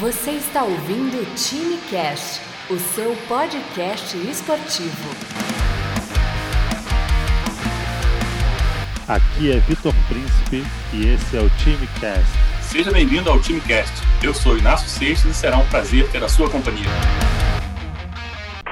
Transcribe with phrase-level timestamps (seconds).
[0.00, 2.40] Você está ouvindo o Time Cast,
[2.72, 5.10] o seu podcast esportivo.
[9.08, 10.62] Aqui é Vitor Príncipe
[10.94, 12.30] e esse é o Time Cast.
[12.62, 13.92] Seja bem-vindo ao Time Cast.
[14.24, 16.86] Eu sou Inácio Seixas e será um prazer ter a sua companhia.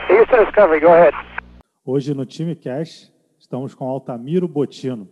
[0.08, 1.16] Houston Discovery, go ahead.
[1.84, 5.08] Hoje no Time Cast estamos com Altamiro Botino,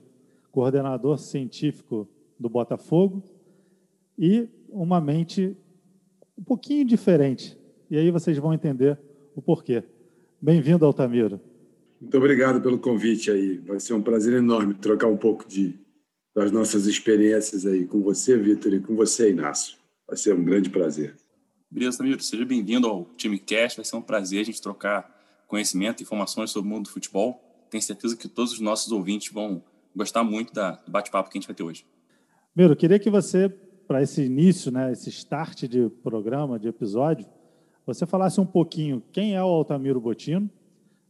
[0.53, 3.21] coordenador científico do Botafogo
[4.17, 5.57] e uma mente
[6.37, 7.57] um pouquinho diferente.
[7.91, 8.99] E aí vocês vão entender
[9.35, 9.85] o porquê.
[10.41, 11.41] Bem-vindo, Altamiro.
[12.01, 13.59] Muito obrigado pelo convite aí.
[13.59, 15.75] Vai ser um prazer enorme trocar um pouco de,
[16.35, 19.77] das nossas experiências aí com você, Vitor, e com você, Inácio.
[20.07, 21.15] Vai ser um grande prazer.
[21.71, 22.23] Beleza, Tamiro.
[22.23, 23.79] Seja bem-vindo ao time Cast.
[23.79, 25.11] Vai ser um prazer a gente trocar
[25.47, 27.41] conhecimento e informações sobre o mundo do futebol.
[27.71, 29.63] Tenho certeza que todos os nossos ouvintes vão
[29.97, 31.87] gostar muito da, do bate-papo que a gente vai ter hoje.
[32.55, 33.53] Miro, eu queria que você
[33.87, 37.27] para esse início, né, esse start de programa, de episódio,
[37.87, 40.51] você falasse um pouquinho quem é o Altamiro Botino,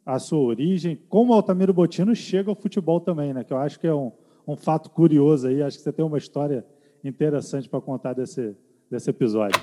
[0.04, 3.78] a sua origem, como o Altamiro Botino chega ao futebol também, né, que eu acho
[3.78, 4.12] que é um,
[4.46, 6.64] um fato curioso aí, acho que você tem uma história
[7.02, 8.54] interessante para contar desse,
[8.90, 9.60] desse episódio.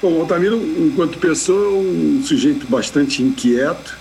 [0.00, 3.98] Bom, o Altamiro, enquanto pessoa, é um sujeito bastante inquieto,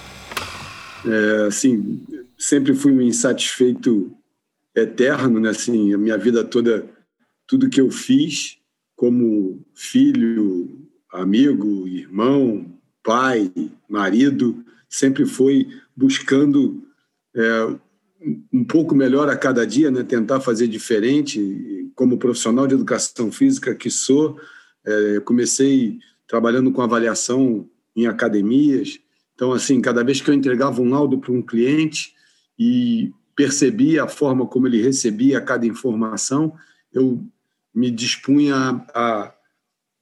[1.06, 2.03] é, assim,
[2.38, 4.12] sempre fui um insatisfeito
[4.75, 6.97] eterno, né, assim, a minha vida toda
[7.48, 8.58] tudo que eu fiz
[8.95, 12.66] como filho, amigo, irmão,
[13.03, 13.52] pai,
[13.88, 16.84] marido, sempre foi buscando
[17.36, 17.75] é,
[18.52, 20.03] um pouco melhor a cada dia, né?
[20.03, 21.90] tentar fazer diferente.
[21.95, 24.40] Como profissional de educação física que sou,
[24.86, 29.00] é, comecei trabalhando com avaliação em academias.
[29.34, 32.14] Então, assim, cada vez que eu entregava um laudo para um cliente
[32.59, 36.53] e percebia a forma como ele recebia cada informação,
[36.92, 37.23] eu
[37.78, 39.31] me dispunha a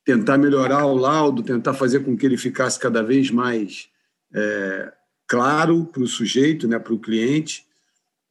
[0.05, 3.89] tentar melhorar o laudo, tentar fazer com que ele ficasse cada vez mais
[4.33, 4.93] é,
[5.27, 7.65] claro para o sujeito, né, para o cliente,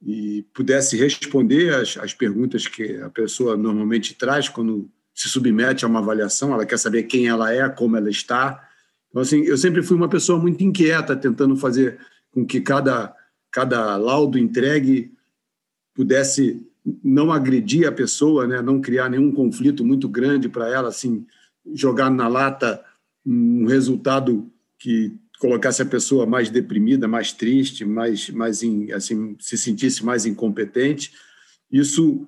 [0.01, 5.87] e pudesse responder as, as perguntas que a pessoa normalmente traz quando se submete a
[5.87, 8.67] uma avaliação, ela quer saber quem ela é, como ela está.
[9.09, 11.99] Então, assim, eu sempre fui uma pessoa muito inquieta, tentando fazer
[12.31, 13.15] com que cada,
[13.51, 15.13] cada laudo entregue
[15.93, 16.67] pudesse
[17.03, 18.61] não agredir a pessoa, né?
[18.61, 21.25] não criar nenhum conflito muito grande para ela, assim,
[21.73, 22.83] jogar na lata
[23.25, 28.61] um resultado que colocasse a pessoa mais deprimida, mais triste, mais, mais
[28.93, 31.11] assim, se sentisse mais incompetente.
[31.71, 32.27] Isso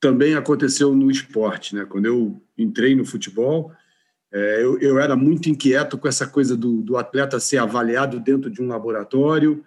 [0.00, 1.84] também aconteceu no esporte, né?
[1.84, 3.72] Quando eu entrei no futebol,
[4.32, 8.50] é, eu, eu, era muito inquieto com essa coisa do, do atleta ser avaliado dentro
[8.50, 9.64] de um laboratório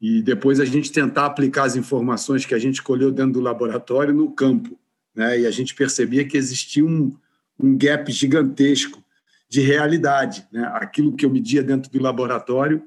[0.00, 4.12] e depois a gente tentar aplicar as informações que a gente colheu dentro do laboratório
[4.12, 4.78] no campo.
[5.14, 5.40] Né?
[5.40, 7.16] E a gente percebia que existia um,
[7.58, 9.02] um gap gigantesco
[9.48, 10.46] de realidade.
[10.52, 10.70] Né?
[10.74, 12.82] Aquilo que eu media dentro do laboratório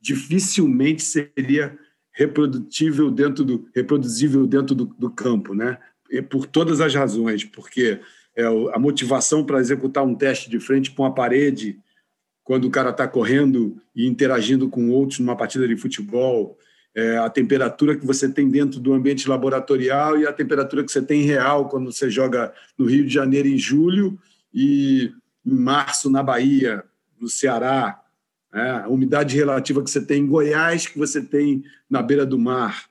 [0.00, 1.78] dificilmente seria
[2.12, 5.78] reprodutível dentro do reproduzível dentro do, do campo, né?
[6.10, 8.00] E por todas as razões, porque
[8.36, 11.80] é, a motivação para executar um teste de frente para uma parede
[12.44, 16.58] quando o cara está correndo e interagindo com outros numa partida de futebol,
[16.94, 21.02] é, a temperatura que você tem dentro do ambiente laboratorial e a temperatura que você
[21.02, 24.18] tem real quando você joga no Rio de Janeiro em julho
[24.52, 25.10] e
[25.44, 26.84] em março na Bahia,
[27.18, 28.00] no Ceará,
[28.52, 32.38] é, a umidade relativa que você tem em Goiás, que você tem na beira do
[32.38, 32.84] mar.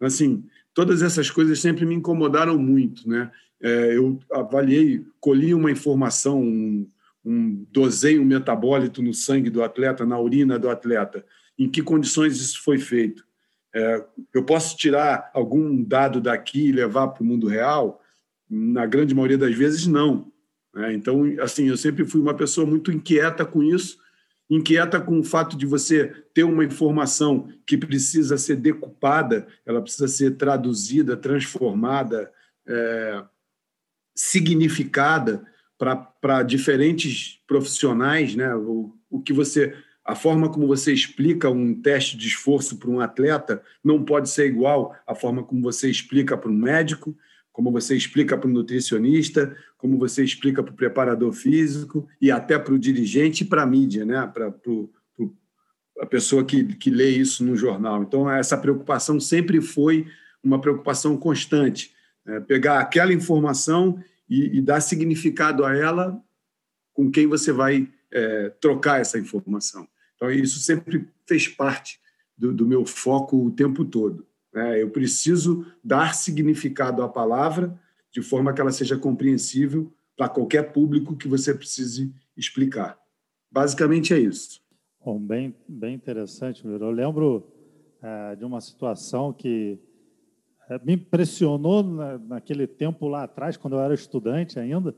[0.00, 0.44] Assim,
[0.74, 3.30] todas essas coisas sempre me incomodaram muito, né?
[3.60, 6.86] É, eu avaliei, colhi uma informação, um,
[7.28, 11.22] um doseio metabólito no sangue do atleta, na urina do atleta.
[11.58, 13.22] Em que condições isso foi feito?
[13.74, 14.02] É,
[14.32, 18.02] eu posso tirar algum dado daqui e levar para o mundo real?
[18.48, 20.32] Na grande maioria das vezes, não.
[20.74, 20.94] Né?
[20.94, 23.98] Então, assim, eu sempre fui uma pessoa muito inquieta com isso,
[24.48, 30.08] inquieta com o fato de você ter uma informação que precisa ser decupada, ela precisa
[30.08, 32.32] ser traduzida, transformada,
[32.66, 33.22] é,
[34.14, 35.46] significada
[35.78, 38.54] para diferentes profissionais, né?
[38.54, 42.98] O, o que você a forma como você explica um teste de esforço para um
[42.98, 47.14] atleta não pode ser igual à forma como você explica para um médico,
[47.52, 52.58] como você explica para um nutricionista, como você explica para o preparador físico e até
[52.58, 54.26] para o dirigente e para a mídia, né?
[54.32, 54.54] para,
[56.00, 58.02] a pessoa que, que lê isso no jornal.
[58.02, 60.06] Então, essa preocupação sempre foi
[60.42, 61.92] uma preocupação constante.
[62.24, 62.40] Né?
[62.40, 66.22] Pegar aquela informação e, e dar significado a ela
[66.92, 69.86] com quem você vai é, trocar essa informação.
[70.16, 72.00] Então, isso sempre fez parte
[72.36, 74.26] do, do meu foco o tempo todo.
[74.52, 74.82] Né?
[74.82, 77.78] Eu preciso dar significado à palavra
[78.10, 82.98] de forma que ela seja compreensível para qualquer público que você precise explicar.
[83.50, 84.60] Basicamente é isso.
[85.04, 86.86] Bom, bem, bem interessante, Miro.
[86.86, 87.46] Eu lembro
[88.02, 89.78] é, de uma situação que
[90.84, 94.94] me impressionou na, naquele tempo lá atrás, quando eu era estudante ainda,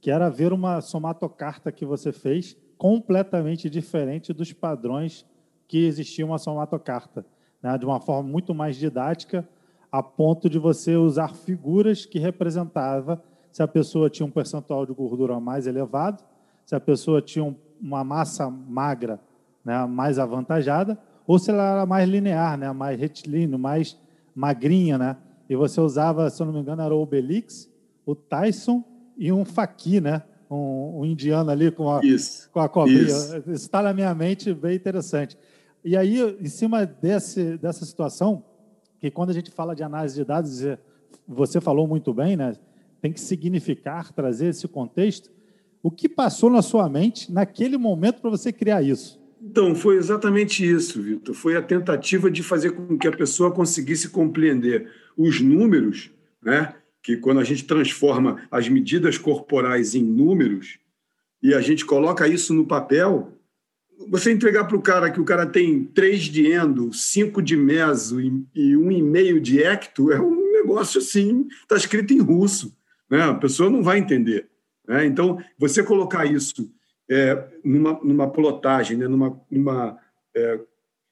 [0.00, 5.24] que era ver uma somatocarta que você fez completamente diferente dos padrões
[5.66, 7.24] que existiam uma somatocarta,
[7.62, 7.76] né?
[7.78, 9.48] de uma forma muito mais didática,
[9.90, 14.92] a ponto de você usar figuras que representava se a pessoa tinha um percentual de
[14.92, 16.22] gordura mais elevado,
[16.64, 19.18] se a pessoa tinha uma massa magra
[19.64, 23.98] né, mais avantajada, ou se ela era mais linear, né, mais retilíneo, mais
[24.36, 25.16] magrinha, né?
[25.48, 27.70] E você usava, se eu não me engano, era o Obelix,
[28.04, 28.84] o Tyson
[29.16, 30.22] e um Faqui, né?
[30.50, 33.00] Um, um, indiano ali com a, isso, com a cobrinha.
[33.00, 35.36] Isso está na minha mente, bem interessante.
[35.82, 38.44] E aí, em cima desse, dessa situação,
[39.00, 40.62] que quando a gente fala de análise de dados,
[41.26, 42.54] você falou muito bem, né?
[43.00, 45.30] Tem que significar, trazer esse contexto.
[45.82, 49.20] O que passou na sua mente naquele momento para você criar isso?
[49.48, 51.32] Então, foi exatamente isso, Vitor.
[51.32, 56.10] Foi a tentativa de fazer com que a pessoa conseguisse compreender os números,
[56.42, 56.74] né?
[57.00, 60.80] que quando a gente transforma as medidas corporais em números
[61.40, 63.32] e a gente coloca isso no papel,
[64.08, 68.20] você entregar para o cara que o cara tem 3 de endo, 5 de meso
[68.20, 72.76] e 1,5 de hecto, é um negócio assim, está escrito em russo.
[73.08, 73.22] Né?
[73.22, 74.48] A pessoa não vai entender.
[74.88, 75.06] Né?
[75.06, 76.68] Então, você colocar isso
[77.10, 79.08] é, numa, numa plotagem, né?
[79.08, 79.98] numa, numa
[80.34, 80.60] é,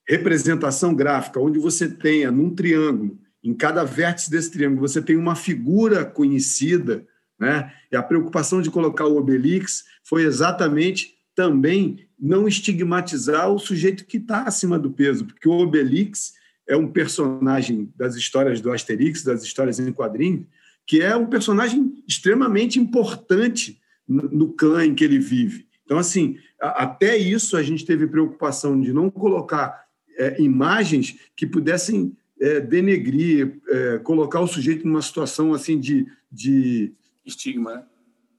[0.08, 5.36] representação gráfica, onde você tenha num triângulo, em cada vértice desse triângulo, você tem uma
[5.36, 7.06] figura conhecida,
[7.38, 7.72] né?
[7.92, 14.18] e a preocupação de colocar o Obelix foi exatamente também não estigmatizar o sujeito que
[14.18, 16.32] está acima do peso, porque o Obelix
[16.66, 20.46] é um personagem das histórias do Asterix, das histórias em quadrinhos,
[20.86, 25.66] que é um personagem extremamente importante no clã em que ele vive.
[25.84, 29.84] Então, assim, até isso a gente teve preocupação de não colocar
[30.16, 36.92] é, imagens que pudessem é, denegrir, é, colocar o sujeito numa situação assim de, de
[37.24, 37.84] estigma, né?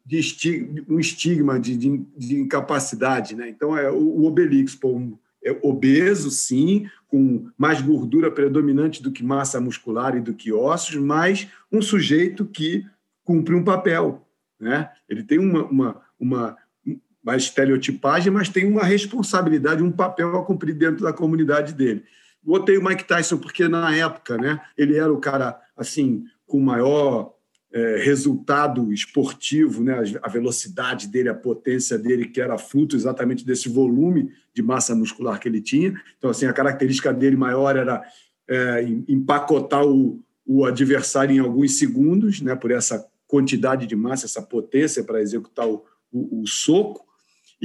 [0.06, 3.50] de estigma, um estigma de, de, de, incapacidade, né?
[3.50, 9.12] Então é o, o Obelix, pô, um, é obeso, sim, com mais gordura predominante do
[9.12, 12.86] que massa muscular e do que ossos, mas um sujeito que
[13.24, 14.28] cumpre um papel,
[14.60, 14.92] né?
[15.10, 16.58] Ele tem uma, uma, uma
[17.26, 22.04] uma estereotipagem, mas tem uma responsabilidade, um papel a cumprir dentro da comunidade dele.
[22.42, 27.34] Botei o Mike Tyson porque na época, né, ele era o cara assim com maior
[27.74, 33.68] é, resultado esportivo, né, a velocidade dele, a potência dele, que era fruto exatamente desse
[33.68, 36.00] volume de massa muscular que ele tinha.
[36.18, 38.04] Então, assim, a característica dele maior era
[38.48, 44.44] é, empacotar o, o adversário em alguns segundos, né, por essa quantidade de massa, essa
[44.44, 47.05] potência para executar o, o, o soco.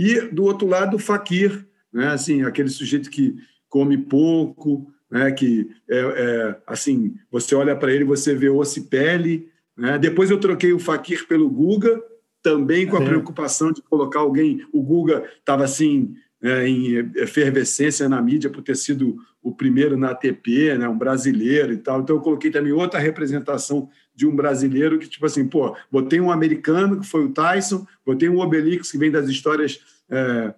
[0.00, 2.08] E, do outro lado, o Fakir, né?
[2.08, 3.37] assim, aquele sujeito que
[3.69, 5.31] come pouco, né?
[5.31, 9.50] que, é, é assim, você olha para ele você vê osso e pele.
[9.76, 9.99] Né?
[9.99, 12.02] Depois eu troquei o Fakir pelo Guga,
[12.43, 14.67] também com a preocupação de colocar alguém.
[14.73, 20.12] O Guga estava assim, é, em efervescência na mídia por ter sido o primeiro na
[20.12, 22.00] ATP, né, um brasileiro e tal.
[22.00, 26.31] Então eu coloquei também outra representação de um brasileiro que, tipo assim, pô, botei um
[26.31, 30.53] americano, que foi o Tyson, botei um Obelix, que vem das histórias é,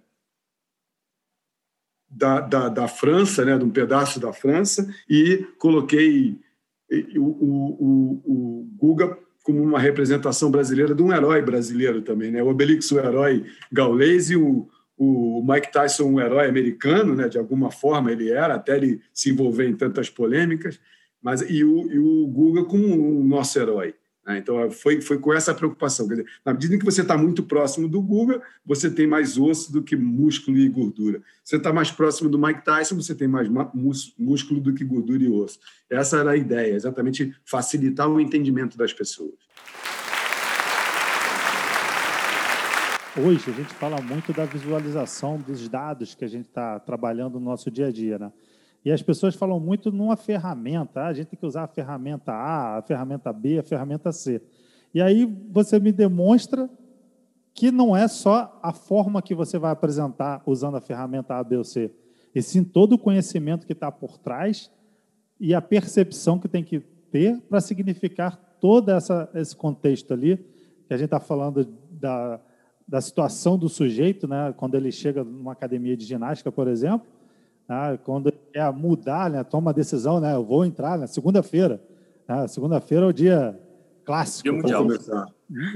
[2.10, 6.36] da, da, da, França, né, de um pedaço da França, e coloquei
[7.16, 12.42] o, o, o, o Guga como uma representação brasileira de um herói brasileiro também, né?
[12.42, 17.28] O Obelix, o herói gaulês, e o, o Mike Tyson, um herói americano, né?
[17.28, 20.80] De alguma forma ele era, até ele se envolver em tantas polêmicas
[21.22, 23.94] mas e o, e o Guga como um nosso herói.
[24.26, 24.38] Né?
[24.38, 26.06] Então, foi, foi com essa preocupação.
[26.06, 29.36] Quer dizer, na medida em que você está muito próximo do Guga, você tem mais
[29.36, 31.20] osso do que músculo e gordura.
[31.44, 33.48] Você está mais próximo do Mike Tyson, você tem mais
[34.18, 35.58] músculo do que gordura e osso.
[35.90, 39.34] Essa era a ideia, exatamente facilitar o entendimento das pessoas.
[43.14, 47.44] Hoje a gente fala muito da visualização dos dados que a gente está trabalhando no
[47.44, 48.32] nosso dia a dia, né?
[48.84, 51.02] E as pessoas falam muito numa ferramenta.
[51.02, 54.42] Ah, a gente tem que usar a ferramenta A, a ferramenta B, a ferramenta C.
[54.92, 56.68] E aí você me demonstra
[57.54, 61.56] que não é só a forma que você vai apresentar usando a ferramenta A, B
[61.56, 61.92] ou C,
[62.34, 64.70] e sim todo o conhecimento que está por trás
[65.38, 70.38] e a percepção que tem que ter para significar todo essa, esse contexto ali,
[70.86, 72.40] que a gente está falando da,
[72.88, 77.06] da situação do sujeito, né, quando ele chega numa academia de ginástica, por exemplo,
[77.68, 77.98] né?
[78.04, 79.42] quando é mudar, né?
[79.44, 80.34] toma a decisão, né?
[80.34, 81.82] eu vou entrar na segunda-feira.
[82.28, 82.46] Né?
[82.48, 83.58] Segunda-feira é o dia
[84.04, 84.42] clássico.
[84.64, 85.26] Dia mundial.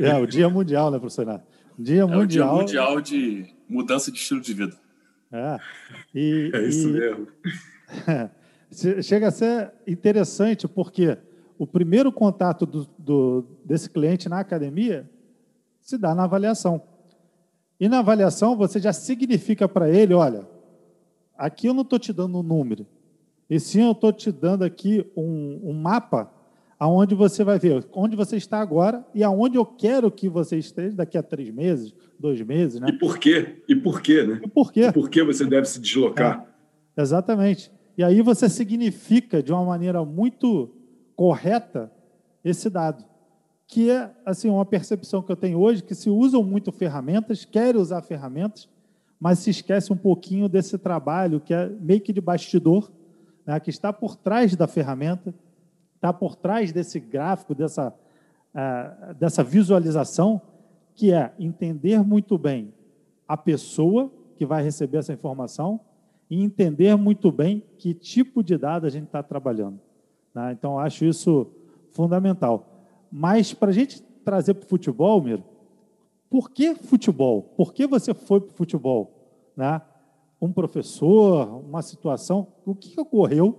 [0.00, 1.46] É, o dia mundial, né, professor Renato?
[1.78, 2.54] Dia é mundial.
[2.54, 4.76] o dia mundial de mudança de estilo de vida.
[5.30, 5.58] É,
[6.14, 7.28] e, é isso e, mesmo.
[9.02, 11.18] chega a ser interessante porque
[11.58, 15.08] o primeiro contato do, do, desse cliente na academia
[15.80, 16.82] se dá na avaliação.
[17.78, 20.46] E na avaliação você já significa para ele, olha,
[21.36, 22.86] aqui eu não estou te dando um número,
[23.48, 26.32] e sim eu estou te dando aqui um, um mapa
[26.78, 30.96] aonde você vai ver onde você está agora e aonde eu quero que você esteja
[30.96, 32.88] daqui a três meses, dois meses, né?
[32.90, 33.62] E por quê?
[33.68, 34.40] E por quê, né?
[34.44, 34.86] E por quê?
[34.88, 36.46] E por que você deve se deslocar?
[36.96, 37.70] É, exatamente.
[37.96, 40.70] E aí você significa de uma maneira muito
[41.14, 41.90] correta
[42.44, 43.04] esse dado,
[43.66, 47.80] que é assim uma percepção que eu tenho hoje que se usam muito ferramentas, querem
[47.80, 48.68] usar ferramentas,
[49.18, 52.90] mas se esquece um pouquinho desse trabalho que é meio que de bastidor,
[53.44, 55.34] né, que está por trás da ferramenta
[55.96, 57.92] está por trás desse gráfico, dessa,
[58.54, 60.40] uh, dessa visualização,
[60.94, 62.72] que é entender muito bem
[63.26, 65.80] a pessoa que vai receber essa informação
[66.30, 69.80] e entender muito bem que tipo de dado a gente está trabalhando.
[70.34, 70.52] Né?
[70.52, 71.46] Então, acho isso
[71.90, 72.84] fundamental.
[73.10, 75.42] Mas, para a gente trazer para o futebol, Miro,
[76.30, 77.42] por que futebol?
[77.56, 79.52] Por que você foi para o futebol?
[79.56, 79.80] Né?
[80.40, 83.58] Um professor, uma situação, o que ocorreu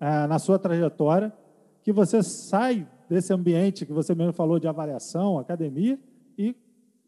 [0.00, 1.32] uh, na sua trajetória
[1.82, 5.98] que você sai desse ambiente que você mesmo falou de avaliação, academia,
[6.38, 6.54] e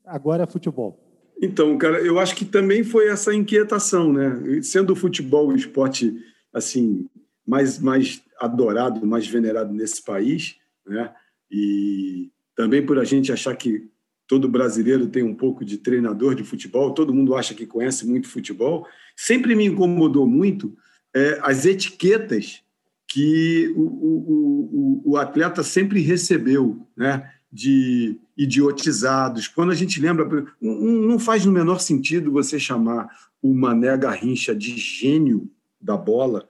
[0.04, 0.98] agora é futebol?
[1.40, 4.60] Então, cara, eu acho que também foi essa inquietação, né?
[4.62, 6.16] Sendo o futebol o esporte
[6.52, 7.08] assim
[7.46, 10.56] mais mais adorado, mais venerado nesse país,
[10.86, 11.12] né?
[11.50, 13.90] E também por a gente achar que
[14.32, 18.30] todo brasileiro tem um pouco de treinador de futebol, todo mundo acha que conhece muito
[18.30, 18.86] futebol.
[19.14, 20.74] Sempre me incomodou muito
[21.14, 22.62] é, as etiquetas
[23.06, 27.30] que o, o, o, atleta sempre recebeu, né?
[27.52, 29.48] de idiotizados.
[29.48, 33.10] Quando a gente lembra, não faz no menor sentido você chamar
[33.42, 36.48] o Mané Garrincha de gênio da bola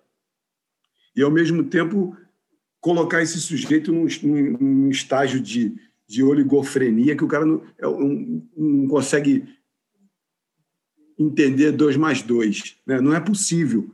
[1.17, 2.17] e, ao mesmo tempo,
[2.81, 4.07] colocar esse sujeito num,
[4.61, 5.75] num estágio de,
[6.13, 7.87] de oligofrenia que o cara não, é
[8.57, 9.45] não, consegue
[11.19, 12.77] entender dois mais dois.
[12.87, 13.01] Né?
[13.01, 13.91] Não é possível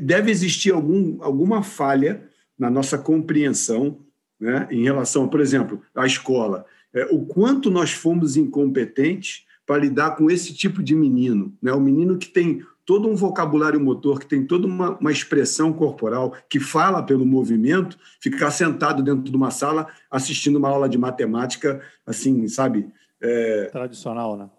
[0.00, 2.28] deve existir algum, alguma falha
[2.58, 3.98] na nossa compreensão
[4.38, 6.64] né, em relação, por exemplo, à escola.
[6.94, 11.56] É, o quanto nós fomos incompetentes para lidar com esse tipo de menino.
[11.60, 11.72] Né?
[11.72, 16.34] O menino que tem todo um vocabulário motor, que tem toda uma, uma expressão corporal,
[16.48, 21.80] que fala pelo movimento, ficar sentado dentro de uma sala assistindo uma aula de matemática,
[22.06, 22.88] assim, sabe?
[23.20, 23.66] É...
[23.66, 24.50] Tradicional, né?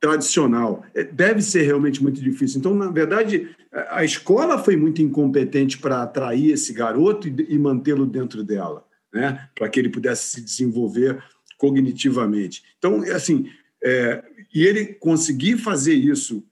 [0.00, 0.84] tradicional.
[0.94, 2.58] É, deve ser realmente muito difícil.
[2.58, 3.48] Então, na verdade,
[3.90, 9.48] a escola foi muito incompetente para atrair esse garoto e mantê-lo dentro dela, né?
[9.54, 11.22] para que ele pudesse se desenvolver
[11.58, 12.62] cognitivamente.
[12.78, 13.50] Então, é assim,
[13.82, 14.22] é,
[14.54, 16.44] e ele conseguir fazer isso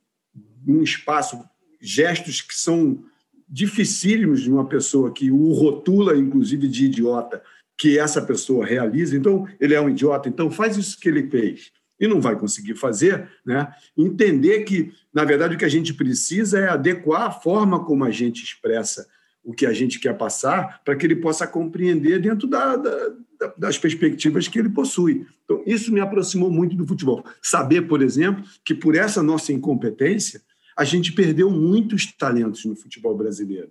[0.67, 1.43] num espaço,
[1.81, 3.05] gestos que são
[3.49, 7.43] dificílimos de uma pessoa que o rotula, inclusive, de idiota,
[7.77, 9.17] que essa pessoa realiza.
[9.17, 12.75] Então, ele é um idiota, então faz isso que ele fez e não vai conseguir
[12.75, 13.73] fazer, né?
[13.97, 18.11] entender que, na verdade, o que a gente precisa é adequar a forma como a
[18.11, 19.07] gente expressa
[19.45, 23.13] o que a gente quer passar para que ele possa compreender dentro da, da,
[23.59, 25.27] das perspectivas que ele possui.
[25.45, 27.23] Então, isso me aproximou muito do futebol.
[27.43, 30.41] Saber, por exemplo, que por essa nossa incompetência,
[30.77, 33.71] a gente perdeu muitos talentos no futebol brasileiro.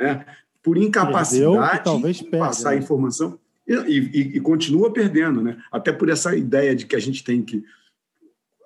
[0.00, 0.24] Né?
[0.62, 2.78] Por incapacidade perdeu, de passar né?
[2.78, 3.38] informação.
[3.66, 5.60] E, e, e, continua perdendo, né?
[5.72, 7.64] até por essa ideia de que a gente tem que,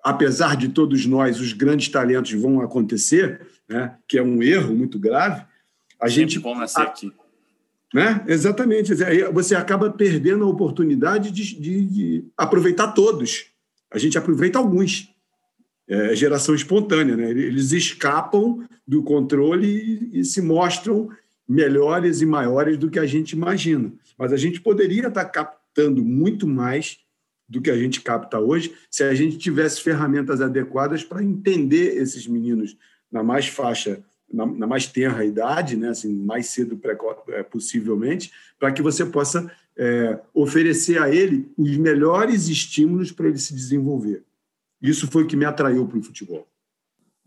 [0.05, 3.97] apesar de todos nós, os grandes talentos vão acontecer, né?
[4.07, 5.43] que é um erro muito grave,
[5.99, 6.39] a Sempre gente.
[6.39, 7.13] bom nascer aqui.
[7.93, 8.25] Né?
[8.29, 8.95] Exatamente.
[9.33, 13.47] Você acaba perdendo a oportunidade de, de, de aproveitar todos.
[13.91, 15.10] A gente aproveita alguns.
[15.91, 17.31] É geração espontânea, né?
[17.31, 19.67] Eles escapam do controle
[20.13, 21.11] e, e se mostram
[21.49, 23.93] melhores e maiores do que a gente imagina.
[24.17, 26.99] Mas a gente poderia estar captando muito mais
[27.49, 32.25] do que a gente capta hoje se a gente tivesse ferramentas adequadas para entender esses
[32.25, 32.77] meninos
[33.11, 34.01] na mais faixa,
[34.33, 35.89] na, na mais tenra idade, né?
[35.89, 36.81] assim, mais cedo
[37.31, 43.39] é, possivelmente, para que você possa é, oferecer a ele os melhores estímulos para ele
[43.39, 44.23] se desenvolver.
[44.81, 46.47] Isso foi o que me atraiu para o futebol.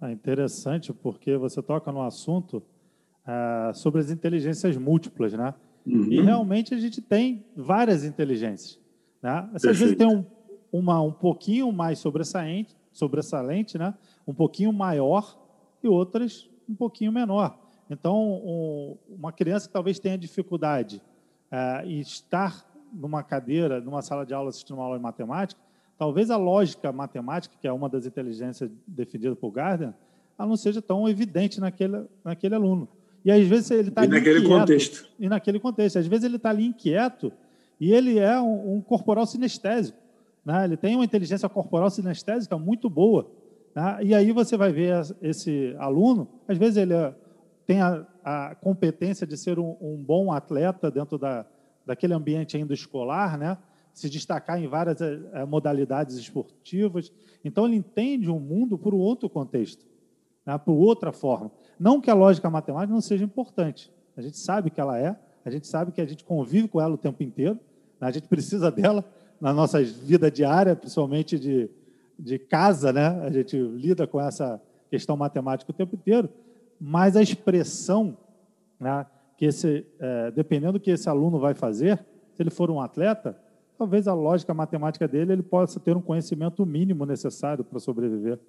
[0.01, 5.53] É interessante, porque você toca no assunto uh, sobre as inteligências múltiplas, né?
[5.86, 6.12] Uhum.
[6.12, 8.79] E realmente a gente tem várias inteligências.
[9.22, 9.50] Né?
[9.53, 10.25] Às vezes tem um,
[10.72, 13.93] uma um pouquinho mais sobressalente, sobressalente, né?
[14.27, 15.38] um pouquinho maior,
[15.83, 17.60] e outras um pouquinho menor.
[17.89, 21.01] Então, um, uma criança que talvez tenha dificuldade
[21.51, 25.60] uh, em estar numa cadeira, numa sala de aula assistindo uma aula de matemática,
[25.98, 29.94] talvez a lógica matemática, que é uma das inteligências definidas por Gardner,
[30.38, 32.88] ela não seja tão evidente naquele, naquele aluno.
[33.24, 35.10] E às vezes ele está naquele inquieto, contexto.
[35.20, 36.00] E naquele contexto.
[36.00, 37.32] Às vezes ele está ali inquieto
[37.80, 39.98] e ele é um, um corporal sinestésico.
[40.46, 40.66] Né?
[40.66, 43.30] Ele tem uma inteligência corporal sinestésica muito boa.
[43.76, 44.00] Né?
[44.04, 47.14] E aí você vai ver esse aluno, às vezes ele é,
[47.66, 51.46] tem a, a, competência de ser um, um, bom atleta dentro da,
[51.86, 53.58] daquele ambiente ainda escolar, né?
[53.94, 57.12] Se destacar em várias é, modalidades esportivas.
[57.46, 59.86] Então, ele entende o mundo por outro contexto,
[60.46, 60.58] né?
[60.58, 61.52] por outra forma.
[61.80, 63.92] Não que a lógica matemática não seja importante.
[64.18, 66.94] A gente sabe que ela é, a gente sabe que a gente convive com ela
[66.94, 67.60] o tempo inteiro,
[68.00, 68.08] né?
[68.08, 69.06] a gente precisa dela
[69.40, 71.70] na nossa vida diária, principalmente de,
[72.18, 73.08] de casa, né?
[73.26, 76.30] A gente lida com essa questão matemática o tempo inteiro,
[76.80, 78.18] mas a expressão,
[78.80, 79.06] né,
[79.38, 81.98] que esse, é, dependendo do que esse aluno vai fazer,
[82.34, 83.38] se ele for um atleta,
[83.84, 88.40] talvez a lógica matemática dele ele possa ter um conhecimento mínimo necessário para sobreviver,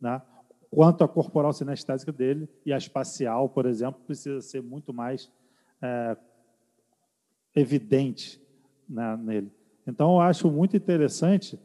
[0.00, 0.22] né?
[0.70, 5.30] Quanto a corporal sinestésica dele e a espacial, por exemplo, precisa ser muito mais
[5.82, 6.16] é,
[7.56, 8.40] evidente
[8.88, 9.52] né, nele.
[9.86, 11.58] Então, eu acho muito interessante,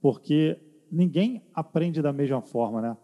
[0.00, 0.58] porque
[0.92, 2.80] ninguém aprende da mesma forma.
[2.80, 2.96] Né?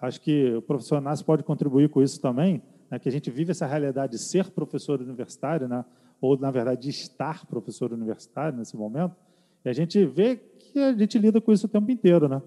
[0.00, 3.50] Acho que o professor Inácio pode contribuir com isso também, né, que a gente vive
[3.50, 5.84] essa realidade de ser professor universitário, né,
[6.20, 9.14] ou, na verdade, de estar professor universitário nesse momento,
[9.64, 12.28] e a gente vê que a gente lida com isso o tempo inteiro.
[12.28, 12.40] Né?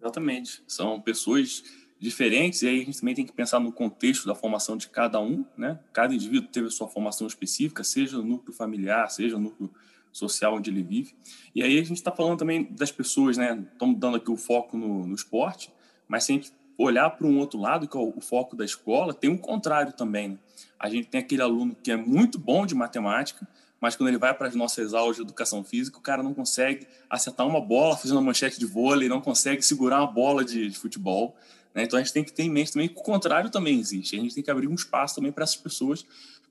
[0.00, 0.62] Exatamente.
[0.66, 1.64] São pessoas
[1.98, 5.20] diferentes, e aí a gente também tem que pensar no contexto da formação de cada
[5.20, 5.44] um.
[5.56, 5.78] Né?
[5.92, 9.70] Cada indivíduo teve a sua formação específica, seja no núcleo familiar, seja no núcleo
[10.12, 11.14] social onde ele vive.
[11.54, 13.64] E aí a gente está falando também das pessoas, né?
[13.72, 15.72] Estamos dando aqui o foco no, no esporte,
[16.06, 18.64] mas se a gente olhar para um outro lado, que é o, o, foco da
[18.64, 20.30] escola, tem um contrário também.
[20.30, 20.38] Né?
[20.78, 23.46] A gente tem aquele aluno que é muito bom de matemática,
[23.80, 26.86] mas quando ele vai para as nossas aulas de educação física, o cara não consegue
[27.10, 30.78] acertar uma bola fazendo uma manchete de vôlei, não consegue segurar uma bola de, de
[30.78, 31.36] futebol.
[31.74, 31.82] Né?
[31.84, 34.16] Então a gente tem que ter em mente também que o contrário também existe.
[34.16, 36.06] A gente tem que abrir um espaço também para essas pessoas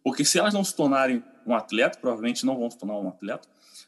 [0.08, 3.46] porque se elas não se tornarem um atleta, provavelmente não vão se tornar um atleta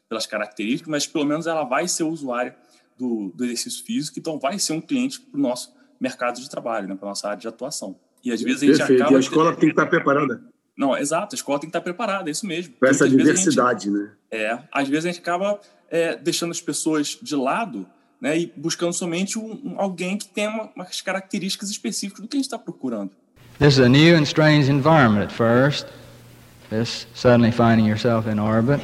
[0.10, 2.58] pelas características, mas pelo menos ela vai ser usuária
[2.98, 6.88] do, do exercício físico, então vai ser um cliente para o nosso mercado de trabalho,
[6.88, 7.96] né, para a nossa área de atuação.
[8.24, 9.02] E às vezes a gente Perfeito.
[9.02, 9.14] acaba.
[9.14, 10.42] E a escola tem que estar preparada.
[10.78, 12.74] Não, exato, a escola tem que estar preparada, é isso mesmo.
[12.80, 14.12] Para essa diversidade, gente, né?
[14.32, 15.60] É, às vezes a gente acaba
[15.90, 17.86] é, deixando as pessoas de lado
[18.22, 22.38] né, e buscando somente um, um, alguém que tenha uma, umas características específicas do que
[22.38, 23.12] a gente está procurando.
[23.60, 25.86] This is a new and strange environment at first
[26.70, 28.82] this suddenly finding yourself in orbit.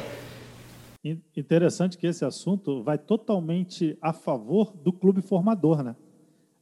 [1.36, 5.94] Interessante que esse assunto vai totalmente a favor do clube formador, né?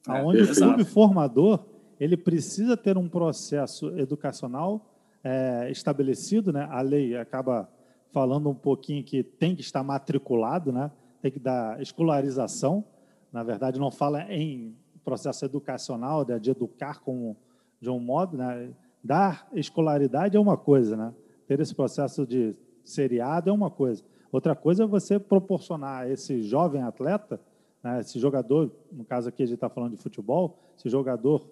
[0.09, 1.65] É, Onde o clube formador
[1.99, 4.85] ele precisa ter um processo educacional
[5.23, 6.69] é, estabelecido, né?
[6.71, 7.69] A lei acaba
[8.13, 10.91] falando um pouquinho que tem que estar matriculado, né?
[11.23, 12.85] Tem que dar escolarização.
[13.33, 17.37] Na verdade, não fala em processo educacional, de, de educar como
[17.81, 18.71] de um modo, né?
[19.03, 21.15] Dar escolaridade é uma coisa, né?
[21.47, 24.03] Ter esse processo de seriado é uma coisa.
[24.31, 27.41] Outra coisa é você proporcionar a esse jovem atleta,
[27.85, 31.47] né, esse jogador, no caso aqui a gente está falando de futebol, esse jogador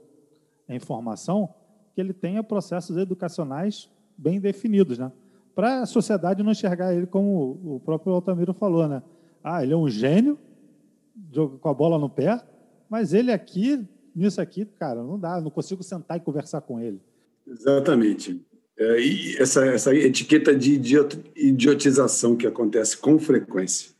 [0.66, 1.54] em formação,
[1.94, 5.12] que ele tenha processos educacionais bem definidos, né?
[5.54, 9.02] Para a sociedade não enxergar ele como o próprio Altamiro falou, né?
[9.44, 10.38] Ah, ele é um gênio,
[11.30, 12.40] joga com a bola no pé,
[12.88, 17.00] mas ele aqui, nisso aqui, cara, não dá, não consigo sentar e conversar com ele.
[17.46, 18.42] Exatamente.
[18.78, 20.80] É, e essa, essa etiqueta de
[21.36, 23.91] idiotização que acontece com frequência.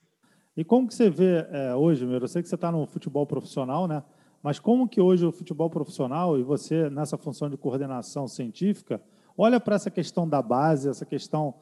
[0.56, 2.18] E como que você vê é, hoje, meu?
[2.18, 4.02] Eu sei que você está no futebol profissional, né?
[4.42, 9.00] Mas como que hoje o futebol profissional e você nessa função de coordenação científica
[9.38, 11.54] olha para essa questão da base, essa questão,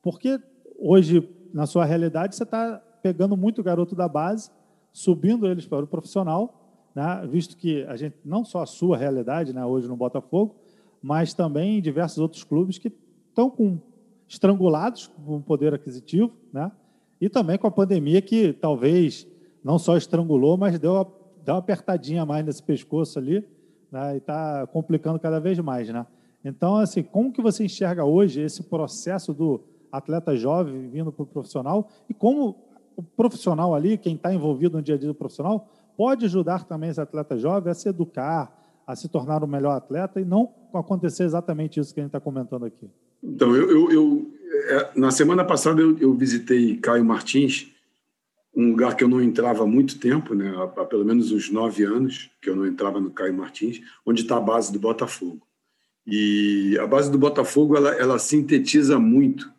[0.00, 0.40] porque
[0.78, 4.50] hoje na sua realidade você está pegando muito garoto da base,
[4.92, 7.26] subindo eles para o profissional, né?
[7.26, 9.66] Visto que a gente não só a sua realidade, né?
[9.66, 10.56] Hoje no Botafogo,
[11.02, 12.90] mas também em diversos outros clubes que
[13.28, 13.78] estão com
[14.26, 16.72] estrangulados com o poder aquisitivo, né?
[17.20, 19.26] E também com a pandemia que talvez
[19.62, 21.04] não só estrangulou, mas deu uma,
[21.44, 23.44] deu uma apertadinha mais nesse pescoço ali,
[23.90, 24.14] né?
[24.14, 26.06] E está complicando cada vez mais, né?
[26.44, 29.60] Então, assim, como que você enxerga hoje esse processo do
[29.92, 32.56] atleta jovem vindo para o profissional e como
[32.96, 36.90] o profissional ali, quem está envolvido no dia a dia do profissional, pode ajudar também
[36.90, 38.56] esse atleta jovem a se educar,
[38.86, 42.20] a se tornar um melhor atleta e não acontecer exatamente isso que a gente está
[42.20, 42.88] comentando aqui?
[43.22, 44.32] Então, eu, eu, eu
[44.94, 47.68] na semana passada eu, eu, visitei Caio Martins,
[48.54, 51.50] um lugar que eu não entrava há muito tempo, né, há, há pelo menos uns
[51.50, 55.46] nove anos que eu não entrava no Caio Martins, onde está a base do Botafogo.
[56.06, 59.50] E a base do Botafogo ela, ela sintetiza muito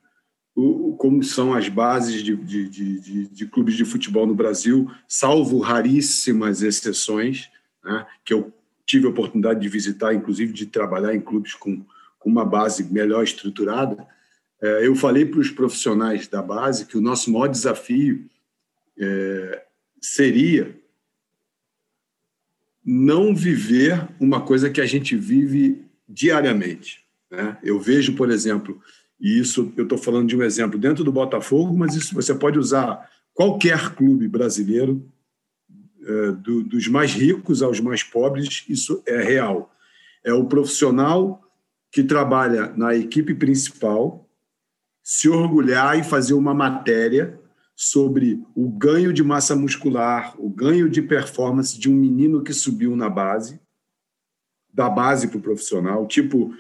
[0.56, 5.60] o, como são as bases de, de, de, de, clubes de futebol no Brasil, salvo
[5.60, 7.50] raríssimas exceções,
[7.84, 8.54] né, que eu
[8.86, 11.84] tive a oportunidade de visitar, inclusive de trabalhar em clubes com,
[12.20, 14.06] com uma base melhor estruturada.
[14.62, 18.30] É, eu falei para os profissionais da base que o nosso maior desafio
[18.98, 19.64] é,
[20.00, 20.80] seria
[22.86, 27.04] não viver uma coisa que a gente vive diariamente.
[27.30, 27.58] Né?
[27.64, 28.82] Eu vejo, por exemplo,
[29.20, 32.60] e isso eu estou falando de um exemplo dentro do Botafogo, mas isso você pode
[32.60, 35.04] usar qualquer clube brasileiro,
[36.04, 39.74] é, do, dos mais ricos aos mais pobres, isso é real.
[40.24, 41.42] É o profissional
[41.92, 44.28] que trabalha na equipe principal
[45.04, 47.40] se orgulhar e fazer uma matéria
[47.76, 52.96] sobre o ganho de massa muscular, o ganho de performance de um menino que subiu
[52.96, 53.60] na base,
[54.74, 56.54] da base para o profissional, tipo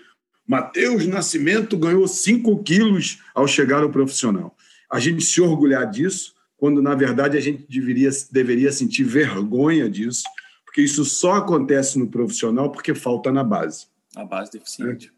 [0.48, 4.56] Matheus Nascimento ganhou 5 quilos ao chegar ao profissional.
[4.92, 10.24] A gente se orgulhar disso, quando na verdade a gente deveria, deveria sentir vergonha disso,
[10.66, 13.88] porque isso só acontece no profissional porque falta na base.
[14.16, 15.14] A base é deficiente.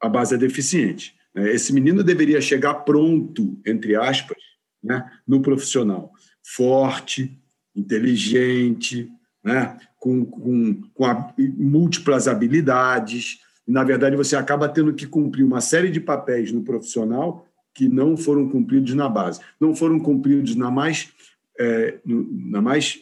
[0.00, 1.14] A base é deficiente.
[1.34, 1.52] Né?
[1.52, 4.38] Esse menino deveria chegar pronto, entre aspas,
[4.82, 6.12] né, no profissional.
[6.42, 7.38] Forte,
[7.74, 9.10] inteligente,
[9.42, 15.60] né, com, com, com a, múltiplas habilidades, na verdade, você acaba tendo que cumprir uma
[15.60, 19.40] série de papéis no profissional que não foram cumpridos na base.
[19.58, 21.10] Não foram cumpridos na mais,
[21.58, 23.00] é, na mais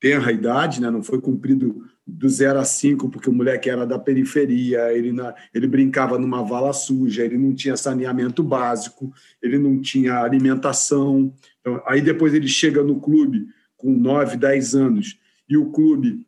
[0.00, 0.90] tenra idade, né?
[0.90, 5.34] não foi cumprido do 0 a 5, porque o moleque era da periferia, ele, na,
[5.52, 11.34] ele brincava numa vala suja, ele não tinha saneamento básico, ele não tinha alimentação.
[11.60, 16.24] Então, aí depois ele chega no clube com 9, 10 anos, e o clube,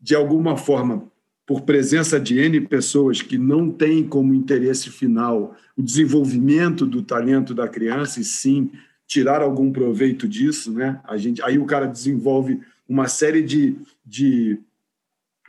[0.00, 1.10] de alguma forma,
[1.46, 7.54] por presença de N pessoas que não têm como interesse final o desenvolvimento do talento
[7.54, 8.70] da criança, e sim
[9.06, 11.00] tirar algum proveito disso, né?
[11.04, 14.60] A gente, aí o cara desenvolve uma série de, de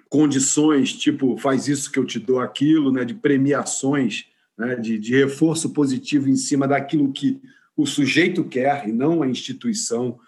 [0.09, 3.05] condições, tipo, faz isso que eu te dou aquilo, né?
[3.05, 4.25] de premiações,
[4.57, 4.75] né?
[4.75, 7.39] de, de reforço positivo em cima daquilo que
[7.77, 10.19] o sujeito quer e não a instituição,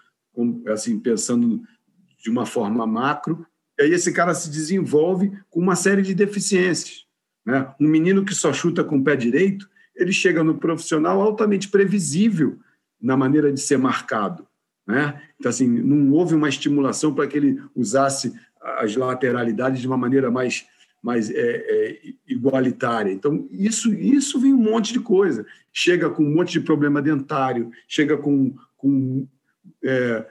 [0.68, 1.60] assim, pensando
[2.22, 3.44] de uma forma macro,
[3.78, 7.04] e aí esse cara se desenvolve com uma série de deficiências.
[7.44, 7.74] Né?
[7.80, 12.58] Um menino que só chuta com o pé direito, ele chega no profissional altamente previsível
[13.00, 14.46] na maneira de ser marcado.
[14.86, 15.20] Né?
[15.38, 20.30] Então, assim, não houve uma estimulação para que ele usasse as lateralidades de uma maneira
[20.30, 20.64] mais,
[21.02, 23.12] mais é, é, igualitária.
[23.12, 25.44] Então, isso, isso vem um monte de coisa.
[25.72, 29.26] Chega com um monte de problema dentário, chega com, com
[29.82, 30.24] é,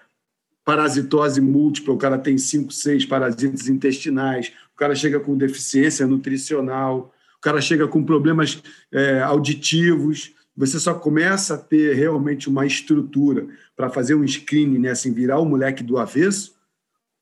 [0.63, 7.13] parasitose múltipla, o cara tem cinco, seis parasitas intestinais, o cara chega com deficiência nutricional,
[7.37, 10.33] o cara chega com problemas é, auditivos.
[10.55, 15.39] Você só começa a ter realmente uma estrutura para fazer um screening, né, assim, virar
[15.39, 16.53] o moleque do avesso,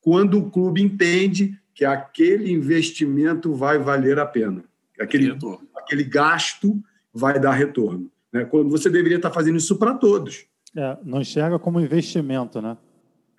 [0.00, 4.64] quando o clube entende que aquele investimento vai valer a pena.
[5.00, 5.36] Aquele,
[5.74, 6.82] aquele gasto
[7.12, 8.10] vai dar retorno.
[8.32, 8.44] Né?
[8.44, 10.46] Quando você deveria estar fazendo isso para todos.
[10.76, 12.76] É, não enxerga como investimento, né?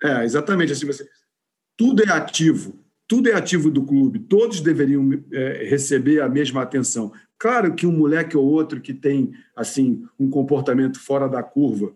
[0.02, 0.72] É, exatamente.
[0.72, 1.08] Assim, você,
[1.76, 7.12] tudo é ativo, tudo é ativo do clube, todos deveriam é, receber a mesma atenção.
[7.38, 11.92] Claro que um moleque ou outro que tem assim um comportamento fora da curva,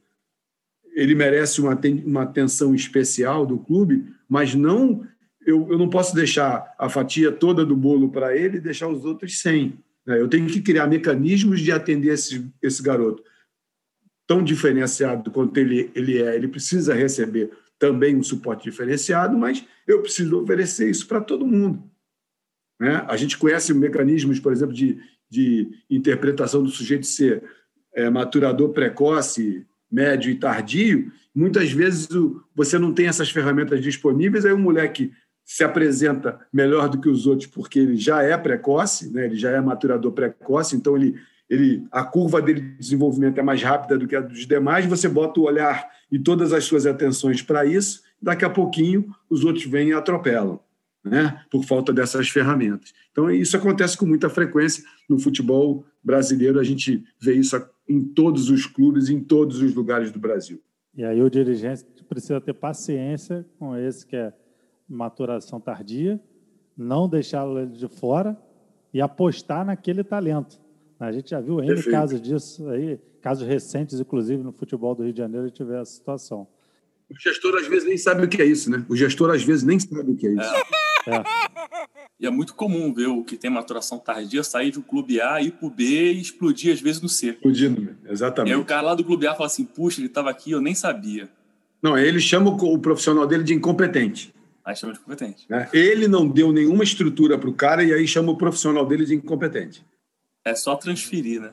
[0.96, 5.06] ele merece uma, uma atenção especial do clube, mas não
[5.46, 9.04] eu, eu não posso deixar a fatia toda do bolo para ele e deixar os
[9.04, 9.78] outros sem.
[10.04, 10.20] Né?
[10.20, 13.22] Eu tenho que criar mecanismos de atender esse, esse garoto
[14.26, 16.34] tão diferenciado quanto ele, ele é.
[16.34, 21.88] Ele precisa receber também um suporte diferenciado, mas eu preciso oferecer isso para todo mundo.
[22.80, 23.04] Né?
[23.06, 24.98] A gente conhece mecanismos, por exemplo, de,
[25.30, 27.44] de interpretação do sujeito ser
[27.94, 31.10] é, maturador precoce, médio e tardio.
[31.34, 32.08] Muitas vezes
[32.54, 35.12] você não tem essas ferramentas disponíveis, aí o moleque
[35.46, 39.26] se apresenta melhor do que os outros porque ele já é precoce, né?
[39.26, 41.14] ele já é maturador precoce, então ele,
[41.48, 45.08] ele, a curva dele de desenvolvimento é mais rápida do que a dos demais, você
[45.08, 49.64] bota o olhar e todas as suas atenções para isso, daqui a pouquinho os outros
[49.66, 50.58] vêm e atropelam,
[51.04, 51.40] né?
[51.48, 52.92] por falta dessas ferramentas.
[53.12, 58.48] Então, isso acontece com muita frequência no futebol brasileiro, a gente vê isso em todos
[58.48, 60.62] os clubes, em todos os lugares do Brasil.
[60.96, 64.32] E aí o dirigente precisa ter paciência com esse que é
[64.88, 66.20] maturação tardia,
[66.76, 68.40] não deixá-lo de fora
[68.94, 70.60] e apostar naquele talento.
[70.98, 75.12] A gente já viu N casos disso aí, casos recentes, inclusive, no futebol do Rio
[75.12, 76.46] de Janeiro, a gente vê essa situação.
[77.10, 78.86] O gestor, às vezes, nem sabe o que é isso, né?
[78.88, 80.40] O gestor, às vezes, nem sabe o que é isso.
[80.40, 80.85] É.
[81.06, 81.22] É.
[82.18, 85.52] E é muito comum ver o que tem maturação tardia sair do clube A, ir
[85.52, 87.30] para o B e explodir às vezes no C.
[87.30, 88.52] Explodindo, exatamente.
[88.52, 90.60] E aí o cara lá do clube A fala assim, puxa, ele estava aqui, eu
[90.60, 91.28] nem sabia.
[91.82, 94.34] Não, ele chama o profissional dele de incompetente.
[94.64, 95.46] Aí chama de incompetente.
[95.48, 95.68] Né?
[95.72, 99.14] Ele não deu nenhuma estrutura para o cara e aí chama o profissional dele de
[99.14, 99.84] incompetente.
[100.44, 101.52] É só transferir, né?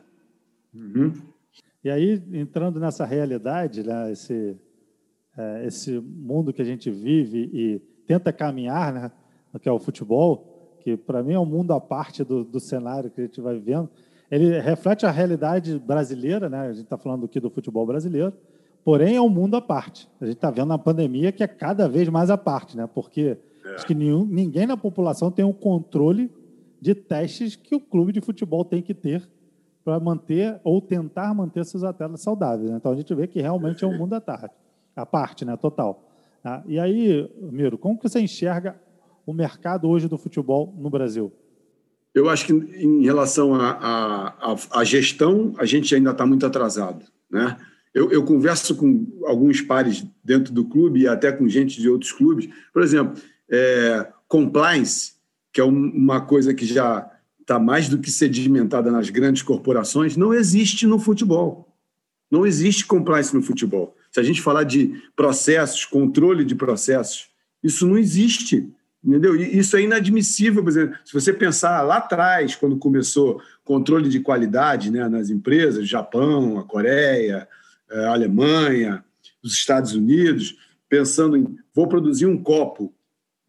[0.73, 1.13] Uhum.
[1.83, 4.55] E aí, entrando nessa realidade, né, esse,
[5.37, 9.11] é, esse mundo que a gente vive e tenta caminhar, né,
[9.59, 13.09] que é o futebol, que para mim é um mundo à parte do, do cenário
[13.09, 13.89] que a gente vai vendo.
[14.29, 16.59] Ele reflete a realidade brasileira, né?
[16.59, 18.33] A gente está falando aqui do futebol brasileiro,
[18.83, 20.09] porém é um mundo à parte.
[20.19, 22.87] A gente está vendo na pandemia que é cada vez mais à parte, né?
[22.93, 23.75] Porque é.
[23.75, 26.31] acho que nenhum, ninguém na população tem um controle
[26.81, 29.29] de testes que o clube de futebol tem que ter
[29.83, 32.69] para manter ou tentar manter seus atletas saudáveis.
[32.69, 32.77] Né?
[32.77, 34.53] Então a gente vê que realmente é um mundo à, tarde,
[34.95, 35.55] à parte, né?
[35.57, 36.03] Total.
[36.41, 36.63] Tá?
[36.65, 38.75] E aí, Miro, como que você enxerga
[39.25, 41.31] o mercado hoje do futebol no Brasil?
[42.13, 47.05] Eu acho que em relação à gestão, a gente ainda está muito atrasado.
[47.29, 47.57] Né?
[47.93, 52.11] Eu, eu, converso com alguns pares dentro do clube e até com gente de outros
[52.11, 52.47] clubes.
[52.71, 55.13] Por exemplo, é, compliance,
[55.51, 57.09] que é uma coisa que já
[57.41, 61.75] está mais do que sedimentada nas grandes corporações, não existe no futebol.
[62.31, 63.95] Não existe compliance no futebol.
[64.11, 67.27] Se a gente falar de processos, controle de processos,
[67.63, 68.71] isso não existe.
[69.03, 69.35] Entendeu?
[69.35, 74.21] E isso é inadmissível, por exemplo, se você pensar lá atrás, quando começou controle de
[74.21, 77.47] qualidade né, nas empresas, Japão, a Coreia,
[77.91, 79.03] eh, a Alemanha,
[79.43, 80.55] os Estados Unidos,
[80.87, 82.93] pensando em vou produzir um copo,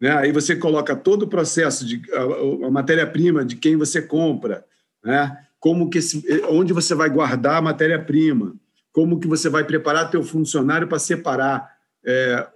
[0.01, 0.17] né?
[0.17, 4.64] aí você coloca todo o processo de a, a matéria-prima de quem você compra,
[5.05, 5.38] né?
[5.61, 8.57] como que esse, onde você vai guardar a matéria-prima,
[8.93, 11.71] como que você vai preparar teu funcionário para separar
[12.05, 12.47] é,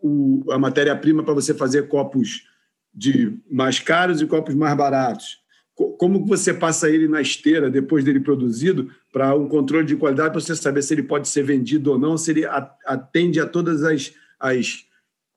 [0.00, 2.44] o, a matéria-prima para você fazer copos
[2.92, 5.38] de mais caros e copos mais baratos.
[5.74, 10.40] Como você passa ele na esteira depois dele produzido para um controle de qualidade para
[10.40, 12.44] você saber se ele pode ser vendido ou não, se ele
[12.84, 14.84] atende a todas as, as,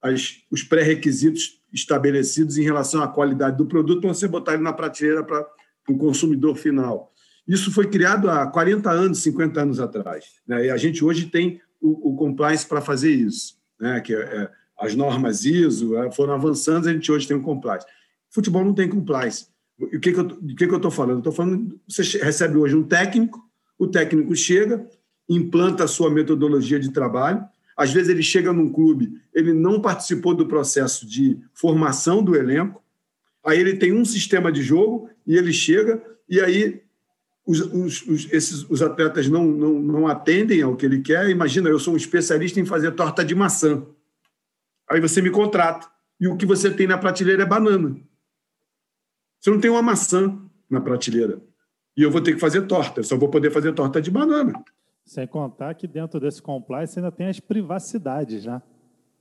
[0.01, 4.73] as os pré-requisitos estabelecidos em relação à qualidade do produto para você botar ele na
[4.73, 5.45] prateleira para
[5.87, 7.13] o consumidor final.
[7.47, 10.25] Isso foi criado há 40 anos, 50 anos atrás.
[10.47, 10.65] Né?
[10.65, 14.51] E a gente hoje tem o, o compliance para fazer isso né, que é, é,
[14.79, 17.85] as normas ISO é, foram avançando, a gente hoje tem um compliance.
[18.29, 19.47] Futebol não tem compliance.
[19.79, 21.17] O que, que eu estou falando?
[21.17, 23.43] Estou falando, você recebe hoje um técnico,
[23.79, 24.87] o técnico chega,
[25.27, 27.43] implanta a sua metodologia de trabalho.
[27.75, 32.83] Às vezes ele chega num clube, ele não participou do processo de formação do elenco,
[33.43, 36.83] aí ele tem um sistema de jogo e ele chega e aí
[37.51, 41.29] os, os, os, esses, os atletas não, não, não atendem ao que ele quer.
[41.29, 43.85] Imagina, eu sou um especialista em fazer torta de maçã.
[44.89, 45.87] Aí você me contrata.
[46.19, 47.95] E o que você tem na prateleira é banana.
[49.39, 51.41] Você não tem uma maçã na prateleira.
[51.97, 53.01] E eu vou ter que fazer torta.
[53.01, 54.53] Eu só vou poder fazer torta de banana.
[55.05, 58.61] Sem contar que dentro desse compliance ainda tem as privacidades, né?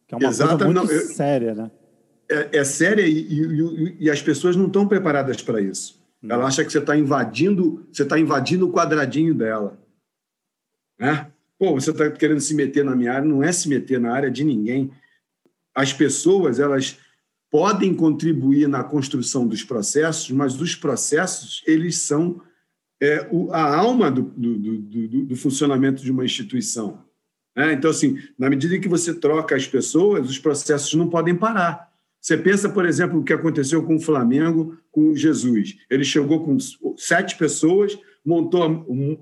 [0.07, 0.65] Que é uma Exatamente.
[0.65, 1.71] coisa muito não, eu, séria, né?
[2.31, 6.00] É, é séria e, e, e, as pessoas não estão preparadas para isso.
[6.23, 9.79] Ela acha que você está invadindo, você está invadindo o quadradinho dela.
[10.99, 11.31] Né?
[11.59, 14.31] Pô, você está querendo se meter na minha área, não é se meter na área
[14.31, 14.91] de ninguém.
[15.75, 16.99] As pessoas, elas
[17.51, 22.41] podem contribuir na construção dos processos, mas os processos, eles são
[23.01, 27.03] é, o, a alma do, do, do, do, funcionamento de uma instituição.
[27.57, 27.73] Né?
[27.73, 31.90] Então, assim, na medida que você troca as pessoas, os processos não podem parar.
[32.21, 35.77] Você pensa, por exemplo, o que aconteceu com o Flamengo, com Jesus.
[35.89, 36.59] Ele chegou com
[36.97, 38.63] sete pessoas, montou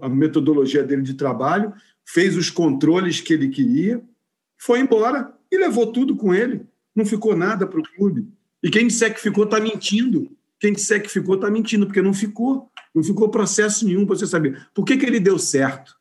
[0.01, 1.73] a, metodologia dele de trabalho,
[2.05, 4.03] fez os controles que ele queria,
[4.59, 6.63] foi embora e levou tudo com ele.
[6.95, 8.27] Não ficou nada para o clube.
[8.63, 10.29] E quem disser que ficou está mentindo.
[10.59, 12.69] Quem disser que ficou está mentindo, porque não ficou.
[12.93, 14.67] Não ficou processo nenhum para você saber.
[14.75, 15.97] Por que, que ele deu certo?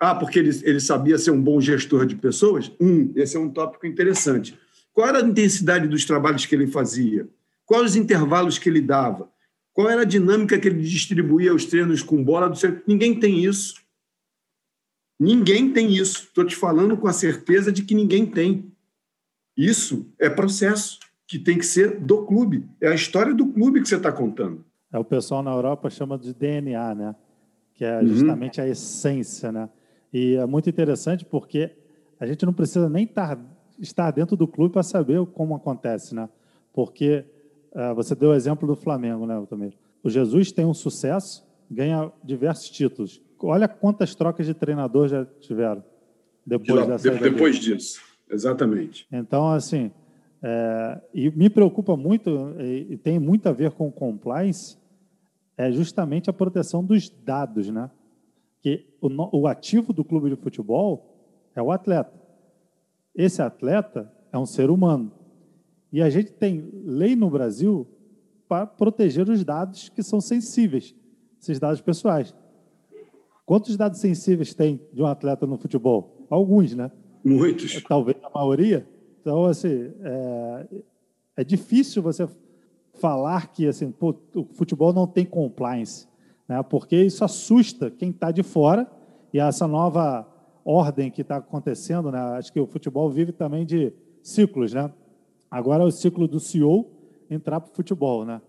[0.00, 2.72] Ah, porque ele, ele sabia ser um bom gestor de pessoas?
[2.80, 4.58] Um, esse é um tópico interessante.
[4.96, 7.28] Qual era a intensidade dos trabalhos que ele fazia?
[7.66, 9.30] Quais os intervalos que ele dava?
[9.74, 12.48] Qual era a dinâmica que ele distribuía os treinos com bola?
[12.48, 12.56] Do
[12.86, 13.74] Ninguém tem isso.
[15.20, 16.22] Ninguém tem isso.
[16.22, 18.72] Estou te falando com a certeza de que ninguém tem.
[19.54, 22.66] Isso é processo que tem que ser do clube.
[22.80, 24.64] É a história do clube que você está contando.
[24.90, 27.14] É, o pessoal na Europa chama de DNA, né?
[27.74, 28.06] Que é uhum.
[28.08, 28.66] justamente uhum.
[28.66, 29.68] a essência, né?
[30.10, 31.76] E é muito interessante porque
[32.18, 33.38] a gente não precisa nem estar
[33.78, 36.28] estar dentro do clube para saber como acontece, né?
[36.72, 37.24] Porque
[37.72, 39.72] uh, você deu o exemplo do Flamengo, né, também.
[40.02, 43.22] O Jesus tem um sucesso, ganha diversos títulos.
[43.40, 45.84] Olha quantas trocas de treinador já tiveram
[46.44, 49.06] depois de, dessa de, Depois disso, exatamente.
[49.10, 49.90] Então, assim,
[50.42, 54.76] É, e me preocupa muito, e, e tem muito a ver com compliance,
[55.56, 57.90] é justamente a proteção dos dados, né?
[58.60, 59.08] Que o,
[59.40, 61.16] o ativo do clube de futebol
[61.54, 62.12] é o atleta.
[63.16, 65.10] Esse atleta é um ser humano.
[65.92, 67.86] E a gente tem lei no Brasil
[68.48, 70.94] para proteger os dados que são sensíveis,
[71.40, 72.34] esses dados pessoais.
[73.44, 76.26] Quantos dados sensíveis tem de um atleta no futebol?
[76.28, 76.90] Alguns, né?
[77.24, 77.82] Muitos.
[77.84, 78.86] Talvez a maioria.
[79.20, 80.66] Então, assim, é,
[81.38, 82.28] é difícil você
[83.00, 86.08] falar que assim, pô, o futebol não tem compliance,
[86.48, 86.62] né?
[86.62, 88.90] porque isso assusta quem está de fora
[89.32, 90.26] e essa nova
[90.66, 92.18] ordem que está acontecendo, né?
[92.18, 94.74] acho que o futebol vive também de ciclos.
[94.74, 94.92] Né?
[95.48, 96.90] Agora é o ciclo do CEO
[97.30, 98.24] entrar para o futebol.
[98.24, 98.42] Né?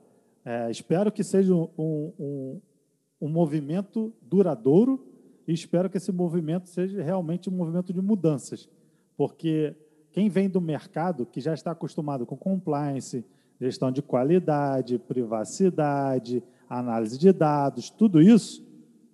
[0.43, 2.61] É, espero que seja um, um,
[3.21, 5.05] um movimento duradouro
[5.47, 8.67] e espero que esse movimento seja realmente um movimento de mudanças,
[9.15, 9.73] porque
[10.11, 13.23] quem vem do mercado, que já está acostumado com compliance,
[13.61, 18.66] gestão de qualidade, privacidade, análise de dados, tudo isso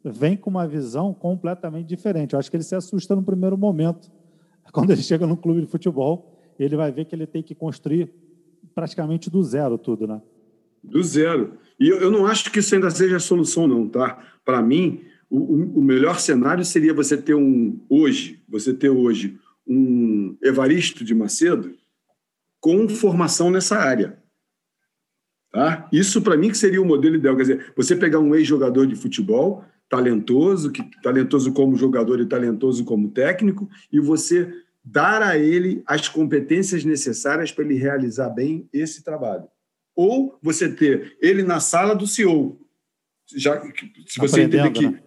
[0.04, 2.34] vem com uma visão completamente diferente.
[2.34, 4.12] Eu acho que ele se assusta no primeiro momento,
[4.74, 8.12] quando ele chega no clube de futebol, ele vai ver que ele tem que construir
[8.76, 10.22] praticamente do zero tudo, né?
[10.84, 11.58] Do zero.
[11.80, 14.22] E eu, não acho que isso ainda seja a solução, não, tá?
[14.44, 20.38] Para mim, o, o, melhor cenário seria você ter um hoje, você ter hoje um
[20.44, 21.74] Evaristo de Macedo
[22.60, 24.22] com formação nessa área.
[25.52, 25.88] Tá?
[25.92, 27.36] Isso, para mim, que seria o modelo ideal.
[27.36, 32.84] Quer dizer, você pegar um ex-jogador de futebol, talentoso, que talentoso como jogador e talentoso
[32.84, 34.52] como técnico, e você
[34.84, 39.48] dar a ele as competências necessárias para ele realizar bem esse trabalho.
[39.96, 42.60] Ou você ter ele na sala do CEO,
[43.36, 43.62] já
[44.08, 45.02] se você entender que né?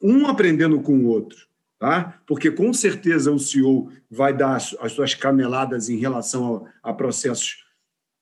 [0.00, 1.38] um aprendendo com o outro,
[1.78, 2.22] tá?
[2.26, 7.64] Porque com certeza o CEO vai dar as suas caneladas em relação a, a processos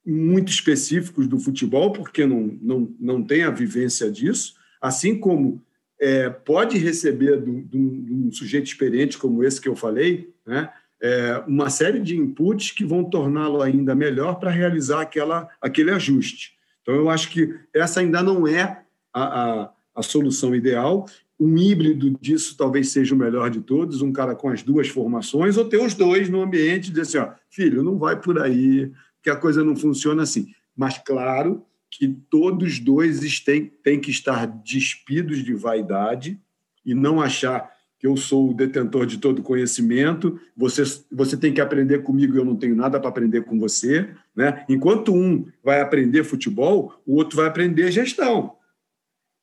[0.06, 5.62] muito específicos do futebol, porque não, não, não tem a vivência disso, assim como
[6.00, 11.70] é, pode receber de um sujeito experiente como esse que eu falei, né, é, uma
[11.70, 16.52] série de inputs que vão torná-lo ainda melhor para realizar aquela, aquele ajuste.
[16.82, 21.06] Então, eu acho que essa ainda não é a, a, a solução ideal.
[21.38, 25.56] Um híbrido disso talvez seja o melhor de todos, um cara com as duas formações,
[25.56, 28.90] ou ter os dois no ambiente e dizer assim: ó, filho, não vai por aí,
[29.22, 30.48] que a coisa não funciona assim.
[30.76, 36.40] Mas, claro, que todos dois têm, têm que estar despidos de vaidade
[36.84, 41.60] e não achar que eu sou o detentor de todo conhecimento, você, você tem que
[41.60, 44.08] aprender comigo e eu não tenho nada para aprender com você.
[44.36, 44.64] Né?
[44.68, 48.56] Enquanto um vai aprender futebol, o outro vai aprender gestão.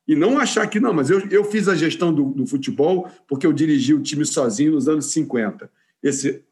[0.08, 3.45] E não achar que, não, mas eu, eu fiz a gestão do, do futebol porque
[3.45, 5.69] eu dirigi o time sozinho nos anos 50.
[6.01, 6.43] Esse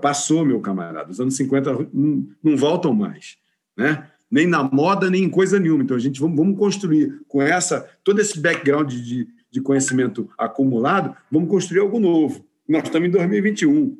[0.00, 1.10] passou, meu camarada.
[1.10, 3.36] Os anos 50 não, não voltam mais.
[3.76, 4.08] Né?
[4.32, 5.82] Nem na moda, nem em coisa nenhuma.
[5.82, 11.14] Então, a gente vamos, vamos construir com essa todo esse background de, de conhecimento acumulado,
[11.30, 12.42] vamos construir algo novo.
[12.66, 13.98] Nós estamos em 2021.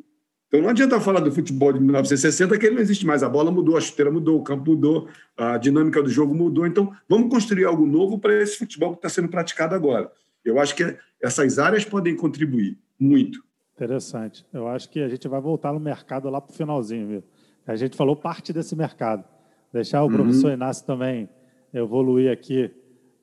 [0.49, 3.23] Então, não adianta falar do futebol de 1960, que ele não existe mais.
[3.23, 6.67] A bola mudou, a chuteira mudou, o campo mudou, a dinâmica do jogo mudou.
[6.67, 10.11] Então, vamos construir algo novo para esse futebol que está sendo praticado agora.
[10.43, 13.43] Eu acho que essas áreas podem contribuir muito.
[13.75, 14.47] Interessante.
[14.53, 17.25] Eu acho que a gente vai voltar no mercado lá para o finalzinho, viu?
[17.67, 19.25] A gente falou parte desse mercado.
[19.73, 20.13] Deixar o uhum.
[20.13, 21.29] professor Inácio também
[21.73, 22.71] evoluir aqui,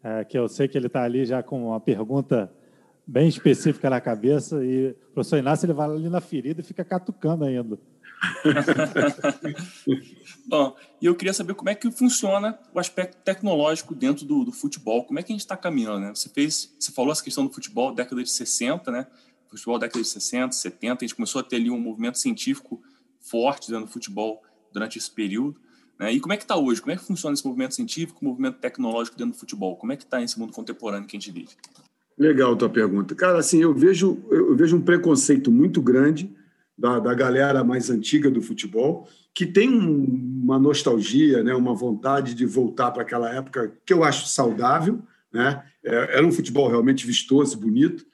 [0.03, 2.51] é, que eu sei que ele está ali já com uma pergunta
[3.05, 6.83] bem específica na cabeça e o professor Inácio ele vai ali na ferida e fica
[6.83, 7.77] catucando ainda.
[10.45, 14.51] Bom, e eu queria saber como é que funciona o aspecto tecnológico dentro do, do
[14.51, 16.13] futebol, como é que a gente está caminhando, né?
[16.13, 19.07] Você fez, você falou essa questão do futebol década de 60, né?
[19.47, 22.81] Futebol década de 60, 70, a gente começou a ter ali um movimento científico
[23.19, 25.59] forte dentro do futebol durante esse período.
[25.99, 26.13] Né?
[26.13, 26.81] E como é que está hoje?
[26.81, 29.75] Como é que funciona esse movimento científico, movimento tecnológico dentro do futebol?
[29.75, 31.49] Como é que está esse mundo contemporâneo que a gente vive?
[32.17, 33.13] Legal tua pergunta.
[33.15, 36.33] Cara, assim, eu vejo, eu vejo um preconceito muito grande
[36.77, 42.45] da, da galera mais antiga do futebol, que tem uma nostalgia, né, uma vontade de
[42.45, 45.01] voltar para aquela época que eu acho saudável.
[45.31, 45.63] Né?
[45.83, 48.05] É, era um futebol realmente vistoso, bonito,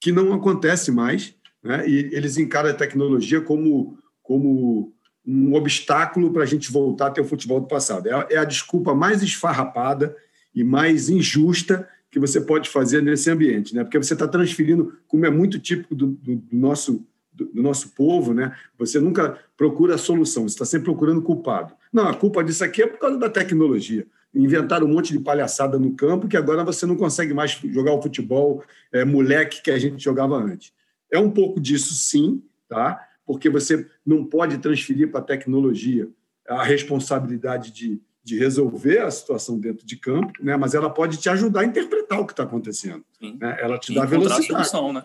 [0.00, 1.34] que não acontece mais.
[1.62, 1.88] Né?
[1.88, 4.92] E eles encaram a tecnologia como, como
[5.28, 8.08] um obstáculo para a gente voltar a ter o futebol do passado.
[8.08, 10.16] É, é a, desculpa mais esfarrapada
[10.54, 13.84] e mais injusta que você pode fazer nesse ambiente, né?
[13.84, 17.90] Porque você está transferindo, como é muito típico do, do, do nosso do, do, nosso
[17.90, 18.56] povo, né?
[18.78, 21.74] Você nunca procura a solução, você está sempre procurando culpado.
[21.92, 24.06] Não, a culpa disso aqui é por causa da tecnologia.
[24.34, 28.02] Inventaram um monte de palhaçada no campo que agora você não consegue mais jogar o
[28.02, 30.72] futebol é, moleque que a gente jogava antes.
[31.12, 33.07] É um pouco disso, sim, tá?
[33.28, 36.08] Porque você não pode transferir para a tecnologia
[36.48, 40.56] a responsabilidade de, de resolver a situação dentro de campo, né?
[40.56, 43.04] mas ela pode te ajudar a interpretar o que está acontecendo.
[43.20, 43.58] Né?
[43.60, 44.62] Ela te e dá velocidade.
[44.62, 45.04] A solução, né?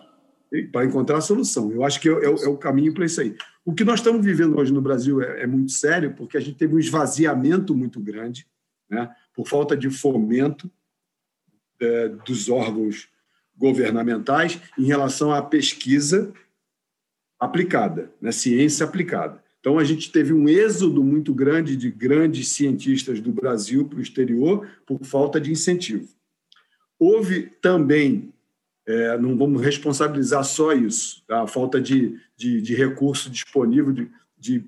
[0.72, 1.70] Para encontrar a solução.
[1.70, 3.36] Eu acho que é, é, é o caminho para isso aí.
[3.62, 6.56] O que nós estamos vivendo hoje no Brasil é, é muito sério, porque a gente
[6.56, 8.46] teve um esvaziamento muito grande,
[8.88, 9.14] né?
[9.34, 10.70] por falta de fomento
[11.78, 13.06] é, dos órgãos
[13.54, 16.32] governamentais em relação à pesquisa
[17.44, 18.32] aplicada, né?
[18.32, 19.42] ciência aplicada.
[19.60, 24.02] Então, a gente teve um êxodo muito grande de grandes cientistas do Brasil para o
[24.02, 26.06] exterior por falta de incentivo.
[26.98, 28.32] Houve também,
[28.86, 31.42] é, não vamos responsabilizar só isso, tá?
[31.42, 34.64] a falta de, de, de recurso disponível, de, de,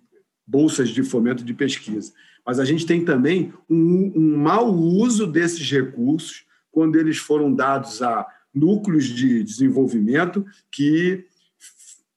[0.46, 2.12] bolsas de fomento de pesquisa.
[2.46, 8.00] Mas a gente tem também um, um mau uso desses recursos quando eles foram dados
[8.00, 11.26] a núcleos de desenvolvimento que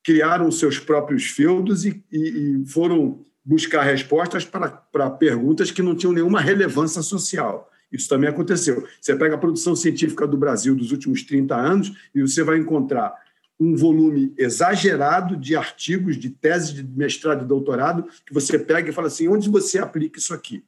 [0.10, 5.94] criaram seus próprios feudos e, e, e foram buscar respostas para, para perguntas que não
[5.94, 7.70] tinham nenhuma relevância social.
[7.92, 8.88] Isso também aconteceu.
[9.00, 13.14] Você pega a produção científica do Brasil dos últimos 30 anos e você vai encontrar
[13.60, 18.94] um volume exagerado de artigos, de teses de mestrado e doutorado, que você pega e
[18.94, 20.64] fala assim: onde você aplica isso aqui?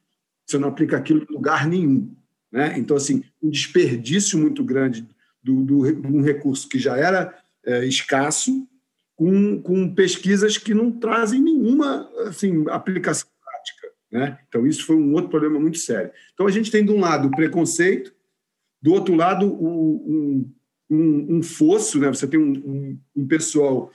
[0.45, 2.13] Você não aplica aquilo em lugar nenhum.
[2.51, 2.77] Né?
[2.77, 5.03] Então, assim, um desperdício muito grande
[5.43, 7.35] de um recurso que já era
[7.65, 8.67] é, escasso,
[9.21, 13.93] com, com pesquisas que não trazem nenhuma assim, aplicação prática.
[14.11, 14.39] Né?
[14.47, 16.11] Então, isso foi um outro problema muito sério.
[16.33, 18.11] Então, a gente tem, de um lado, o preconceito,
[18.81, 20.53] do outro lado, o, um,
[20.89, 22.07] um, um, fosso, né?
[22.07, 23.91] você tem um, um, pessoal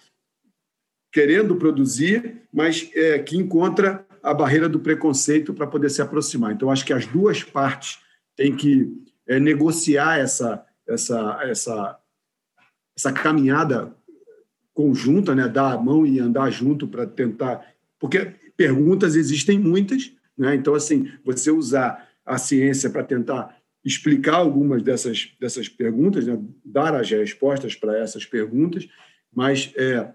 [1.13, 6.53] querendo produzir, mas é, que encontra a barreira do preconceito para poder se aproximar.
[6.53, 7.99] Então, acho que as duas partes
[8.37, 8.97] têm que
[9.27, 11.99] é, negociar essa, essa, essa,
[12.97, 13.93] essa caminhada
[14.77, 15.49] conjunta, né?
[15.49, 17.67] dar a mão e andar junto para tentar.
[17.99, 20.55] Porque perguntas existem muitas, né?
[20.55, 26.39] então, assim, você usar a ciência para tentar explicar algumas dessas, dessas perguntas, né?
[26.63, 28.87] dar as respostas para essas perguntas,
[29.35, 30.11] mas é,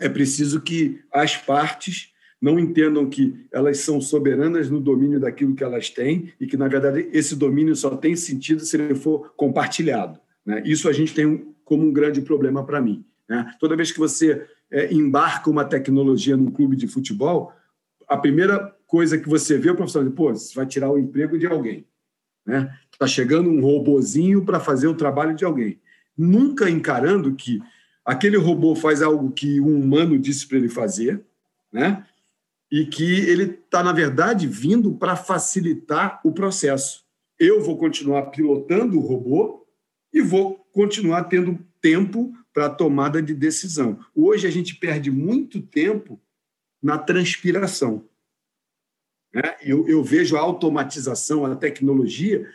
[0.00, 2.12] é preciso que as partes
[2.42, 6.66] não entendam que elas são soberanas no domínio daquilo que elas têm e que, na
[6.66, 10.18] verdade, esse domínio só tem sentido se ele for compartilhado.
[10.44, 10.62] Né?
[10.66, 13.04] Isso a gente tem como um grande problema para mim.
[13.28, 13.54] Né?
[13.58, 17.52] Toda vez que você é, embarca uma tecnologia num clube de futebol,
[18.08, 21.38] a primeira coisa que você vê é o professor pô, você vai tirar o emprego
[21.38, 21.86] de alguém.
[22.46, 22.78] Está né?
[22.98, 25.80] Tá chegando um robozinho para fazer o trabalho de alguém.
[26.16, 27.60] Nunca encarando que
[28.04, 31.22] aquele robô faz algo que um humano disse para ele fazer,
[31.72, 32.06] né?
[32.70, 37.04] e que ele está, na verdade, vindo para facilitar o processo.
[37.38, 39.66] Eu vou continuar pilotando o robô
[40.12, 43.98] e vou continuar tendo tempo para a tomada de decisão.
[44.14, 46.18] Hoje a gente perde muito tempo
[46.82, 48.06] na transpiração.
[49.30, 49.56] Né?
[49.60, 52.50] Eu, eu vejo a automatização, a tecnologia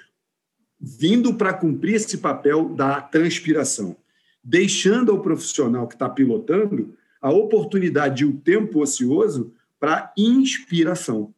[0.80, 3.96] vindo para cumprir esse papel da transpiração,
[4.44, 11.32] deixando ao profissional que está pilotando a oportunidade e o tempo ocioso para inspiração,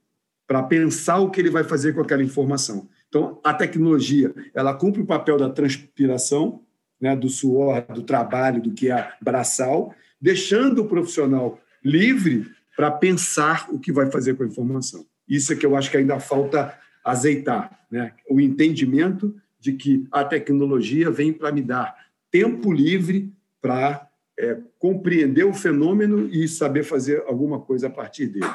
[0.47, 2.87] para pensar o que ele vai fazer com aquela informação.
[3.09, 6.63] Então, a tecnologia ela cumpre o papel da transpiração,
[7.03, 13.67] né, do suor, do trabalho, do que é braçal, deixando o profissional livre para pensar
[13.69, 15.05] o que vai fazer com a informação.
[15.27, 16.73] Isso é que eu acho que ainda falta
[17.03, 18.13] azeitar, né?
[18.29, 21.93] o entendimento de que a tecnologia vem para me dar
[22.31, 24.07] tempo livre para
[24.39, 28.47] é, compreender o fenômeno e saber fazer alguma coisa a partir dele.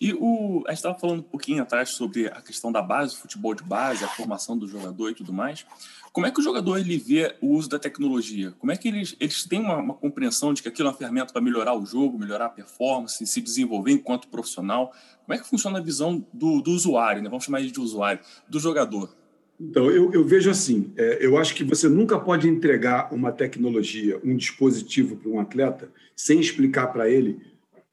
[0.00, 3.54] E o, a gente estava falando um pouquinho atrás sobre a questão da base, futebol
[3.54, 5.64] de base, a formação do jogador e tudo mais.
[6.12, 8.52] Como é que o jogador ele vê o uso da tecnologia?
[8.58, 11.32] Como é que eles, eles têm uma, uma compreensão de que aquilo é uma ferramenta
[11.32, 14.92] para melhorar o jogo, melhorar a performance, se desenvolver enquanto profissional?
[15.24, 17.28] Como é que funciona a visão do, do usuário, né?
[17.28, 19.14] vamos chamar ele de usuário, do jogador?
[19.58, 24.20] Então, eu, eu vejo assim: é, eu acho que você nunca pode entregar uma tecnologia,
[24.22, 27.40] um dispositivo para um atleta sem explicar para ele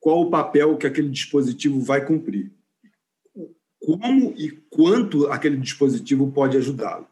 [0.04, 2.52] qual o papel que aquele dispositivo vai cumprir.
[3.80, 7.08] Como e quanto aquele dispositivo pode ajudá-lo.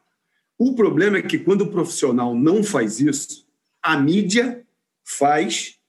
[0.59, 3.47] O problema é que quando o profissional não faz isso,
[3.81, 4.65] a mídia
[5.05, 5.79] faz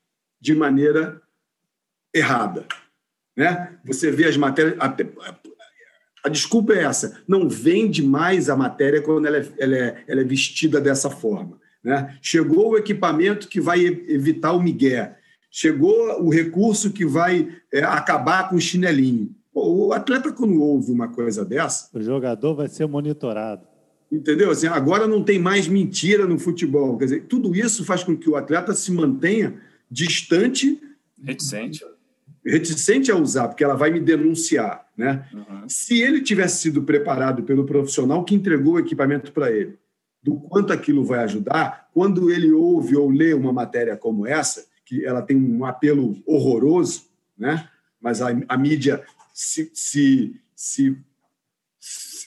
[0.41, 1.21] de maneira
[2.15, 2.69] errada.
[3.37, 3.77] Né?
[3.85, 4.77] Você vê as matérias.
[4.79, 5.37] A, a,
[6.25, 10.21] a desculpa é essa: não vende mais a matéria quando ela é, ela é, ela
[10.21, 11.61] é vestida dessa forma.
[11.83, 12.17] Né?
[12.23, 15.19] Chegou o equipamento que vai evitar o migué
[15.53, 19.31] chegou o recurso que vai é, acabar com o chinelinho.
[19.53, 21.89] Pô, o atleta, quando ouve uma coisa dessa.
[21.93, 23.67] O jogador vai ser monitorado.
[24.11, 24.51] Entendeu?
[24.51, 26.97] Assim, agora não tem mais mentira no futebol.
[26.99, 30.81] Quer dizer, tudo isso faz com que o atleta se mantenha distante
[31.23, 31.85] Reticente.
[32.45, 34.87] Reticente a usar, porque ela vai me denunciar.
[34.97, 35.25] Né?
[35.33, 35.69] Uhum.
[35.69, 39.79] Se ele tivesse sido preparado pelo profissional que entregou o equipamento para ele,
[40.23, 45.07] do quanto aquilo vai ajudar, quando ele ouve ou lê uma matéria como essa, que
[45.07, 47.05] ela tem um apelo horroroso,
[47.37, 47.67] né?
[47.99, 50.99] mas a, a mídia se, se, se,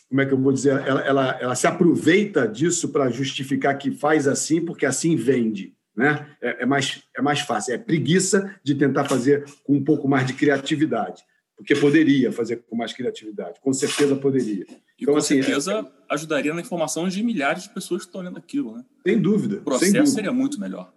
[0.10, 3.92] como é que eu vou dizer, ela, ela, ela se aproveita disso para justificar que
[3.92, 5.76] faz assim, porque assim vende.
[5.96, 6.28] Né?
[6.42, 10.26] É, é, mais, é mais fácil, é preguiça de tentar fazer com um pouco mais
[10.26, 11.22] de criatividade,
[11.56, 14.66] porque poderia fazer com mais criatividade, com certeza poderia.
[14.68, 16.14] E então, com assim, certeza é...
[16.14, 18.76] ajudaria na informação de milhares de pessoas que estão lendo aquilo.
[18.76, 18.84] Né?
[19.06, 19.58] Sem dúvida.
[19.58, 20.92] O processo seria muito melhor.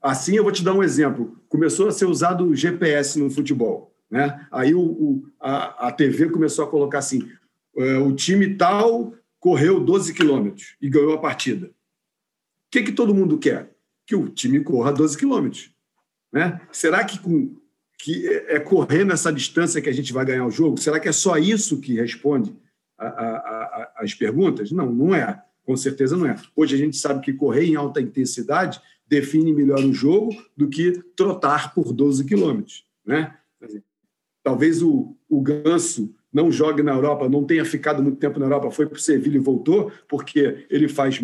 [0.00, 1.36] Assim, eu vou te dar um exemplo.
[1.48, 3.94] Começou a ser usado o GPS no futebol.
[4.10, 4.46] Né?
[4.50, 7.28] Aí o, o a, a TV começou a colocar assim:
[7.74, 11.66] uh, o time tal correu 12 quilômetros e ganhou a partida.
[11.66, 11.70] O
[12.70, 13.70] que, que todo mundo quer?
[14.06, 15.70] Que o time corra 12 quilômetros.
[16.32, 16.60] Né?
[16.72, 17.56] Será que, com,
[17.98, 20.78] que é, é correr nessa distância que a gente vai ganhar o jogo?
[20.78, 22.54] Será que é só isso que responde
[23.96, 24.70] às perguntas?
[24.70, 25.42] Não, não é.
[25.64, 26.34] Com certeza não é.
[26.56, 31.02] Hoje a gente sabe que correr em alta intensidade define melhor o jogo do que
[31.16, 32.84] trotar por 12 quilômetros.
[33.04, 33.34] Né?
[34.42, 38.70] Talvez o, o Ganso não jogue na Europa, não tenha ficado muito tempo na Europa,
[38.70, 41.20] foi para o Sevilha e voltou, porque ele faz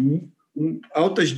[0.92, 1.34] altas,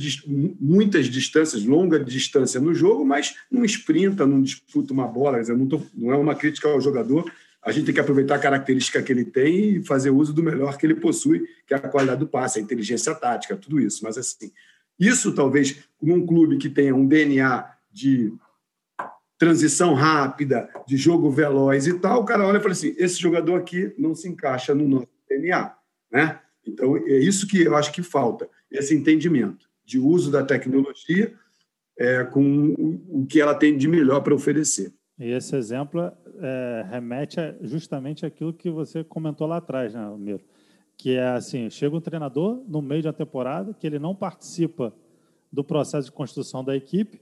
[0.59, 5.41] muitas distâncias, longa distância no jogo, mas não sprinta, não disputa uma bola.
[5.43, 7.29] Não, tô, não é uma crítica ao jogador.
[7.61, 10.77] A gente tem que aproveitar a característica que ele tem e fazer uso do melhor
[10.77, 14.03] que ele possui, que é a qualidade do passe, a inteligência tática, tudo isso.
[14.03, 14.51] Mas, assim,
[14.99, 18.33] isso talvez num clube que tenha um DNA de
[19.37, 23.55] transição rápida, de jogo veloz e tal, o cara olha e fala assim: esse jogador
[23.55, 25.75] aqui não se encaixa no nosso DNA.
[26.11, 26.39] Né?
[26.65, 31.33] Então, é isso que eu acho que falta, esse entendimento de uso da tecnologia
[31.97, 32.73] é, com
[33.09, 34.93] o que ela tem de melhor para oferecer.
[35.19, 40.43] E esse exemplo é, remete a justamente aquilo que você comentou lá atrás, né, Miro?
[40.97, 44.93] Que é assim: chega um treinador no meio de uma temporada que ele não participa
[45.51, 47.21] do processo de construção da equipe,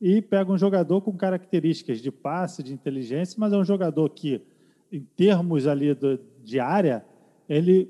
[0.00, 4.42] e pega um jogador com características de passe, de inteligência, mas é um jogador que,
[4.92, 7.04] em termos ali do, de área,
[7.48, 7.88] ele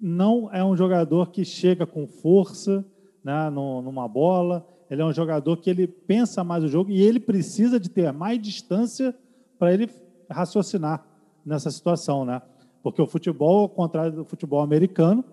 [0.00, 2.84] não é um jogador que chega com força
[3.22, 7.20] né, numa bola, ele é um jogador que ele pensa mais o jogo e ele
[7.20, 9.14] precisa de ter mais distância
[9.58, 9.88] para ele
[10.28, 11.06] raciocinar
[11.46, 12.42] nessa situação, né?
[12.82, 15.24] Porque o futebol, ao contrário do futebol americano,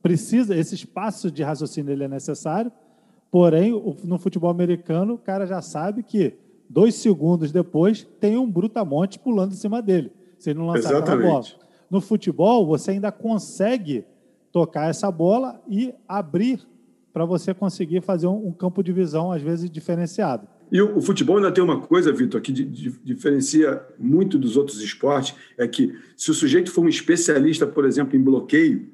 [0.00, 2.70] precisa esse espaço de raciocínio ele é necessário,
[3.32, 3.72] Porém,
[4.04, 6.34] no futebol americano, o cara já sabe que
[6.68, 11.16] dois segundos depois tem um brutamonte pulando em cima dele, se ele não lançar a
[11.16, 11.42] bola.
[11.90, 14.04] No futebol, você ainda consegue
[14.52, 16.60] tocar essa bola e abrir
[17.10, 20.46] para você conseguir fazer um, um, campo de visão, às vezes, diferenciado.
[20.72, 24.56] E o, o futebol ainda tem uma coisa, Vitor, que di, di, diferencia muito dos
[24.56, 28.88] outros esportes, é que se o sujeito for um especialista, por exemplo, em bloqueio,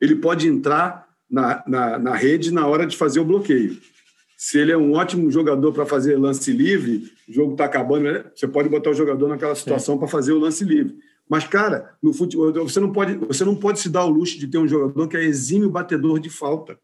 [0.00, 3.76] ele pode entrar na, na, na rede na hora de fazer o bloqueio.
[4.36, 8.24] Se ele é um ótimo jogador para fazer lance livre, o jogo está acabando, né?
[8.32, 10.96] você pode botar o jogador naquela situação para fazer o lance livre.
[11.28, 14.46] Mas, cara, no futebol, você não, pode, você não pode se dar o luxo de
[14.46, 16.78] ter um jogador que é exímio batedor de falta.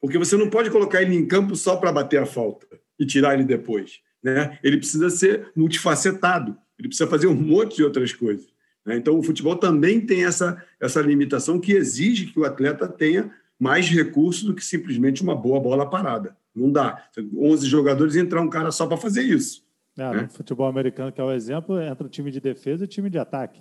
[0.00, 2.66] Porque você não pode colocar ele em campo só para bater a falta
[2.98, 4.00] e tirar ele depois.
[4.22, 4.58] Né?
[4.62, 8.46] Ele precisa ser multifacetado, ele precisa fazer um monte de outras coisas.
[8.84, 8.96] Né?
[8.96, 13.88] Então, o futebol também tem essa, essa limitação que exige que o atleta tenha mais
[13.88, 16.36] recursos do que simplesmente uma boa bola parada.
[16.54, 17.04] Não dá.
[17.36, 19.62] 11 jogadores entrar um cara só para fazer isso.
[19.98, 20.22] É, né?
[20.22, 23.10] No futebol americano, que é o exemplo, entra o time de defesa e o time
[23.10, 23.60] de ataque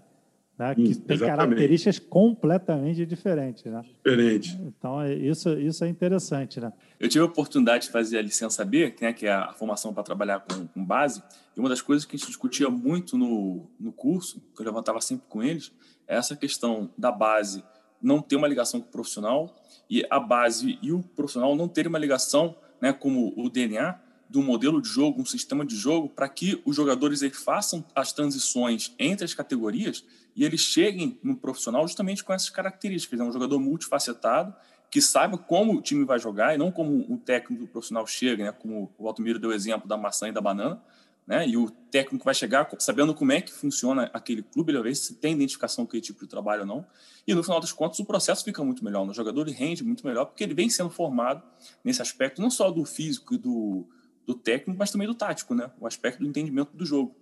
[0.60, 3.64] né, que tem características completamente diferentes.
[3.64, 3.82] Né?
[4.04, 4.60] Diferente.
[4.62, 6.60] Então, é, isso, isso é interessante.
[6.60, 6.74] Né?
[7.00, 10.04] Eu tive a oportunidade de fazer a licença B, né, que é a formação para
[10.04, 11.24] trabalhar com, com, base,
[11.56, 15.00] e uma das coisas que a gente discutia muito no, no curso, que eu levantava
[15.00, 15.72] sempre com eles,
[16.06, 17.64] é essa questão da base
[18.02, 19.56] não ter uma ligação com o profissional
[19.90, 23.98] e a base e o profissional não terem uma ligação né, como o DNA,
[24.30, 27.84] de um modelo de jogo, um sistema de jogo, para que os jogadores eles façam
[27.96, 30.06] as transições entre as categorias
[30.36, 33.20] e eles cheguem no profissional justamente com essas características.
[33.20, 34.54] É um jogador multifacetado
[34.90, 38.52] que saiba como o time vai jogar e não como o técnico profissional chega, né?
[38.52, 40.82] como o Altomiro deu o exemplo da maçã e da banana,
[41.28, 41.48] né?
[41.48, 44.96] e o técnico vai chegar sabendo como é que funciona aquele clube, ele vai ver
[44.96, 46.86] se tem identificação com aquele tipo de trabalho ou não,
[47.28, 50.06] e no final das contas o processo fica muito melhor, o jogador ele rende muito
[50.06, 51.44] melhor, porque ele vem sendo formado
[51.84, 53.88] nesse aspecto, não só do físico e do,
[54.26, 55.70] do técnico, mas também do tático, né?
[55.80, 57.16] o aspecto do entendimento do jogo.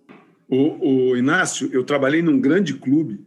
[0.48, 3.26] O, o, Inácio, eu trabalhei num grande clube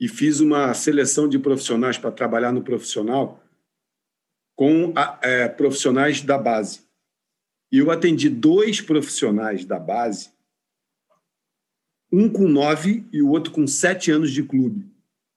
[0.00, 3.42] e fiz uma seleção de profissionais para trabalhar no profissional
[4.56, 6.82] com a, é, profissionais da base.
[7.72, 10.30] E eu atendi dois profissionais da base,
[12.12, 14.88] um com nove e o outro com sete anos de clube,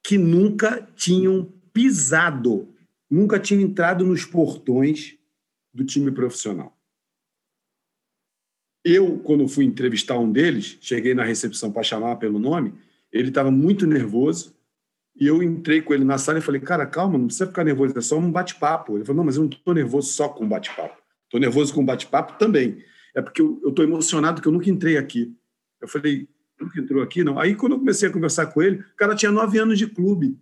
[0.05, 2.71] que nunca tinham pisado,
[3.09, 5.17] nunca tinham entrado nos portões
[5.73, 6.76] do time profissional.
[8.89, 12.73] Eu, quando fui entrevistar um deles, cheguei na recepção para chamar pelo nome,
[13.11, 14.55] ele estava muito nervoso,
[15.19, 17.97] e eu entrei com ele na sala e falei, cara, calma, não precisa ficar nervoso,
[17.97, 18.95] é só um bate-papo.
[18.95, 20.95] Ele falou, não, mas eu não estou nervoso só com bate-papo.
[21.25, 22.81] Estou nervoso com bate-papo também.
[23.13, 25.35] É porque eu estou emocionado que eu nunca entrei aqui.
[25.81, 26.25] Eu falei,
[26.57, 27.37] nunca entrou aqui, não.
[27.37, 30.39] Aí, quando eu comecei a conversar com ele, o cara tinha nove anos de clube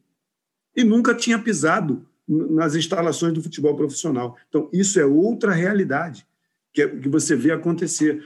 [0.75, 4.37] e nunca tinha pisado nas instalações do futebol profissional.
[4.49, 6.27] Então, isso é outra realidade
[6.75, 8.21] que, que você vê acontecer.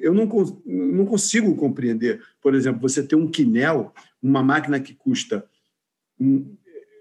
[0.00, 0.26] Eu não,
[0.64, 5.44] não consigo compreender, por exemplo, você ter um quinel, uma máquina que custa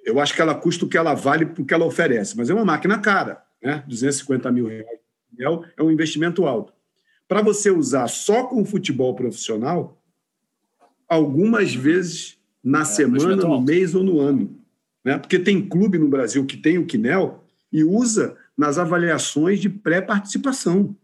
[0.03, 2.53] eu acho que ela custa o que ela vale porque que ela oferece, mas é
[2.55, 3.83] uma máquina cara, né?
[3.87, 5.01] 250 mil reais
[5.77, 6.73] é um investimento alto.
[7.27, 10.01] Para você usar só com futebol profissional,
[11.07, 14.59] algumas vezes na é, semana, no mês ou no ano.
[15.03, 15.17] Né?
[15.17, 20.95] Porque tem clube no Brasil que tem o Quinel e usa nas avaliações de pré-participação.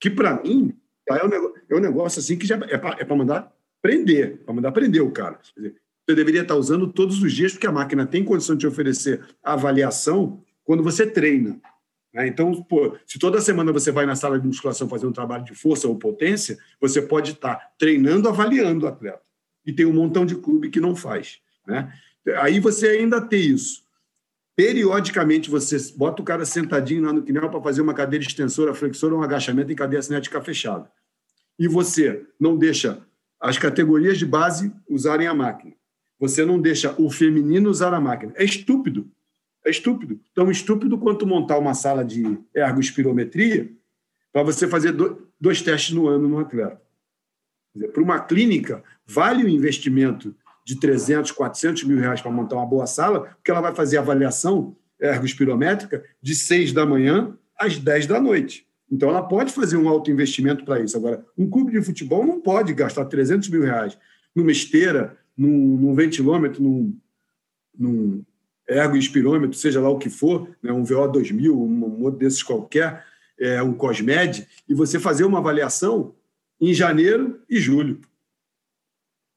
[0.00, 0.76] Que, para mim,
[1.08, 4.54] é um, negócio, é um negócio assim que já é para é mandar prender, para
[4.54, 5.38] mandar prender o cara.
[5.56, 5.74] Dizer,
[6.06, 9.24] você deveria estar usando todos os dias, porque a máquina tem condição de te oferecer
[9.42, 11.60] avaliação quando você treina.
[12.12, 12.26] Né?
[12.28, 15.54] Então, pô, se toda semana você vai na sala de musculação fazer um trabalho de
[15.54, 19.22] força ou potência, você pode estar treinando, avaliando o atleta.
[19.66, 21.40] E tem um montão de clube que não faz.
[21.66, 21.92] Né?
[22.38, 23.83] Aí você ainda tem isso.
[24.56, 29.14] Periodicamente você bota o cara sentadinho lá no quinel para fazer uma cadeira extensora, flexora,
[29.14, 30.90] um agachamento em cadeia cinética fechada.
[31.58, 33.04] E você não deixa
[33.40, 35.74] as categorias de base usarem a máquina
[36.18, 38.32] você não deixa o feminino usar a máquina.
[38.36, 39.10] É estúpido.
[39.64, 40.20] É estúpido.
[40.34, 43.70] Tão estúpido quanto montar uma sala de ergospirometria
[44.32, 44.94] para você fazer
[45.40, 46.80] dois testes no ano no atleta.
[47.92, 50.34] Para uma clínica, vale o investimento
[50.64, 54.74] de 300, 400 mil reais para montar uma boa sala, porque ela vai fazer avaliação
[55.00, 58.66] ergospirométrica de 6 da manhã às 10 da noite.
[58.90, 60.96] Então, ela pode fazer um alto investimento para isso.
[60.96, 63.98] Agora, um clube de futebol não pode gastar 300 mil reais
[64.34, 66.96] numa esteira, num, num ventilômetro, num,
[67.76, 68.24] num
[68.68, 73.04] ergo inspirômetro, seja lá o que for, né, um VO2000, um outro desses qualquer,
[73.38, 76.14] é, um COSMED, e você fazer uma avaliação
[76.60, 78.00] em janeiro e julho.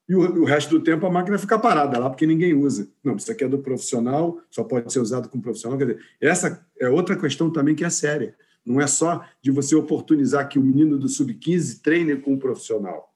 [0.08, 2.90] E o, o, resto do tempo a máquina fica parada lá, porque ninguém usa.
[3.04, 5.78] Não, isso aqui é do profissional, só pode ser usado com profissional.
[5.78, 8.36] Quer dizer, essa é outra questão também que é séria.
[8.66, 13.14] Não é só de você oportunizar que o menino do sub-15 treine com o profissional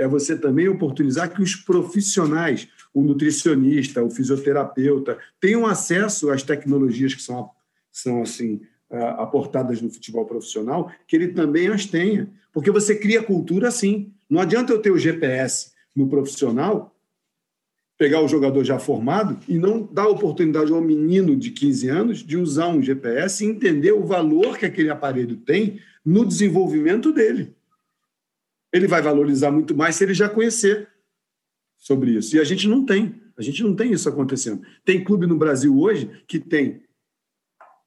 [0.00, 7.12] é você também oportunizar que os profissionais, o nutricionista, o fisioterapeuta, tenham acesso às tecnologias
[7.12, 7.50] que são,
[7.92, 13.68] são assim aportadas no futebol profissional, que ele também as tenha, porque você cria cultura
[13.68, 14.10] assim.
[14.28, 16.96] Não adianta eu ter o GPS no profissional,
[17.98, 22.36] pegar o jogador já formado e não dar oportunidade ao menino de 15 anos de
[22.36, 27.54] usar um GPS e entender o valor que aquele aparelho tem no desenvolvimento dele
[28.72, 30.88] ele vai valorizar muito mais se ele já conhecer
[31.76, 32.36] sobre isso.
[32.36, 33.20] E a gente não tem.
[33.36, 34.62] A gente não tem isso acontecendo.
[34.84, 36.82] Tem clube no Brasil hoje que tem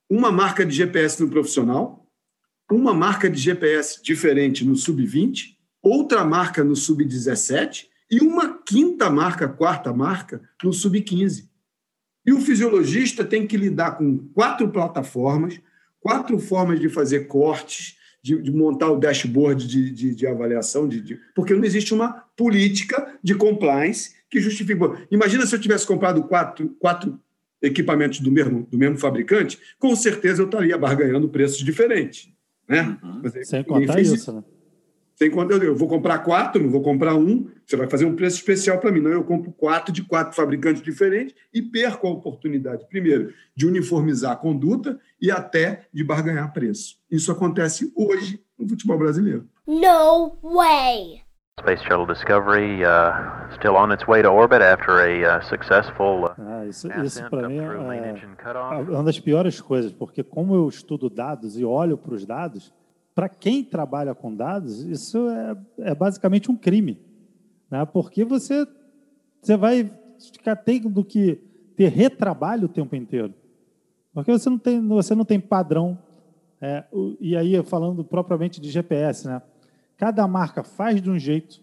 [0.09, 2.05] uma marca de GPS no profissional,
[2.71, 9.47] uma marca de GPS diferente no sub-20, outra marca no sub-17 e uma quinta marca,
[9.47, 11.49] quarta marca no sub-15.
[12.23, 15.59] E o fisiologista tem que lidar com quatro plataformas,
[15.99, 21.19] quatro formas de fazer cortes, de, de montar o dashboard de, de, de avaliação, de,
[21.35, 24.79] porque não existe uma política de compliance que justifique.
[25.09, 27.19] Imagina se eu tivesse comprado quatro, quatro
[27.61, 32.29] equipamentos do mesmo, do mesmo fabricante, com certeza eu estaria barganhando preços diferentes.
[32.69, 32.95] Né?
[33.01, 33.43] Uhum.
[33.43, 34.43] Sem contar isso, né?
[35.15, 38.37] Sem conta, eu vou comprar quatro, não vou comprar um, você vai fazer um preço
[38.37, 38.99] especial para mim.
[38.99, 44.31] Não, eu compro quatro de quatro fabricantes diferentes e perco a oportunidade, primeiro, de uniformizar
[44.31, 46.97] a conduta e até de barganhar preço.
[47.09, 49.47] Isso acontece hoje no futebol brasileiro.
[49.67, 51.21] No way!
[51.59, 56.33] Space Shuttle Discovery uh, still on its way to orbit after a uh, successful uh,
[56.39, 61.11] ah, isso, isso para mim é, é uma das piores coisas, porque como eu estudo
[61.11, 62.73] dados e olho para os dados,
[63.15, 66.99] para quem trabalha com dados, isso é, é basicamente um crime.
[67.69, 67.85] Né?
[67.85, 68.67] Porque você,
[69.41, 69.91] você vai
[70.31, 71.39] ficar tendo que
[71.75, 73.33] ter retrabalho o tempo inteiro.
[74.13, 75.97] Porque você não tem, você não tem padrão.
[76.61, 76.83] É,
[77.19, 79.41] e aí, falando propriamente de GPS, né?
[79.97, 81.61] cada marca faz de um jeito,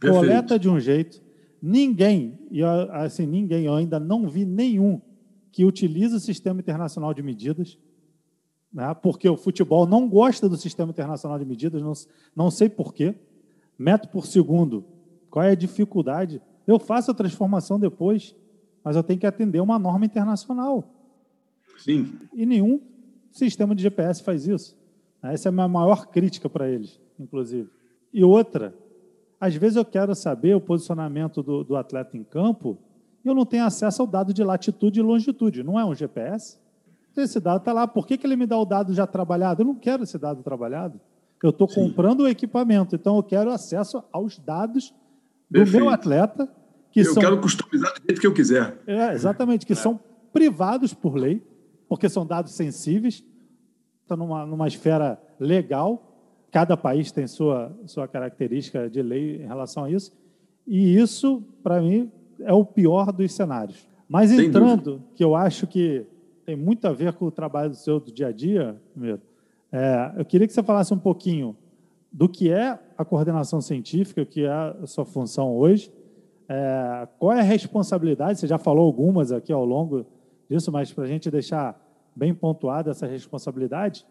[0.00, 0.14] Perfeito.
[0.14, 1.20] coleta de um jeito.
[1.60, 5.00] Ninguém, e assim, ninguém, eu ainda não vi nenhum
[5.50, 7.76] que utilize o Sistema Internacional de Medidas
[8.72, 8.94] né?
[8.94, 11.92] porque o futebol não gosta do sistema internacional de medidas, não,
[12.34, 13.14] não sei porquê.
[13.78, 14.84] Metro por segundo,
[15.30, 16.42] qual é a dificuldade?
[16.66, 18.34] Eu faço a transformação depois,
[18.82, 20.94] mas eu tenho que atender uma norma internacional.
[21.78, 22.12] Sim.
[22.34, 22.80] E nenhum
[23.30, 24.76] sistema de GPS faz isso.
[25.22, 27.68] Essa é a minha maior crítica para eles, inclusive.
[28.12, 28.74] E outra,
[29.40, 32.78] às vezes eu quero saber o posicionamento do, do atleta em campo
[33.24, 35.62] e eu não tenho acesso ao dado de latitude e longitude.
[35.62, 36.58] Não é um GPS?
[37.20, 37.86] Esse dado está lá.
[37.86, 39.62] Por que, que ele me dá o dado já trabalhado?
[39.62, 41.00] Eu não quero esse dado trabalhado.
[41.42, 44.92] Eu estou comprando o equipamento, então eu quero acesso aos dados
[45.48, 45.84] do Perfeito.
[45.84, 46.48] meu atleta.
[46.90, 47.22] Que eu são...
[47.22, 48.78] quero customizar do jeito que eu quiser.
[48.86, 49.76] É, exatamente, que é.
[49.76, 50.00] são
[50.32, 51.42] privados por lei,
[51.88, 53.24] porque são dados sensíveis,
[54.02, 56.04] estão numa, numa esfera legal.
[56.50, 60.12] Cada país tem sua, sua característica de lei em relação a isso.
[60.66, 62.10] E isso, para mim,
[62.40, 63.86] é o pior dos cenários.
[64.08, 66.06] Mas entrando, que eu acho que
[66.48, 69.20] tem muito a ver com o trabalho do seu do dia a dia, primeiro,
[69.70, 71.54] é, eu queria que você falasse um pouquinho
[72.10, 75.92] do que é a coordenação científica, o que é a sua função hoje,
[76.48, 80.06] é, qual é a responsabilidade, você já falou algumas aqui ao longo
[80.48, 81.78] disso, mas para a gente deixar
[82.16, 84.06] bem pontuada essa responsabilidade,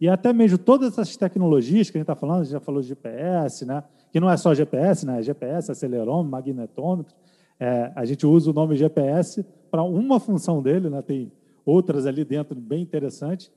[0.00, 2.80] e até mesmo todas essas tecnologias que a gente está falando, a gente já falou
[2.80, 3.84] de GPS, né?
[4.10, 5.22] que não é só GPS, né?
[5.22, 7.14] GPS, acelerômetro, magnetômetro,
[7.60, 11.02] é, a gente usa o nome GPS para uma função dele, né?
[11.02, 11.30] tem
[11.64, 13.50] outras ali dentro bem interessantes,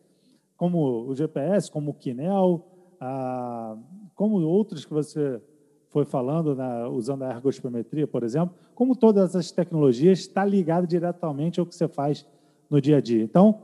[0.57, 2.65] como o GPS, como o Kinel,
[2.99, 3.77] a,
[4.13, 5.41] como outros que você
[5.89, 11.59] foi falando, né, usando a ergospirometria, por exemplo, como todas essas tecnologias está ligado diretamente
[11.59, 12.25] ao que você faz
[12.69, 13.23] no dia a dia.
[13.23, 13.61] Então,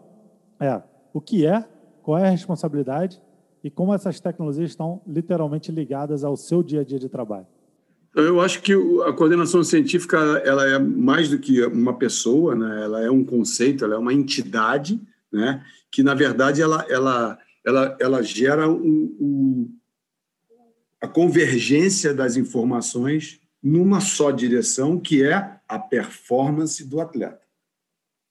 [0.59, 0.81] é
[1.13, 1.65] o que é,
[2.01, 3.21] qual é a responsabilidade
[3.63, 7.47] e como essas tecnologias estão literalmente ligadas ao seu dia a dia de trabalho.
[8.13, 8.73] Eu acho que
[9.05, 12.83] a coordenação científica ela é mais do que uma pessoa, né?
[12.83, 14.99] ela é um conceito, ela é uma entidade,
[15.31, 15.65] né?
[15.89, 19.77] que na verdade ela, ela, ela, ela gera um, um,
[20.99, 27.41] a convergência das informações numa só direção, que é a performance do atleta.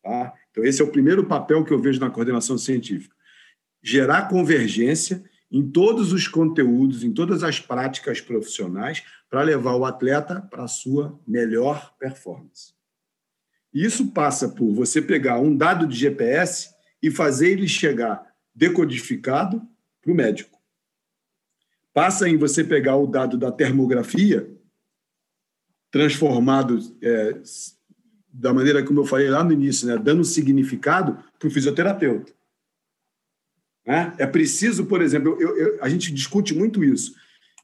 [0.02, 0.34] Tá?
[0.50, 3.14] Então, esse é o primeiro papel que eu vejo na coordenação científica:
[3.82, 10.40] gerar convergência em todos os conteúdos, em todas as práticas profissionais, para levar o atleta
[10.42, 12.74] para a sua melhor performance.
[13.72, 19.62] Isso passa por você pegar um dado de GPS e fazer ele chegar decodificado
[20.02, 20.58] para o médico.
[21.94, 24.50] Passa em você pegar o dado da termografia,
[25.90, 27.40] transformado é,
[28.32, 32.32] da maneira como eu falei lá no início, né, dando significado para o fisioterapeuta.
[33.86, 34.12] Né?
[34.18, 37.14] É preciso, por exemplo, eu, eu, a gente discute muito isso.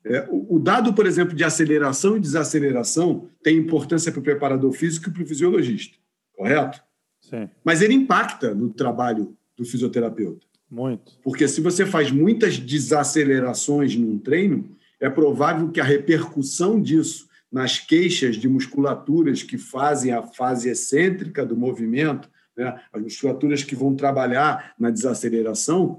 [0.08, 4.72] É, o, o, dado, por exemplo, de aceleração e desaceleração tem importância para o preparador
[4.72, 5.96] físico e para o fisiologista,
[6.32, 6.80] correto?
[7.20, 7.50] Sim.
[7.64, 10.46] Mas ele impacta no trabalho do fisioterapeuta.
[10.70, 11.12] Muito.
[11.24, 17.78] Porque se você faz muitas desacelerações num treino, é provável que a repercussão disso nas
[17.78, 23.96] queixas de musculaturas que fazem a fase excêntrica do movimento, né, as musculaturas que vão
[23.96, 25.98] trabalhar na desaceleração,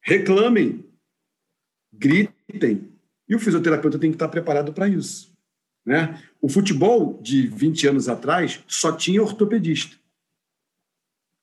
[0.00, 0.84] reclamem,
[1.92, 2.91] gritem,
[3.28, 5.32] e o fisioterapeuta tem que estar preparado para isso.
[5.84, 6.22] Né?
[6.40, 9.96] O futebol de 20 anos atrás só tinha ortopedista.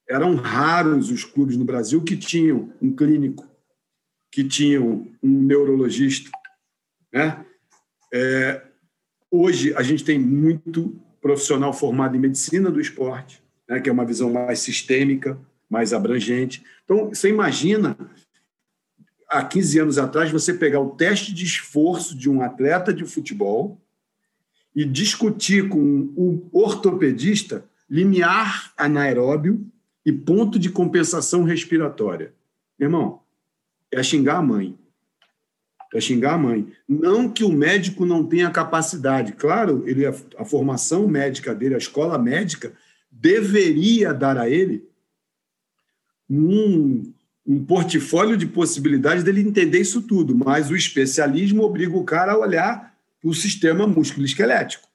[0.07, 3.47] Eram raros os clubes no Brasil que tinham um clínico,
[4.31, 6.31] que tinham um neurologista.
[7.11, 7.45] Né?
[8.13, 8.69] É,
[9.31, 14.05] Hoje, a gente tem muito profissional formado em medicina do esporte, né, que é uma
[14.05, 16.63] visão mais sistêmica, mais abrangente.
[16.83, 17.95] Então, você imagina,
[19.29, 23.79] há 15 anos atrás, você pegar o teste de esforço de um atleta de futebol
[24.75, 29.65] e discutir com o ortopedista limiar anaeróbio
[30.05, 32.33] e ponto de compensação respiratória.
[32.79, 33.21] Irmão,
[33.91, 34.77] é xingar a mãe
[35.89, 36.71] para xingar a mãe.
[36.87, 39.33] Não que o médico não tenha capacidade.
[39.33, 42.73] Claro, ele a formação médica dele, a escola médica,
[43.11, 44.87] deveria dar a ele
[46.29, 47.11] um,
[47.49, 52.37] um portfólio de possibilidades dele entender isso tudo, mas o especialismo obriga o cara a
[52.37, 54.87] olhar o sistema músculo-esquelético.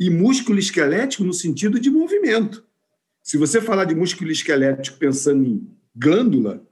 [0.00, 2.64] E músculo-esquelético no sentido de movimento.
[3.22, 6.66] Se você falar de músculo esquelético pensando em glândula,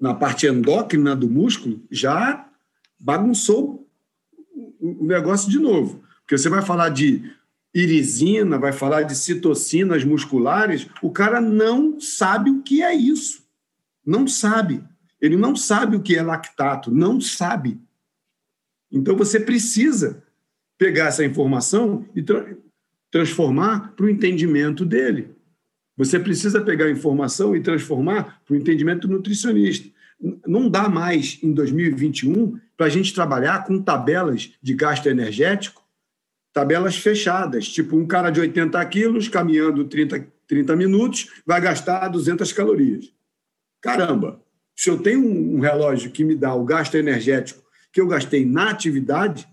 [0.00, 2.50] na parte endócrina do músculo, já
[2.98, 3.88] bagunçou
[4.80, 6.02] o negócio de novo.
[6.22, 7.30] Porque você vai falar de
[7.72, 13.43] irisina, vai falar de citocinas musculares, o cara não sabe o que é isso.
[14.04, 14.82] Não sabe.
[15.20, 17.80] Ele não sabe o que é lactato, não sabe.
[18.90, 20.22] Então você precisa
[20.78, 22.54] pegar essa informação e tra
[23.10, 25.30] transformar para o entendimento dele.
[25.96, 29.88] Você precisa pegar a informação e transformar para o entendimento do nutricionista.
[30.44, 35.82] Não dá mais, em 2021, para a gente trabalhar com tabelas de gasto energético,
[36.52, 42.52] tabelas fechadas, tipo um cara de 80 quilos caminhando 30, 30 minutos vai gastar 200
[42.52, 43.12] calorias.
[43.84, 44.40] Caramba,
[44.74, 47.62] se eu tenho um relógio que me dá o gasto energético
[47.92, 49.46] que eu gastei na atividade,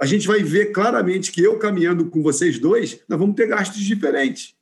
[0.00, 3.80] a gente vai ver claramente que eu caminhando com vocês dois, nós vamos ter gastos
[3.80, 4.54] diferentes.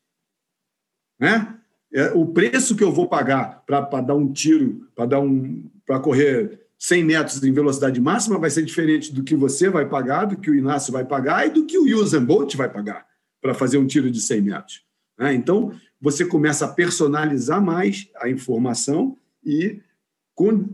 [1.18, 1.59] Né?
[1.93, 6.01] É, o preço que eu vou pagar para dar um tiro, para dar um para
[6.01, 10.39] correr 100 metros em velocidade máxima vai ser diferente do que você vai pagar, do
[10.39, 13.07] que o Inácio vai pagar e do que o Usain Bolt vai pagar
[13.43, 14.83] para fazer um tiro de 100 metros.
[15.18, 15.35] Né?
[15.35, 19.81] Então, você começa a personalizar mais a informação e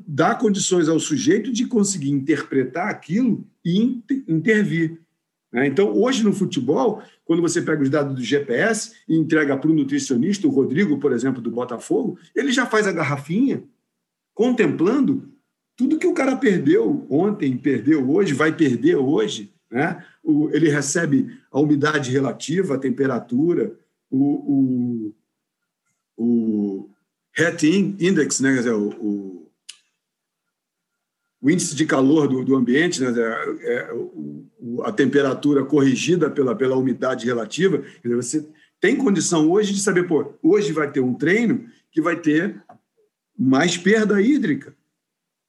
[0.07, 5.01] dar condições ao sujeito de conseguir interpretar aquilo e intervir.
[5.53, 5.67] Né?
[5.67, 9.75] Então, hoje no futebol, quando você pega os dados do GPS e entrega para o
[9.75, 13.65] nutricionista, o Rodrigo, por exemplo, do Botafogo, ele já faz a garrafinha
[14.35, 15.29] contemplando
[15.77, 19.53] tudo que o cara perdeu ontem, perdeu hoje, vai perder hoje.
[19.69, 20.03] Né?
[20.53, 23.77] ele recebe a umidade relativa, a temperatura,
[24.11, 25.15] o, o,
[26.17, 26.89] o
[27.37, 27.65] HET
[28.01, 28.61] Index, né?
[28.73, 29.37] o, o
[31.41, 36.57] o índice de calor do, do ambiente, né, é, é, o, a temperatura corrigida pela,
[36.57, 38.49] pela umidade relativa, dizer, você
[38.81, 42.61] tem condição hoje de saber, pô, hoje vai ter um treino que vai ter
[43.39, 44.75] mais perda hídrica.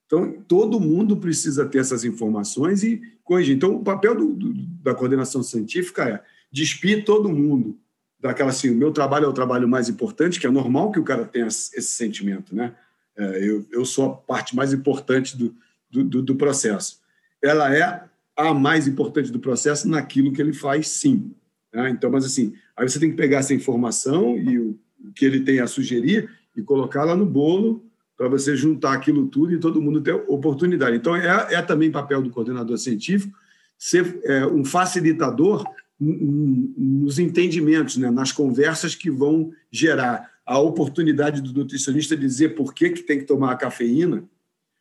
[0.05, 3.55] Então, todo mundo precisa ter essas informações e corrigir.
[3.55, 4.53] Então, o papel do, do,
[4.83, 7.77] da coordenação científica é despir todo mundo
[8.19, 11.03] daquela assim, o meu trabalho é o trabalho mais importante, que é normal que o
[11.03, 12.75] cara tenha esse sentimento, né?
[13.15, 15.55] É, eu, eu sou a parte mais importante do,
[15.89, 16.99] do, do, processo.
[17.41, 18.03] Ela é
[18.35, 21.31] a mais importante do processo naquilo que ele faz, sim.
[21.73, 21.89] Né?
[21.89, 25.41] Então, mas assim, aí você tem que pegar essa informação e o, o que ele
[25.41, 27.83] tem a sugerir e colocar lá no bolo
[28.15, 30.97] para você juntar aquilo tudo e todo mundo ter oportunidade.
[30.97, 33.35] Então, é, é também papel do coordenador científico
[33.77, 35.63] ser é, um facilitador
[35.99, 38.11] nos entendimentos, né?
[38.11, 43.25] nas conversas que vão gerar a oportunidade do nutricionista dizer por que, que tem que
[43.25, 44.23] tomar a cafeína,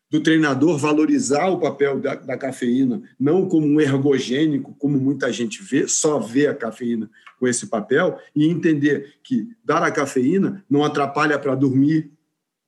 [0.09, 5.63] do treinador valorizar o papel da, da, cafeína, não como um ergogênico, como muita gente
[5.63, 7.11] vê, só vê a cafeína
[7.41, 12.11] com esse papel, e entender que dar a cafeína não atrapalha para dormir.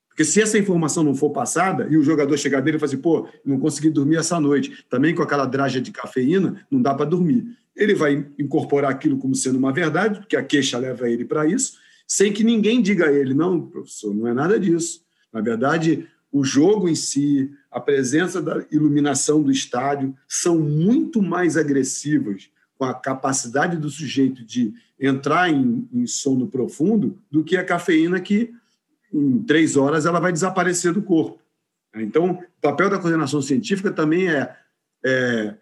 [0.09, 3.01] Porque se essa informação não for passada e o jogador chegar dele e falar assim,
[3.01, 7.07] pô, não consegui dormir essa noite, também com aquela draja de cafeína, não dá para
[7.07, 7.47] dormir.
[7.79, 11.79] Ele vai incorporar aquilo como sendo uma verdade, porque a queixa leva ele para isso,
[12.07, 15.03] sem que ninguém diga a ele, não, professor, não é nada disso.
[15.33, 21.57] Na verdade, o jogo em si, a presença da iluminação do estádio são muito mais
[21.57, 27.65] agressivas com a capacidade do sujeito de entrar em, em sono profundo do que a
[27.65, 28.53] cafeína que
[29.13, 31.41] em três horas ela vai desaparecer do corpo.
[31.95, 34.55] Então, o papel da coordenação científica também é,
[35.05, 35.55] é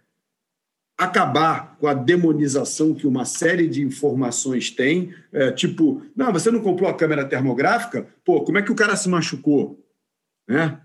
[0.97, 6.61] acabar com a demonização que uma série de informações tem, é, tipo, não, você não
[6.61, 8.07] comprou a câmera termográfica?
[8.24, 9.78] Pô, como é que o cara se machucou?
[10.49, 10.78] Né?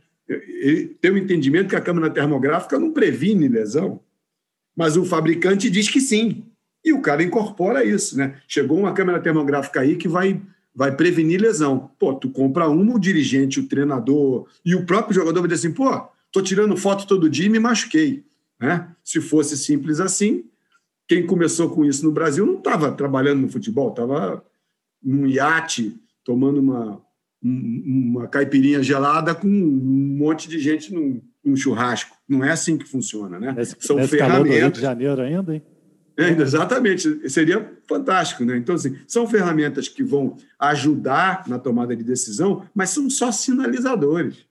[0.99, 4.01] Tem o um entendimento que a câmera termográfica não previne lesão,
[4.75, 6.43] mas o fabricante diz que sim.
[6.83, 8.17] E o cara incorpora isso.
[8.17, 8.35] Né?
[8.47, 10.41] Chegou uma câmera termográfica aí que vai,
[10.75, 11.91] vai prevenir lesão.
[11.97, 15.75] Pô, tu compra uma, o dirigente, o treinador e o próprio jogador vai dizer assim:
[15.75, 18.25] pô, tô tirando foto todo dia e me machuquei.
[18.61, 18.87] Né?
[19.03, 20.45] Se fosse simples assim,
[21.07, 24.45] quem começou com isso no Brasil não estava trabalhando no futebol, estava
[25.03, 27.01] num iate, tomando uma,
[27.41, 32.15] uma caipirinha gelada com um monte de gente num, num churrasco.
[32.29, 33.55] Não é assim que funciona, né?
[33.57, 34.59] Esse, São esse ferramentas.
[34.59, 35.63] Rio de Janeiro ainda, hein?
[36.17, 38.57] É, exatamente, seria fantástico, né?
[38.57, 44.45] Então, assim, são ferramentas que vão ajudar na tomada de decisão, mas são só sinalizadores.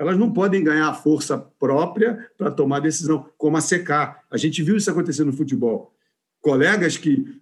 [0.00, 4.24] Elas não podem ganhar força própria para tomar decisão, como a secar.
[4.30, 5.94] A gente viu isso acontecer no futebol.
[6.40, 7.38] Colegas que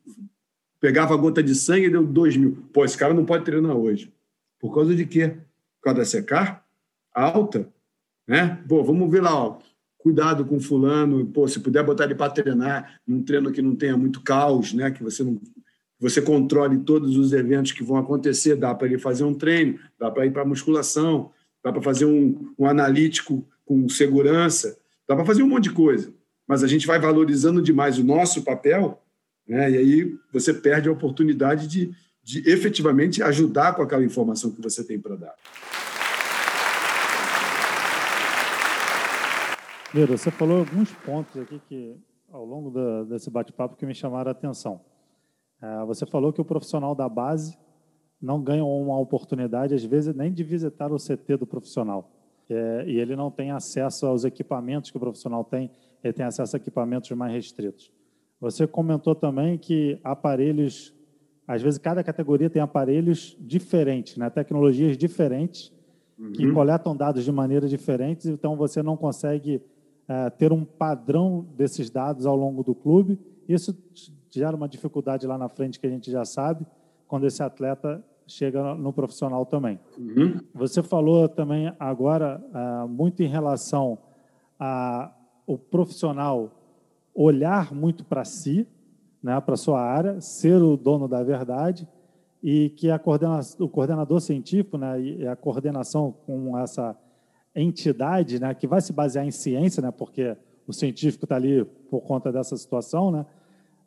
[0.80, 2.58] pegava gota de sangue e deu dois mil.
[2.72, 4.12] Pô, esse cara não pode treinar hoje.
[4.58, 5.28] Por causa de quê?
[5.28, 6.66] Por causa da secar
[7.14, 7.68] alta,
[8.26, 8.60] né?
[8.68, 9.60] Pô, vamos ver lá, ó.
[9.96, 13.96] Cuidado com fulano, pô, se puder botar ele para treinar num treino que não tenha
[13.96, 14.90] muito caos, né?
[14.90, 15.40] Que você não
[16.00, 20.10] você controle todos os eventos que vão acontecer, dá para ele fazer um treino, dá
[20.10, 21.30] para ir para musculação,
[21.62, 26.12] dá para fazer um, um analítico com segurança, dá para fazer um monte de coisa.
[26.46, 29.02] Mas a gente vai valorizando demais o nosso papel,
[29.46, 29.70] né?
[29.70, 31.90] E aí você perde a oportunidade de,
[32.22, 35.34] de efetivamente ajudar com aquela informação que você tem para dar.
[39.94, 41.96] Lira, você falou alguns pontos aqui que,
[42.30, 44.82] ao longo da, desse bate-papo, que me chamaram a atenção.
[45.62, 47.56] É, você falou que o profissional da base
[48.20, 52.10] não ganham uma oportunidade, às vezes, nem de visitar o CT do profissional.
[52.50, 55.70] É, e ele não tem acesso aos equipamentos que o profissional tem,
[56.02, 57.92] ele tem acesso a equipamentos mais restritos.
[58.40, 60.94] Você comentou também que aparelhos,
[61.46, 64.30] às vezes cada categoria tem aparelhos diferentes, né?
[64.30, 65.72] tecnologias diferentes,
[66.18, 66.32] uhum.
[66.32, 69.60] que coletam dados de maneiras diferentes, então você não consegue
[70.08, 73.18] é, ter um padrão desses dados ao longo do clube.
[73.48, 73.76] Isso
[74.30, 76.64] gera uma dificuldade lá na frente que a gente já sabe,
[77.08, 79.80] quando esse atleta chega no profissional também.
[79.98, 80.38] Uhum.
[80.54, 83.98] Você falou também agora uh, muito em relação
[84.58, 86.52] ao profissional
[87.14, 88.68] olhar muito para si,
[89.22, 91.88] né, para sua área, ser o dono da verdade
[92.42, 96.96] e que a coordena o coordenador científico né, e a coordenação com essa
[97.54, 100.36] entidade né, que vai se basear em ciência, né, porque
[100.66, 103.26] o científico está ali por conta dessa situação, né,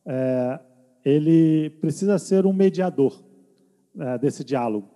[0.05, 0.59] é,
[1.03, 3.21] ele precisa ser um mediador
[3.97, 4.87] é, desse diálogo.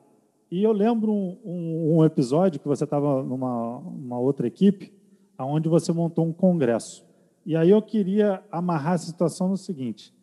[0.51, 4.93] E eu lembro um, um, um episódio que você estava numa uma outra equipe,
[5.39, 7.05] onde você montou um congresso.
[7.45, 10.13] E aí eu queria amarrar a situação no seguinte: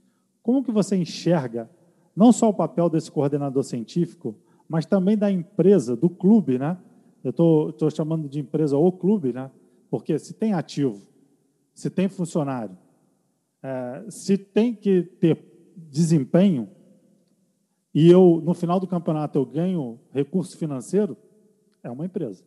[0.42, 1.68] como que você enxerga
[2.14, 4.34] não só o papel desse coordenador científico,
[4.68, 6.78] mas também da empresa, do clube, né?
[7.24, 9.50] Eu estou chamando de empresa ou clube, né?
[9.90, 11.00] Porque se tem ativo,
[11.74, 12.76] se tem funcionário,
[13.62, 15.51] é, se tem que ter
[15.92, 16.70] desempenho,
[17.94, 21.14] e eu, no final do campeonato, eu ganho recurso financeiro,
[21.84, 22.42] é uma empresa.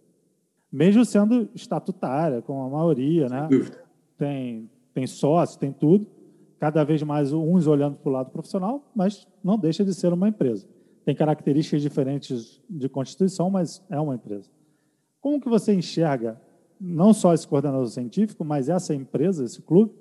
[0.71, 3.47] Mesmo sendo estatutária, com a maioria, né?
[4.17, 6.07] Tem, tem sócio, tem tudo.
[6.57, 10.27] Cada vez mais uns olhando para o lado profissional, mas não deixa de ser uma
[10.27, 10.67] empresa.
[11.05, 14.49] Tem características diferentes de constituição, mas é uma empresa.
[15.21, 16.41] Como que você enxerga
[16.81, 19.93] não só esse coordenador científico, mas essa empresa, esse clube,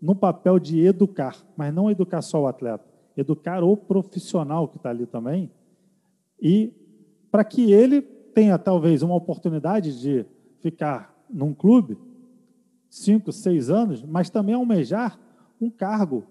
[0.00, 2.84] no papel de educar, mas não educar só o atleta,
[3.16, 5.50] educar o profissional que está ali também,
[6.40, 6.72] e
[7.30, 10.26] para que ele tenha talvez uma oportunidade de
[10.60, 11.98] ficar num clube
[12.90, 15.18] cinco, seis anos, mas também almejar
[15.60, 16.24] um cargo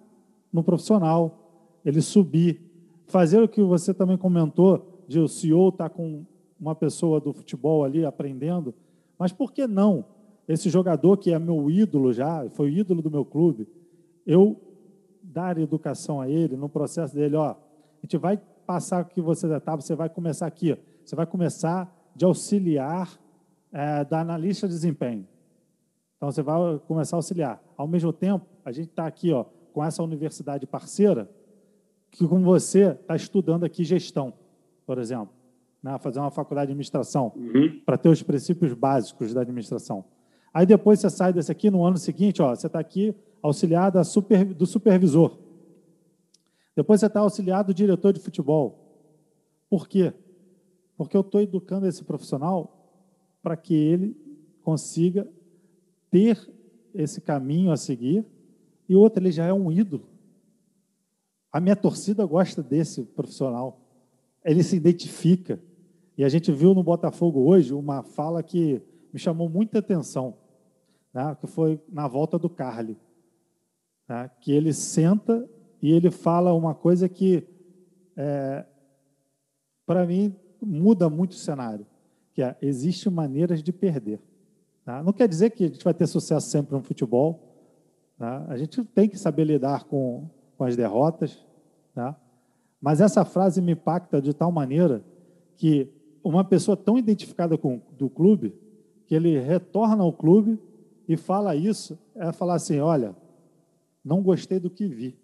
[0.51, 2.61] no profissional, ele subir,
[3.07, 6.25] fazer o que você também comentou, de o CEO estar tá com
[6.59, 8.73] uma pessoa do futebol ali aprendendo,
[9.17, 10.05] mas por que não
[10.47, 13.67] esse jogador que é meu ídolo já, foi o ídolo do meu clube,
[14.25, 14.59] eu
[15.21, 17.57] dar educação a ele no processo dele, ó, a
[18.03, 21.25] gente vai passar o que você já estava, você vai começar aqui, ó, você vai
[21.25, 23.19] começar de auxiliar
[23.71, 25.27] é, da analista de desempenho.
[26.15, 27.61] Então você vai começar a auxiliar.
[27.75, 31.29] Ao mesmo tempo, a gente está aqui, ó, com essa universidade parceira,
[32.09, 34.33] que com você está estudando aqui gestão,
[34.85, 35.33] por exemplo,
[35.83, 37.81] né, fazer uma faculdade de administração uhum.
[37.85, 40.05] para ter os princípios básicos da administração.
[40.55, 44.45] Aí depois você sai desse aqui, no ano seguinte, ó, você está aqui auxiliado super,
[44.45, 45.37] do supervisor.
[46.73, 48.79] Depois você está auxiliado do diretor de futebol.
[49.69, 50.13] Por quê?
[50.95, 52.89] Porque eu estou educando esse profissional
[53.43, 54.15] para que ele
[54.63, 55.27] consiga
[56.09, 56.39] ter
[56.93, 58.25] esse caminho a seguir.
[58.87, 60.07] E outro, ele já é um ídolo.
[61.51, 63.81] A minha torcida gosta desse profissional.
[64.41, 65.59] Ele se identifica.
[66.17, 68.81] E a gente viu no Botafogo hoje uma fala que
[69.11, 70.44] me chamou muita atenção
[71.15, 72.97] né, que foi na volta do Carly,
[74.05, 75.49] né, que ele senta
[75.81, 77.47] e ele fala uma coisa que,
[78.17, 78.65] é,
[79.85, 81.87] para mim, muda muito o cenário,
[82.33, 84.19] que é, existe maneiras de perder.
[84.83, 85.01] Tá?
[85.01, 87.39] Não quer dizer que a gente vai ter sucesso sempre no futebol,
[88.17, 88.45] tá?
[88.49, 91.45] a gente tem que saber lidar com, com as derrotas,
[91.93, 92.19] tá?
[92.81, 95.01] mas essa frase me impacta de tal maneira
[95.55, 95.89] que
[96.21, 98.53] uma pessoa tão identificada com do clube,
[99.07, 100.59] que ele retorna ao clube
[101.07, 103.15] e fala isso, é falar assim: olha,
[104.03, 105.17] não gostei do que vi.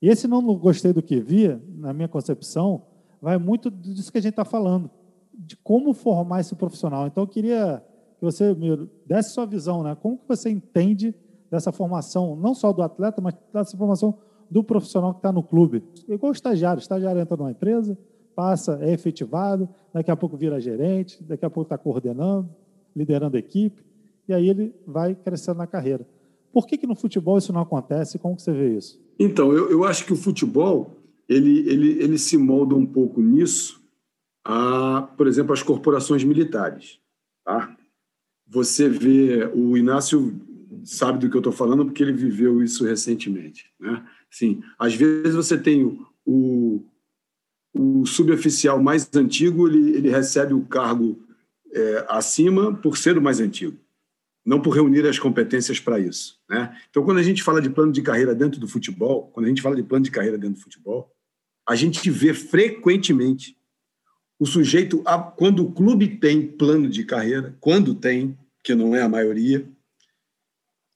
[0.00, 2.82] E esse não gostei do que vi, na minha concepção,
[3.20, 4.90] vai muito disso que a gente está falando,
[5.32, 7.06] de como formar esse profissional.
[7.06, 7.82] Então, eu queria
[8.18, 9.94] que você me desse sua visão, né?
[9.94, 11.14] Como que você entende
[11.48, 14.18] dessa formação, não só do atleta, mas dessa formação
[14.50, 15.84] do profissional que está no clube?
[16.08, 16.80] Igual o estagiário.
[16.80, 17.96] O estagiário entra numa empresa,
[18.34, 22.48] passa, é efetivado, daqui a pouco vira gerente, daqui a pouco está coordenando,
[22.94, 23.84] liderando a equipe
[24.28, 26.06] e aí ele vai crescendo na carreira.
[26.52, 28.18] Por que, que no futebol isso não acontece?
[28.18, 29.00] Como que você vê isso?
[29.18, 30.96] Então, eu, eu acho que o futebol
[31.28, 33.82] ele, ele, ele se molda um pouco nisso
[34.44, 37.00] a, por exemplo, as corporações militares.
[37.44, 37.74] Tá?
[38.46, 40.38] Você vê, o Inácio
[40.84, 43.70] sabe do que eu estou falando porque ele viveu isso recentemente.
[43.80, 44.04] Né?
[44.30, 46.84] Sim, às vezes você tem o,
[47.72, 51.18] o suboficial mais antigo, ele, ele recebe o cargo
[51.72, 53.81] é, acima por ser o mais antigo
[54.44, 56.40] não por reunir as competências para isso.
[56.48, 56.76] Né?
[56.90, 59.62] Então, quando a gente fala de plano de carreira dentro do futebol, quando a gente
[59.62, 61.14] fala de plano de carreira dentro do futebol,
[61.68, 63.56] a gente vê frequentemente
[64.38, 65.04] o sujeito,
[65.36, 69.64] quando o clube tem plano de carreira, quando tem, que não é a maioria,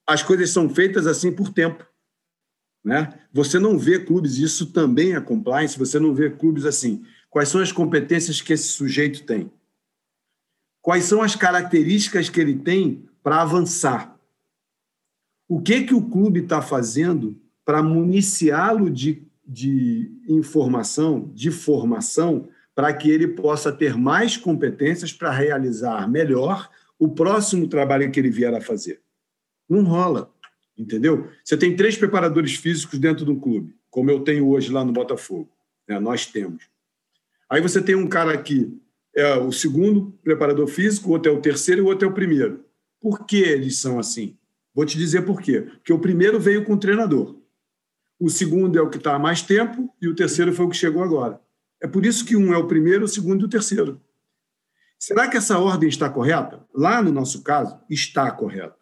[0.05, 1.85] as coisas são feitas assim por tempo.
[2.83, 3.17] Né?
[3.31, 7.05] Você não vê clubes, isso também é compliance, você não vê clubes assim.
[7.29, 9.49] Quais são as competências que esse sujeito tem?
[10.81, 14.17] Quais são as características que ele tem para avançar?
[15.49, 22.93] O que, que o clube está fazendo para municiá-lo de, de informação, de formação, para
[22.93, 28.53] que ele possa ter mais competências para realizar melhor o próximo trabalho que ele vier
[28.53, 29.01] a fazer?
[29.67, 30.33] Não rola,
[30.77, 31.29] entendeu?
[31.43, 35.51] Você tem três preparadores físicos dentro do clube, como eu tenho hoje lá no Botafogo.
[35.85, 35.99] Né?
[35.99, 36.63] Nós temos.
[37.49, 38.73] Aí você tem um cara aqui,
[39.13, 42.13] é o segundo preparador físico, o outro é o terceiro e o outro é o
[42.13, 42.65] primeiro.
[42.99, 44.37] Por que eles são assim?
[44.73, 45.61] Vou te dizer por quê.
[45.61, 47.35] Porque o primeiro veio com o treinador.
[48.19, 50.77] O segundo é o que está há mais tempo e o terceiro foi o que
[50.77, 51.39] chegou agora.
[51.81, 54.01] É por isso que um é o primeiro, o segundo e o terceiro.
[54.99, 56.65] Será que essa ordem está correta?
[56.73, 58.75] Lá no nosso caso, está correta.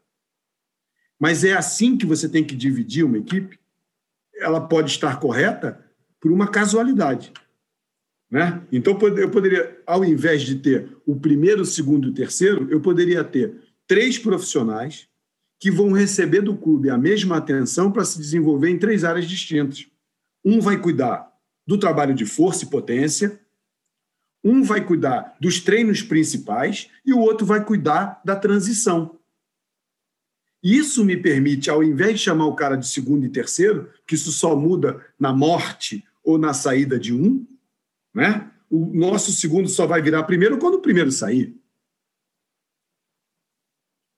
[1.20, 3.59] Mas é assim que você tem que dividir uma equipe?
[4.38, 5.84] Ela pode estar correta
[6.20, 7.34] por uma casualidade.
[8.30, 8.61] Né?
[8.72, 12.82] Então, eu poderia, ao invés de ter o primeiro, o segundo e o terceiro, eu
[12.82, 15.07] poderia ter três profissionais
[15.59, 19.88] que vão receber do clube a mesma atenção para se desenvolver em três áreas distintas.
[20.43, 21.31] Um vai cuidar
[21.65, 23.39] do trabalho de força e potência,
[24.43, 29.17] um vai cuidar dos treinos principais e o outro vai cuidar da transição.
[30.61, 34.31] Isso me permite, ao invés de chamar o cara de segundo e terceiro, que isso
[34.31, 37.45] só muda na morte ou na saída de um,
[38.13, 38.51] né?
[38.69, 41.55] O nosso segundo só vai virar primeiro quando o primeiro sair.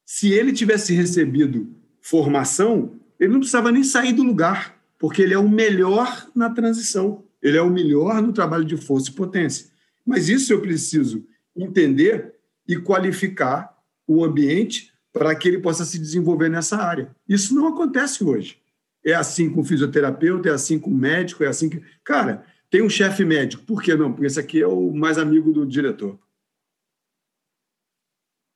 [0.09, 5.37] Se ele tivesse recebido formação, ele não precisava nem sair do lugar, porque ele é
[5.37, 9.67] o melhor na transição, ele é o melhor no trabalho de força e potência.
[10.05, 12.35] Mas isso eu preciso entender
[12.65, 13.77] e qualificar
[14.07, 17.13] o ambiente para que ele possa se desenvolver nessa área.
[17.27, 18.61] Isso não acontece hoje.
[19.05, 21.83] É assim com o fisioterapeuta, é assim com o médico, é assim que.
[22.05, 23.63] Cara, tem um chefe médico.
[23.65, 24.13] Por que não?
[24.13, 26.17] Porque esse aqui é o mais amigo do diretor.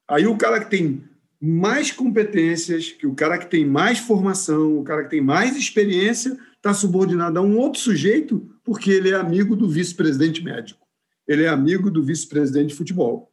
[0.07, 1.10] Aí o cara que tem
[1.41, 6.37] mais competências, que o cara que tem mais formação, o cara que tem mais experiência,
[6.55, 10.85] está subordinado a um outro sujeito porque ele é amigo do vice-presidente médico.
[11.27, 13.31] Ele é amigo do vice-presidente de futebol.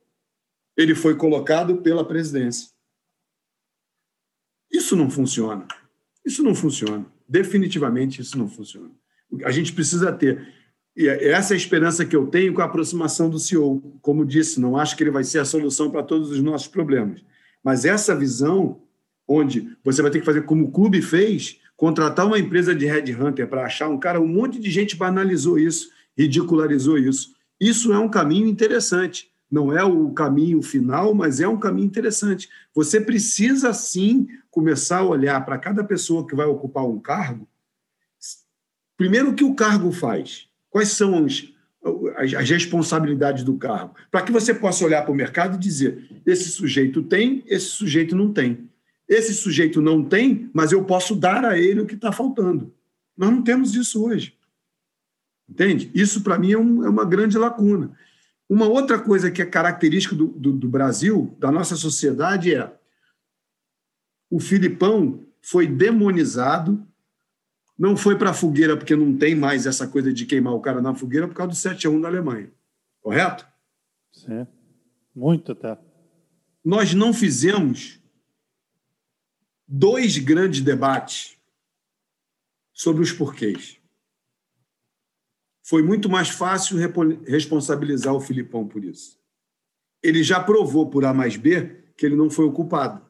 [0.75, 2.71] Ele foi colocado pela presidência.
[4.73, 5.67] Isso não funciona.
[6.25, 7.05] Isso não funciona.
[7.29, 8.91] Definitivamente isso não funciona.
[9.45, 10.57] A gente precisa ter
[10.97, 13.81] e é essa é a esperança que eu tenho com a aproximação do CEO.
[14.03, 17.23] Como disse, não acho que ele vai ser a solução para todos os nossos problemas.
[17.63, 18.81] Mas essa visão,
[19.27, 23.47] onde você vai ter que fazer como o clube fez, contratar uma empresa de headhunter
[23.49, 27.35] para achar um cara, um monte de gente banalizou isso, ridicularizou isso.
[27.61, 29.31] Isso é um caminho interessante.
[29.51, 32.49] Não é o caminho final, mas é um caminho interessante.
[32.75, 37.49] Você precisa, sim, começar a olhar para cada pessoa que vai ocupar um cargo.
[38.97, 40.49] Primeiro, o que o cargo faz?
[40.69, 41.49] Quais são as,
[42.17, 43.95] as responsabilidades do cargo?
[44.11, 48.17] Para que você possa olhar para o mercado e dizer: esse sujeito tem, esse sujeito
[48.17, 48.69] não tem.
[49.09, 52.75] Esse sujeito não tem, mas eu posso dar a ele o que está faltando.
[53.17, 54.37] Nós não temos isso hoje.
[55.49, 55.91] Entende?
[55.95, 57.93] Isso, para mim, é, um, é, uma grande lacuna.
[58.49, 62.71] Uma outra coisa que é característica do, do, do Brasil, da nossa sociedade, é
[64.31, 66.87] o Filipão foi demonizado
[67.79, 70.83] não foi para a fogueira porque não tem mais essa coisa de queimar o cara
[70.83, 72.51] na fogueira por causa do 7 a 1 da Alemanha.
[73.01, 73.47] Correto?
[74.13, 74.47] Sim.
[75.15, 75.79] Muito até.
[76.65, 78.01] Nós não fizemos
[79.67, 81.39] dois grandes debates
[82.73, 83.79] sobre os porquês.
[85.63, 86.79] Foi muito mais fácil
[87.27, 89.19] responsabilizar o Filipão por isso.
[90.03, 93.07] Ele já provou por A mais B que ele não foi o culpado.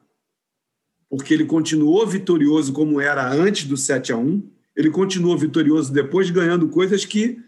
[1.09, 6.31] Porque ele continuou vitorioso como era antes do 7 a 1 ele continuou vitorioso depois,
[6.31, 7.43] ganhando coisas que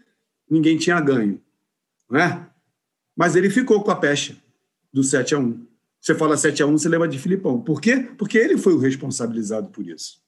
[0.50, 1.40] ninguém tinha ganho.
[2.06, 2.46] Não é?
[3.16, 4.36] Mas ele ficou com a pecha
[4.92, 5.66] do 7 a 1
[5.98, 7.58] Você fala 7 a 1 você lembra de Filipão.
[7.58, 8.00] Por quê?
[8.18, 10.20] Porque ele foi o responsabilizado por isso.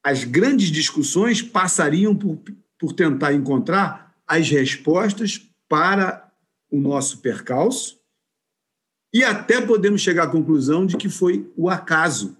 [0.00, 2.38] As grandes discussões passariam por,
[2.78, 6.32] por tentar encontrar as respostas para
[6.70, 7.98] o nosso percalço
[9.12, 12.36] e até podemos chegar à conclusão de que foi o acaso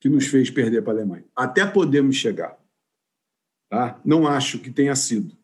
[0.00, 1.24] que nos fez perder para a Alemanha.
[1.34, 2.58] Até podemos chegar.
[3.68, 4.00] Tá?
[4.04, 5.36] Não acho que tenha sido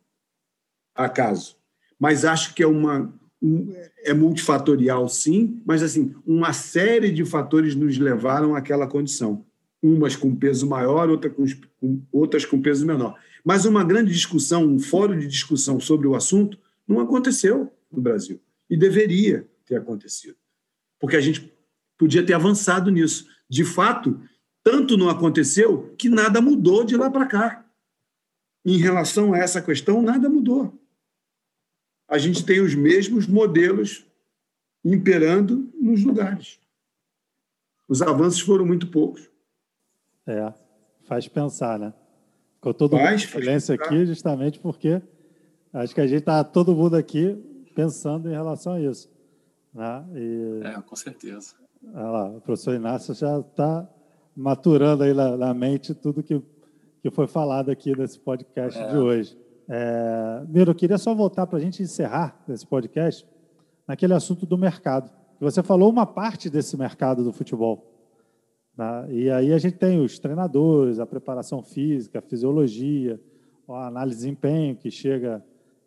[0.94, 1.56] acaso,
[1.98, 3.12] mas acho que é uma
[3.42, 9.44] um, é multifatorial, sim, mas assim uma série de fatores nos levaram àquela condição.
[9.82, 11.44] umas com peso maior, outra com,
[11.78, 13.18] com, outras com peso menor.
[13.44, 16.58] Mas uma grande discussão, um fórum de discussão sobre o assunto,
[16.88, 18.40] não aconteceu no Brasil.
[18.70, 20.36] E deveria ter acontecido.
[20.98, 21.52] Porque a gente
[21.98, 23.26] podia ter avançado nisso.
[23.46, 24.18] De fato,
[24.64, 27.64] tanto não aconteceu que nada mudou de lá para cá.
[28.64, 30.72] Em relação a essa questão, nada mudou.
[32.08, 34.06] A gente tem os mesmos modelos
[34.82, 36.58] imperando nos lugares.
[37.86, 39.30] Os avanços foram muito poucos.
[40.26, 40.52] É,
[41.04, 41.92] faz pensar, né?
[42.54, 45.02] Ficou todo faz, mundo em silêncio aqui justamente porque
[45.70, 47.36] acho que a gente está todo mundo aqui
[47.74, 49.10] pensando em relação a isso.
[49.74, 50.06] Né?
[50.14, 51.54] E, é, com certeza.
[51.92, 53.86] Olha lá, o professor Inácio já está
[54.36, 56.42] maturando aí na, na, mente tudo que,
[57.02, 58.90] que foi falado aqui nesse podcast é.
[58.90, 59.38] de hoje.
[59.68, 63.26] É, Miro, eu queria só voltar para a gente encerrar esse podcast
[63.86, 65.10] naquele assunto do mercado.
[65.40, 67.90] Você falou uma parte desse mercado do futebol.
[68.76, 69.06] Né?
[69.10, 73.20] E aí a gente tem os treinadores, a preparação física, a fisiologia,
[73.68, 75.44] a análise de desempenho, que chega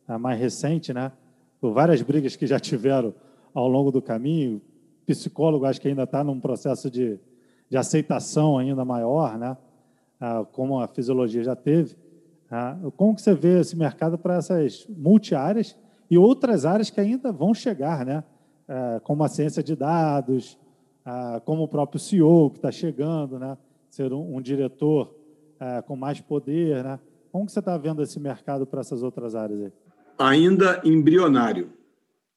[0.08, 1.12] a mais recente, né?
[1.60, 3.14] por várias brigas que já tiveram
[3.54, 4.62] ao longo do caminho.
[5.06, 7.20] Psicólogo, acho que ainda está num processo de,
[7.70, 9.58] de aceitação ainda maior, né?
[10.20, 11.96] Ah, como a fisiologia já teve.
[12.50, 15.76] Ah, como que você vê esse mercado para essas multiáreas
[16.10, 18.24] e outras áreas que ainda vão chegar, né?
[18.68, 20.58] Ah, como a ciência de dados,
[21.46, 23.58] como o próprio CEO que está chegando, né?
[23.90, 25.16] Ser um, um diretor
[25.86, 27.00] com mais poder, né?
[27.32, 29.72] Como que você está vendo esse mercado para essas outras áreas aí?
[30.20, 31.70] Ainda embrionário.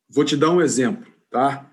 [0.08, 1.68] Vou te dar um exemplo, tá?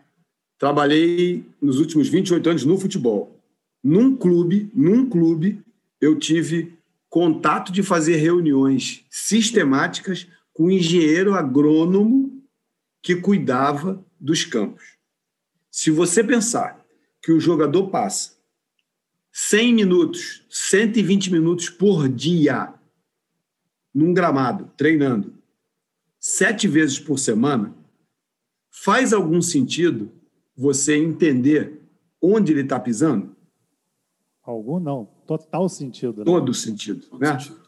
[0.57, 3.36] Trabalhei nos últimos 28 anos no futebol.
[3.83, 5.63] Num clube, num clube,
[6.01, 6.77] eu tive
[7.09, 12.43] contato de fazer reuniões sistemáticas com um engenheiro agrônomo
[13.01, 14.97] que cuidava dos campos.
[15.71, 16.83] Se você pensar
[17.21, 18.35] que o jogador passa
[19.31, 22.73] 100 minutos, 120 minutos por dia
[23.93, 25.37] num gramado, treinando,
[26.19, 27.75] sete vezes por semana,
[28.69, 30.11] faz algum sentido
[30.55, 31.81] você entender
[32.19, 33.36] onde ele está pisando?
[34.47, 36.19] Algum não, total sentido.
[36.19, 36.23] Né?
[36.23, 37.05] Todo sentido.
[37.05, 37.37] Todo né?
[37.37, 37.59] sentido.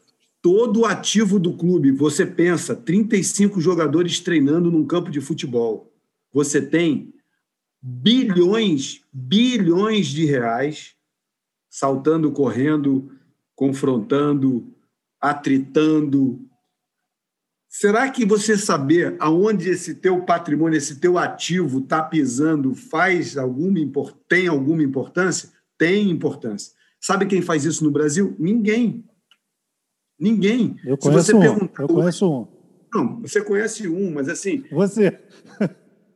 [0.41, 5.93] Todo ativo do clube, você pensa, 35 jogadores treinando num campo de futebol.
[6.31, 7.13] Você tem
[7.81, 10.95] bilhões, bilhões de reais
[11.69, 13.11] saltando, correndo,
[13.53, 14.73] confrontando,
[15.19, 16.39] atritando.
[17.67, 23.79] Será que você saber aonde esse teu patrimônio, esse teu ativo está pisando, faz alguma
[24.29, 25.58] tem alguma importância?
[25.79, 26.73] Tem importância.
[26.99, 28.35] Sabe quem faz isso no Brasil?
[28.37, 29.05] Ninguém.
[30.19, 30.75] Ninguém.
[30.85, 31.39] Eu conheço Se você um.
[31.39, 32.47] Perguntar, eu conheço um.
[32.93, 34.65] Não, você conhece um, mas assim.
[34.69, 35.17] Você.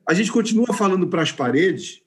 [0.06, 2.02] A gente continua falando para as paredes,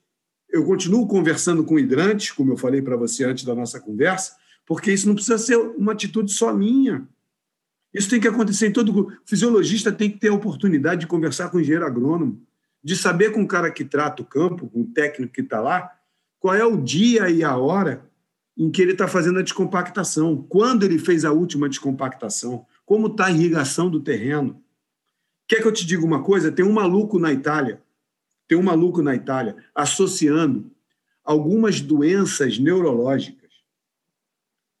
[0.51, 4.35] eu continuo conversando com hidrantes, como eu falei para você antes da nossa conversa,
[4.67, 7.07] porque isso não precisa ser uma atitude só minha.
[7.91, 9.07] Isso tem que acontecer em todo.
[9.07, 12.39] O fisiologista tem que ter a oportunidade de conversar com o engenheiro agrônomo,
[12.83, 15.96] de saber com o cara que trata o campo, com o técnico que está lá,
[16.47, 18.09] qual é o dia e a hora
[18.57, 23.25] em que ele está fazendo a descompactação, quando ele fez a última descompactação, como está
[23.25, 24.63] a irrigação do terreno.
[25.47, 26.51] Quer que eu te diga uma coisa?
[26.51, 27.81] Tem um maluco na Itália
[28.47, 30.71] tem um maluco na Itália associando
[31.23, 33.51] algumas doenças neurológicas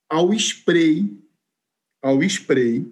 [0.09, 1.21] ao spray,
[2.01, 2.89] ao spray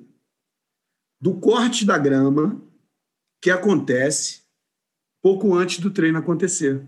[1.19, 2.61] do corte da grama
[3.41, 4.43] que acontece
[5.22, 6.85] pouco antes do treino acontecer.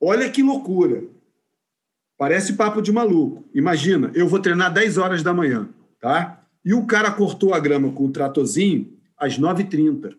[0.00, 1.04] Olha que loucura.
[2.18, 3.44] Parece papo de maluco.
[3.54, 5.68] Imagina, eu vou treinar 10 horas da manhã,
[6.00, 6.42] tá?
[6.64, 10.16] E o cara cortou a grama com o tratorzinho às 9h30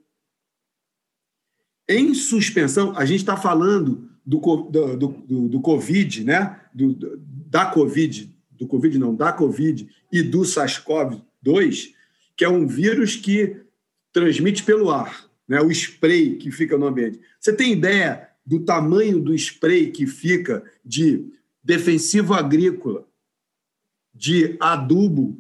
[1.88, 6.60] em suspensão, a gente está falando do, do, do, do, Covid, né?
[6.74, 6.98] Do,
[7.50, 11.92] da Covid, do Covid não, da Covid e do SARS-CoV-2,
[12.36, 13.62] que é um vírus que
[14.12, 15.62] transmite pelo ar, né?
[15.62, 17.20] o spray que fica no ambiente.
[17.40, 21.28] Você tem ideia do tamanho do spray que fica de
[21.62, 23.06] defensivo agrícola,
[24.16, 25.38] de adubo,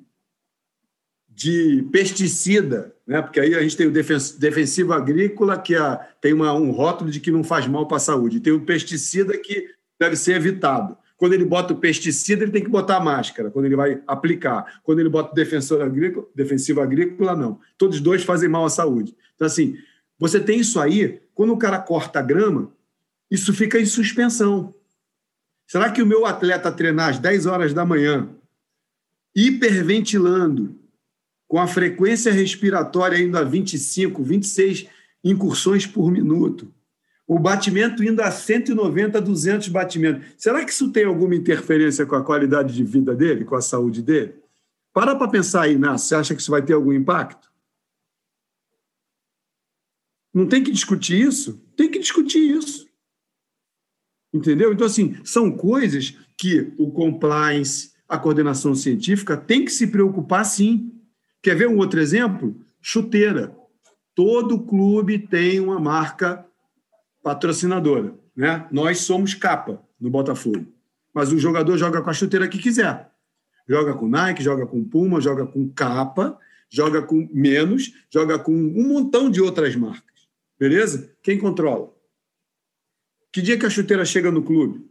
[1.29, 3.21] de pesticida, né?
[3.21, 7.21] porque aí a gente tem o defensivo agrícola, que é, tem uma, um rótulo de
[7.21, 10.97] que não faz mal para a saúde, tem o pesticida que deve ser evitado.
[11.15, 14.81] Quando ele bota o pesticida, ele tem que botar a máscara, quando ele vai aplicar.
[14.83, 17.59] Quando ele bota o defensor agrícola, defensivo agrícola, não.
[17.77, 19.15] Todos dois fazem mal à saúde.
[19.33, 19.77] Então, assim,
[20.19, 22.71] você tem isso aí, quando o cara corta a grama,
[23.29, 24.73] isso fica em suspensão.
[25.67, 28.29] Será que o meu atleta treinar às 10 horas da manhã,
[29.35, 30.79] hiperventilando,
[31.47, 34.87] com a frequência respiratória indo a 25, 26
[35.23, 36.73] incursões por minuto,
[37.27, 40.27] o batimento indo a 190, 200 batimentos.
[40.37, 44.01] Será que isso tem alguma interferência com a qualidade de vida dele, com a saúde
[44.01, 44.35] dele?
[44.93, 46.07] Para para pensar aí, Inácio.
[46.07, 47.51] Você acha que isso vai ter algum impacto?
[50.33, 51.61] Não tem que discutir isso?
[51.75, 52.86] Tem que discutir isso.
[54.37, 54.71] Entendeu?
[54.71, 60.93] Então, assim, são coisas que o compliance, a coordenação científica tem que se preocupar sim.
[61.41, 62.55] Quer ver um outro exemplo?
[62.79, 63.55] Chuteira.
[64.13, 66.45] Todo clube tem uma marca
[67.23, 68.13] patrocinadora.
[68.35, 68.67] Né?
[68.71, 70.67] Nós somos capa no Botafogo.
[71.13, 73.09] Mas o jogador joga com a chuteira que quiser.
[73.67, 76.37] Joga com Nike, joga com Puma, joga com capa,
[76.69, 80.27] joga com menos, joga com um montão de outras marcas.
[80.59, 81.11] Beleza?
[81.23, 81.96] Quem controla?
[83.37, 84.89] Que dia que a chuteira chega no clube?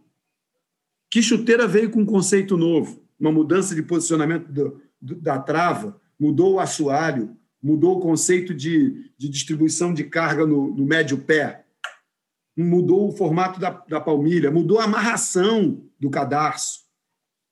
[1.11, 3.03] Que chuteira veio com um conceito novo?
[3.19, 9.11] Uma mudança de posicionamento do, do, da trava, mudou o assoalho, mudou o conceito de,
[9.19, 11.65] de distribuição de carga no, no médio pé,
[12.57, 16.85] mudou o formato da, da palmilha, mudou a amarração do cadarço.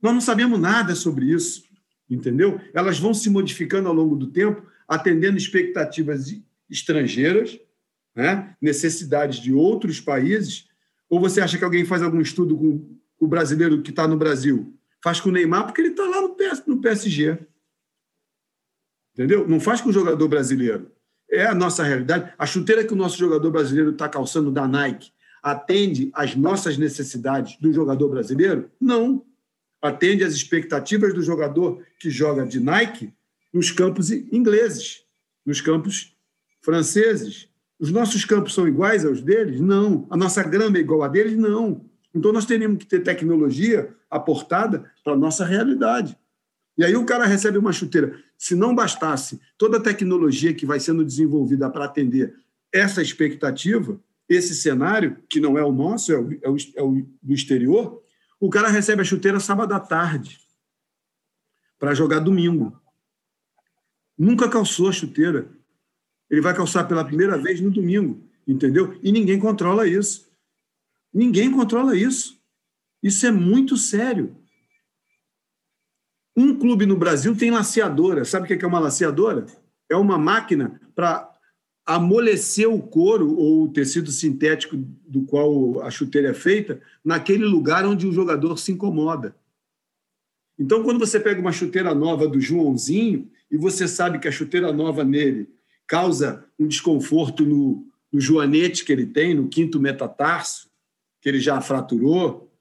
[0.01, 1.65] Nós não sabemos nada sobre isso,
[2.09, 2.61] entendeu?
[2.73, 6.33] Elas vão se modificando ao longo do tempo, atendendo expectativas
[6.71, 7.59] estrangeiras,
[8.15, 8.55] né?
[8.63, 10.73] necessidades de outros países.
[11.15, 14.75] Ou você acha que alguém faz algum estudo com o brasileiro que está no Brasil?
[15.03, 16.21] Faz com o Neymar porque ele está lá
[16.67, 17.39] no PSG.
[19.13, 19.47] Entendeu?
[19.47, 20.91] Não faz com o jogador brasileiro
[21.35, 22.33] é a nossa realidade.
[22.39, 25.13] A chuteira que o nosso jogador brasileiro está calçando da Nike
[25.43, 28.71] atende às nossas necessidades do jogador brasileiro?
[28.81, 29.25] Não.
[29.83, 33.13] Atende às expectativas do jogador que joga de Nike
[33.53, 35.05] nos campos ingleses,
[35.45, 36.17] nos campos
[36.63, 37.49] franceses.
[37.85, 39.61] Os nossos campos são iguais aos deles?
[39.61, 40.07] Não.
[40.09, 41.37] A nossa grama é igual a deles?
[41.37, 41.85] Não.
[42.15, 46.17] Então nós teríamos que ter tecnologia aportada para a nossa realidade.
[46.79, 48.19] E aí o cara recebe uma chuteira.
[48.39, 52.35] Se não bastasse toda a tecnologia que vai sendo desenvolvida para atender
[52.73, 57.07] essa expectativa, esse cenário, que não é o nosso, é o, é o, é o
[57.23, 58.03] do exterior,
[58.41, 60.41] o cara recebe a chuteira sábado à tarde
[61.79, 62.81] para jogar domingo.
[64.17, 65.53] Nunca calçou a chuteira.
[66.35, 68.99] Ele vai calçar pela primeira vez no domingo, entendeu?
[69.05, 70.29] E ninguém controla isso.
[71.13, 72.37] Ninguém controla isso.
[73.01, 74.37] Isso é muito sério.
[76.37, 78.25] Um clube no Brasil tem laceadora.
[78.25, 79.47] Sabe o que é uma laceadora?
[79.89, 81.33] É uma máquina para
[81.87, 87.87] amolecer o couro ou o tecido sintético do qual a chuteira é feita naquele lugar
[87.87, 89.37] onde o jogador se incomoda.
[90.59, 94.73] Então, quando você pega uma chuteira nova do Joãozinho e você sabe que a chuteira
[94.73, 95.54] nova nele
[95.87, 100.71] causa um desconforto no, no joanete que ele tem, no quinto metatarso,
[101.21, 102.53] que ele já fraturou,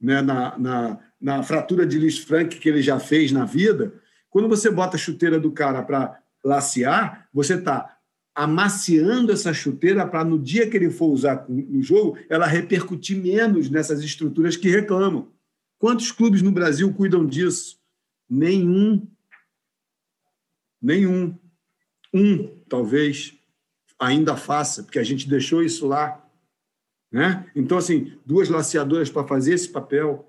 [0.00, 3.94] né, na, na, na fratura de Lis Frank que ele já fez na vida,
[4.28, 7.98] quando você bota a chuteira do cara para lacear, você está
[8.34, 13.68] amaciando essa chuteira para no dia que ele for usar no jogo, ela repercutir menos
[13.68, 15.30] nessas estruturas que reclamam.
[15.78, 17.78] Quantos clubes no Brasil cuidam disso?
[18.28, 19.06] Nenhum.
[20.80, 21.38] Nenhum.
[22.14, 23.34] Um, talvez,
[23.98, 26.26] ainda faça, porque a gente deixou isso lá.
[27.12, 27.44] Né?
[27.54, 30.26] Então, assim, duas laceadoras para fazer esse papel,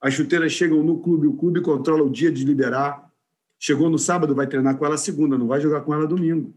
[0.00, 3.12] as chuteiras chegam no clube, o clube controla o dia de liberar.
[3.58, 6.54] Chegou no sábado, vai treinar com ela segunda, não vai jogar com ela domingo.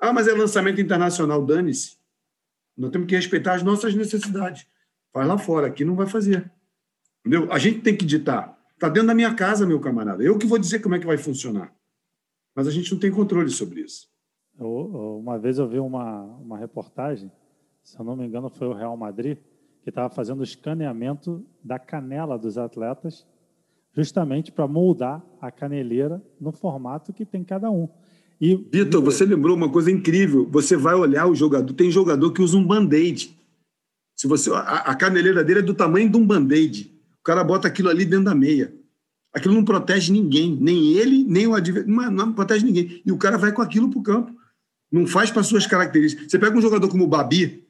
[0.00, 1.98] Ah, mas é lançamento internacional, dane-se.
[2.74, 4.66] Nós temos que respeitar as nossas necessidades.
[5.12, 6.50] Faz lá fora, aqui não vai fazer.
[7.20, 7.52] Entendeu?
[7.52, 8.58] A gente tem que ditar.
[8.72, 10.24] Está dentro da minha casa, meu camarada.
[10.24, 11.70] Eu que vou dizer como é que vai funcionar.
[12.54, 14.08] Mas a gente não tem controle sobre isso.
[14.66, 17.30] Uma vez eu vi uma, uma reportagem,
[17.82, 19.38] se eu não me engano, foi o Real Madrid,
[19.82, 23.26] que estava fazendo o escaneamento da canela dos atletas,
[23.92, 27.88] justamente para moldar a caneleira no formato que tem cada um.
[28.40, 30.48] E Vitor, você lembrou uma coisa incrível.
[30.50, 33.36] Você vai olhar o jogador, tem jogador que usa um band-aid.
[34.16, 36.90] Se você a, a caneleira dele é do tamanho de um band-aid.
[37.20, 38.74] O cara bota aquilo ali dentro da meia.
[39.32, 43.02] Aquilo não protege ninguém, nem ele, nem o adversário, não, não protege ninguém.
[43.04, 44.39] E o cara vai com aquilo para o campo.
[44.90, 46.30] Não faz para suas características.
[46.30, 47.64] Você pega um jogador como o Babi,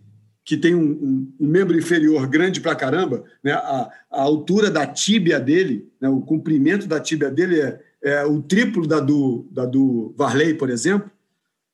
[0.45, 3.53] que tem um, um, um, membro inferior grande pra caramba, né?
[3.53, 6.09] a, a altura da tíbia dele, né?
[6.09, 10.71] o comprimento da tíbia dele é, é o triplo da do, da do Varley, por
[10.71, 11.11] exemplo,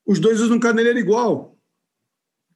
[0.05, 1.57] os dois usam caneleira igual.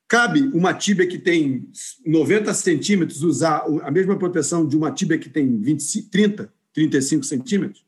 [0.08, 1.70] Cabe uma tíbia que tem
[2.06, 7.86] 90 centímetros usar a mesma proteção de uma tíbia que tem 20, 30, 35 centímetros?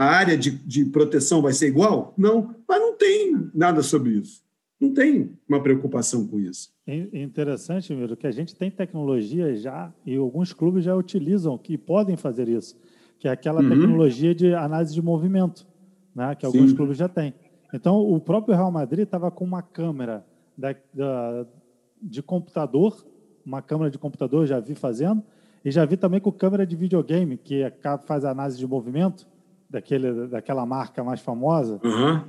[0.00, 2.14] A área de, de proteção vai ser igual?
[2.16, 4.42] Não, mas não tem nada sobre isso.
[4.80, 6.72] Não tem uma preocupação com isso.
[6.86, 11.76] É interessante, Miro, que a gente tem tecnologia já, e alguns clubes já utilizam, que
[11.76, 12.80] podem fazer isso,
[13.18, 13.68] que é aquela uhum.
[13.68, 15.66] tecnologia de análise de movimento,
[16.14, 16.76] né, que alguns Sim.
[16.76, 17.34] clubes já têm.
[17.74, 20.24] Então, o próprio Real Madrid estava com uma câmera
[20.56, 21.46] da, da,
[22.00, 23.06] de computador,
[23.44, 25.22] uma câmera de computador, já vi fazendo,
[25.62, 27.70] e já vi também com câmera de videogame, que é,
[28.06, 29.28] faz análise de movimento,
[29.70, 32.20] daquele, daquela marca mais famosa, Uhum.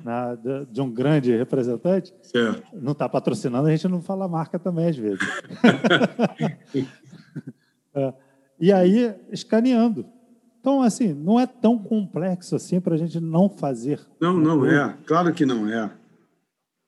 [0.41, 2.13] de, de um grande representante.
[2.21, 2.63] Certo.
[2.73, 5.19] Não está patrocinando, a gente não fala marca também, às vezes.
[7.93, 8.13] É,
[8.57, 10.05] e aí, escaneando.
[10.61, 13.99] Então, assim, não é tão complexo assim para a gente não fazer.
[14.17, 14.95] Não, não é.
[15.05, 15.91] Claro que não é.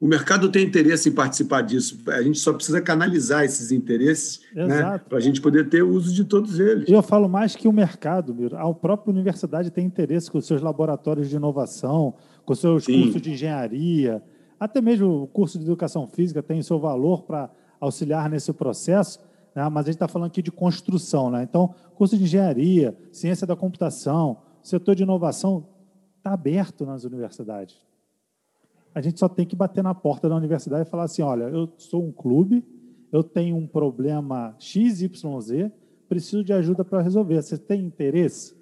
[0.03, 1.97] O mercado tem interesse em participar disso.
[2.09, 6.25] A gente só precisa canalizar esses interesses né, para a gente poder ter uso de
[6.25, 6.89] todos eles.
[6.89, 8.57] Eu falo mais que o mercado, Miro.
[8.57, 12.15] A própria universidade tem interesse com os seus laboratórios de inovação,
[12.45, 13.03] com os seus Sim.
[13.03, 14.21] cursos de engenharia,
[14.59, 17.49] até mesmo o curso de educação física tem seu valor para
[17.79, 19.21] auxiliar nesse processo,
[19.55, 19.69] né?
[19.69, 21.31] mas a gente está falando aqui de construção.
[21.31, 21.43] Né?
[21.43, 25.65] Então, curso de engenharia, ciência da computação, setor de inovação
[26.17, 27.92] está aberto nas universidades.
[28.95, 31.69] A gente só tem que bater na porta da universidade e falar assim: olha, eu
[31.77, 32.63] sou um clube,
[33.11, 35.71] eu tenho um problema XYZ,
[36.07, 37.41] preciso de ajuda para resolver.
[37.41, 38.53] Você tem interesse?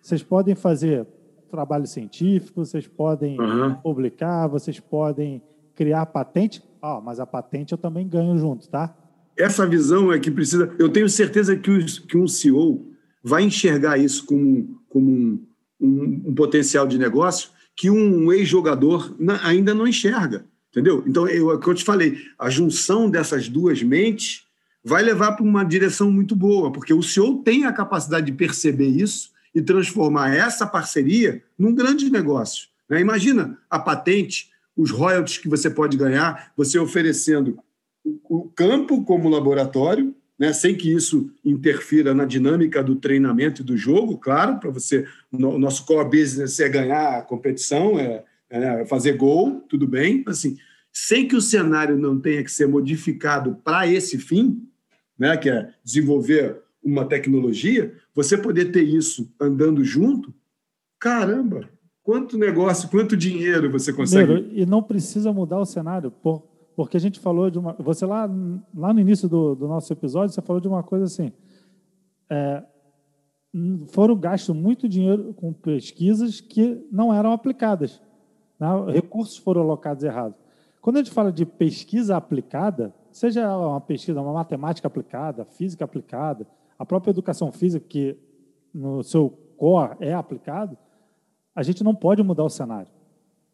[0.00, 1.06] Vocês podem fazer
[1.50, 3.74] trabalho científico, vocês podem Uhum.
[3.76, 5.42] publicar, vocês podem
[5.74, 6.62] criar patente.
[6.80, 8.94] Ah, mas a patente eu também ganho junto, tá?
[9.36, 10.74] Essa visão é que precisa.
[10.78, 12.86] Eu tenho certeza que, os- que um CEO
[13.22, 15.46] vai enxergar isso como, como um,
[15.80, 20.46] um- um potencial de negócio que um ex-jogador ainda não enxerga.
[20.70, 21.04] Entendeu?
[21.06, 24.46] Então, eu, é o que eu te falei, a junção dessas duas mentes
[24.82, 28.88] vai levar para uma direção muito boa, porque o CEO tem a capacidade de perceber
[28.88, 32.68] isso e transformar essa parceria num grande negócio.
[32.88, 33.00] né?
[33.00, 37.58] Imagina a patente, os royalties que você pode ganhar, você oferecendo
[38.04, 43.76] o campo como laboratório, né, sem que isso interfira na dinâmica do treinamento e do
[43.76, 45.06] jogo, claro, para você.
[45.30, 50.24] O nosso core business é ganhar a competição, é, é fazer gol, tudo bem.
[50.26, 50.58] Assim,
[50.92, 54.66] sem que o cenário não tenha que ser modificado para esse fim,
[55.16, 60.34] né, que é desenvolver uma tecnologia, você poder ter isso andando junto,
[60.98, 61.70] caramba,
[62.02, 64.24] quanto negócio, quanto dinheiro você consegue.
[64.26, 66.42] Primeiro, e não precisa mudar o cenário, por,
[66.76, 67.74] porque a gente falou de uma.
[67.74, 68.28] Você lá,
[68.74, 71.32] lá no início do, do nosso episódio, você falou de uma coisa assim.
[72.30, 72.62] é,
[73.88, 78.00] foram gastos muito dinheiro com pesquisas que não eram aplicadas.
[78.58, 78.68] né?
[78.92, 80.36] Recursos foram alocados errados.
[80.80, 86.46] Quando a gente fala de pesquisa aplicada, seja uma pesquisa, uma matemática aplicada, física aplicada,
[86.78, 88.16] a própria educação física, que
[88.74, 90.76] no seu core é aplicado,
[91.54, 92.90] a gente não pode mudar o cenário.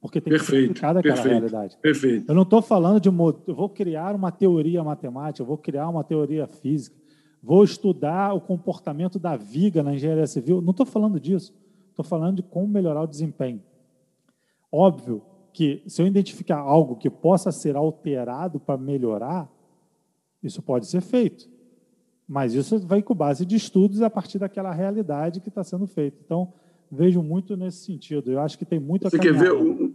[0.00, 1.34] Porque tem que ser Perfeito, aplicada aquela perfeito.
[1.34, 1.76] realidade.
[1.78, 2.28] Perfeito.
[2.28, 3.08] Eu não estou falando de.
[3.08, 6.96] Eu vou criar uma teoria matemática, eu vou criar uma teoria física,
[7.42, 10.60] vou estudar o comportamento da viga na engenharia civil.
[10.60, 11.52] Não estou falando disso.
[11.90, 13.60] Estou falando de como melhorar o desempenho.
[14.70, 15.20] Óbvio
[15.52, 19.50] que se eu identificar algo que possa ser alterado para melhorar,
[20.40, 21.48] isso pode ser feito.
[22.28, 26.18] Mas isso vai com base de estudos a partir daquela realidade que está sendo feita.
[26.24, 26.52] Então,
[26.92, 28.30] vejo muito nesse sentido.
[28.30, 29.87] Eu acho que tem muito a Você quer ver um,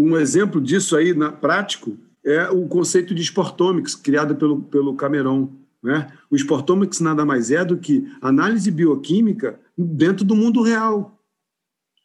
[0.00, 1.96] um exemplo disso aí na prático?
[2.24, 5.50] É o conceito de Sportomics, criado pelo, pelo Cameron.
[5.82, 6.10] Né?
[6.30, 11.18] O Sportomics nada mais é do que análise bioquímica dentro do mundo real.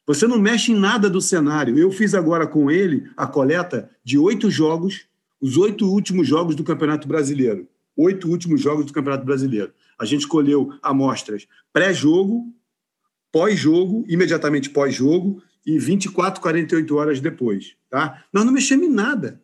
[0.08, 1.78] Você não mexe em nada do cenário.
[1.78, 5.08] Eu fiz agora com ele a coleta de oito jogos,
[5.42, 7.68] os oito últimos jogos do Campeonato Brasileiro.
[7.98, 9.74] Oito últimos jogos do Campeonato Brasileiro.
[9.98, 12.54] A gente colheu amostras pré-jogo,
[13.32, 17.76] pós-jogo, imediatamente pós-jogo e 24, 48 horas depois.
[17.90, 18.24] Tá?
[18.32, 19.42] Nós não mexemos em nada.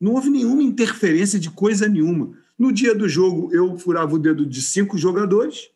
[0.00, 2.36] Não houve nenhuma interferência de coisa nenhuma.
[2.58, 5.70] No dia do jogo, eu furava o dedo de cinco jogadores,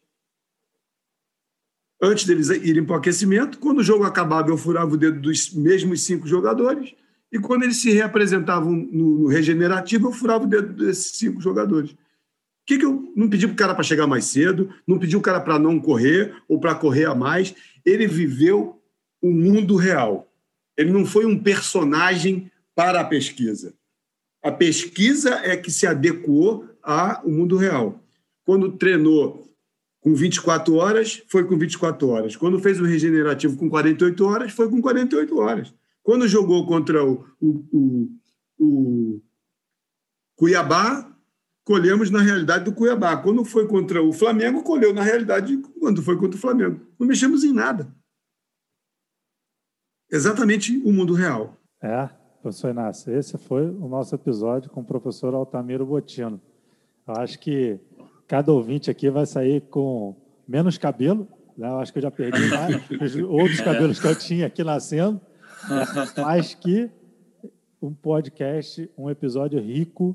[2.02, 3.58] antes deles irem para o aquecimento.
[3.58, 6.92] Quando o jogo acabava, eu furava o dedo dos mesmos cinco jogadores.
[7.30, 11.92] E quando eles se reapresentavam no, regenerativo, eu furava o dedo desses cinco jogadores.
[11.92, 11.96] O
[12.66, 15.20] que, que eu não pedi para o cara para chegar mais cedo, não pedi o
[15.20, 17.54] cara para não correr ou para correr a mais.
[17.84, 18.81] Ele viveu
[19.22, 20.28] o mundo real.
[20.76, 23.74] Ele não foi um personagem para a pesquisa.
[24.42, 28.02] A pesquisa é que se adequou ao mundo real.
[28.44, 29.48] Quando treinou
[30.00, 32.34] com 24 horas, foi com 24 horas.
[32.34, 35.72] Quando fez o regenerativo com 48 horas, foi com 48 horas.
[36.02, 38.10] Quando jogou contra o, o, o,
[38.58, 39.22] o
[40.34, 41.08] Cuiabá,
[41.64, 43.16] colhemos na realidade do Cuiabá.
[43.16, 46.80] Quando foi contra o Flamengo, colheu na realidade quando foi contra o Flamengo.
[46.98, 47.94] Não mexemos em nada.
[50.12, 51.56] Exatamente o mundo real.
[51.82, 52.06] É,
[52.42, 56.38] professor Inácio, esse foi o nosso episódio com o professor Altamiro Botino.
[57.08, 57.80] Eu acho que
[58.28, 60.14] cada ouvinte aqui vai sair com
[60.46, 61.26] menos cabelo,
[61.56, 61.66] né?
[61.66, 65.18] Eu acho que eu já perdi mais, os outros cabelos que eu tinha aqui nascendo,
[66.18, 66.90] mas que
[67.80, 70.14] um podcast, um episódio rico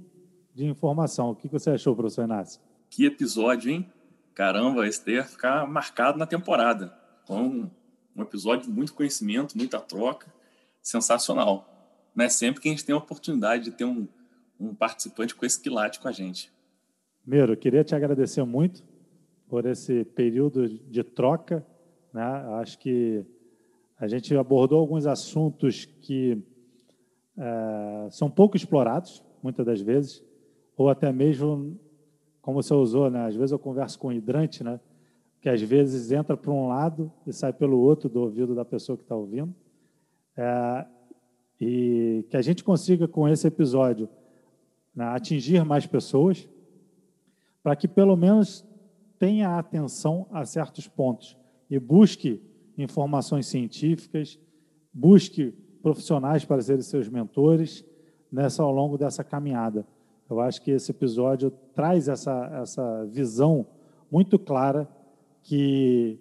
[0.53, 1.31] de informação.
[1.31, 2.61] O que você achou, professor Inácio?
[2.87, 3.91] Que episódio, hein?
[4.35, 6.95] Caramba, esse daí ia ficar marcado na temporada.
[7.25, 7.67] Foi
[8.17, 10.33] um, episódio de muito conhecimento, muita troca,
[10.81, 12.09] sensacional.
[12.15, 14.07] Não é sempre que a gente tem a oportunidade de ter um,
[14.59, 16.51] um participante com esse quilate com a gente.
[17.25, 18.83] Miro, queria te agradecer muito
[19.47, 21.65] por esse período de troca.
[22.13, 22.23] Né?
[22.61, 23.25] Acho que
[23.99, 26.41] a gente abordou alguns assuntos que
[27.37, 30.23] é, são pouco explorados, muitas das vezes,
[30.75, 31.79] ou até mesmo,
[32.41, 33.25] como você usou, né?
[33.25, 34.79] às vezes eu converso com hidrante, né?
[35.41, 38.97] Que às vezes entra por um lado e sai pelo outro do ouvido da pessoa
[38.97, 39.53] que está ouvindo.
[40.35, 40.85] É,
[41.59, 44.07] e que a gente consiga, com esse episódio,
[44.95, 46.47] né, atingir mais pessoas,
[47.63, 48.65] para que pelo menos
[49.19, 51.35] tenha atenção a certos pontos
[51.69, 52.41] e busque
[52.77, 54.39] informações científicas,
[54.93, 57.83] busque profissionais para serem seus mentores
[58.31, 59.85] nessa ao longo dessa caminhada.
[60.29, 63.65] Eu acho que esse episódio traz essa, essa visão
[64.11, 64.87] muito clara
[65.47, 66.19] que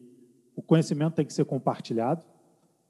[0.54, 2.24] o conhecimento tem que ser compartilhado.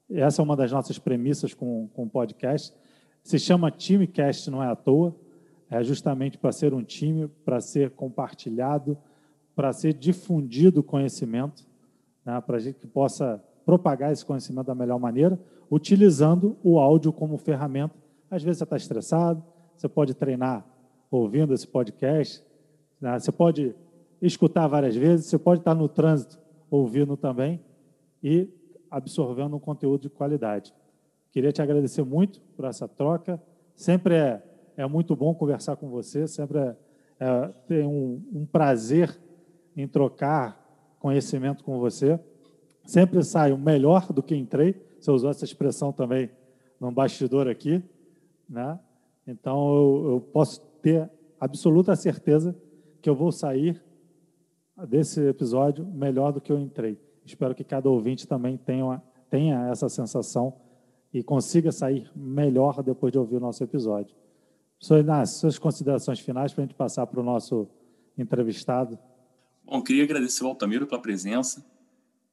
[0.07, 2.77] Essa é uma das nossas premissas com, com o podcast.
[3.23, 5.15] Se chama Timecast, não é à toa.
[5.67, 8.95] É justamente para ser um time, para ser compartilhado,
[9.55, 11.65] para ser difundido o conhecimento,
[12.23, 15.39] né, para a gente que possa propagar esse conhecimento da melhor maneira,
[15.69, 17.95] utilizando o áudio como ferramenta.
[18.29, 19.43] Às vezes você está estressado,
[19.75, 20.63] você pode treinar
[21.09, 22.45] ouvindo esse podcast,
[23.01, 23.17] né?
[23.17, 23.75] você pode
[24.21, 26.39] escutar várias vezes, você pode estar no trânsito
[26.69, 27.61] ouvindo também
[28.23, 28.49] e
[28.89, 30.73] absorvendo um conteúdo de qualidade.
[31.31, 33.41] Queria te agradecer muito por essa troca.
[33.75, 34.43] Sempre é,
[34.75, 36.75] é muito bom conversar com você, sempre é,
[37.19, 39.17] é, tem um, um prazer
[39.75, 40.65] em trocar
[40.99, 42.19] conhecimento com você.
[42.85, 44.81] Sempre saio melhor do que entrei.
[44.99, 46.31] Você usou essa expressão também
[46.79, 47.83] no bastidor aqui,
[48.49, 48.79] né?
[49.27, 52.55] Então eu, eu posso ter absoluta certeza
[53.01, 53.81] que eu vou sair
[54.85, 56.99] desse episódio melhor do que eu entrei.
[57.25, 60.53] Espero que cada ouvinte também tenha, tenha essa sensação
[61.13, 64.15] e consiga sair melhor depois de ouvir o nosso episódio.
[64.77, 67.67] Professor Inácio, suas considerações finais para a gente passar para o nosso
[68.17, 68.97] entrevistado.
[69.65, 71.65] Bom, queria agradecer ao Altamiro pela presença.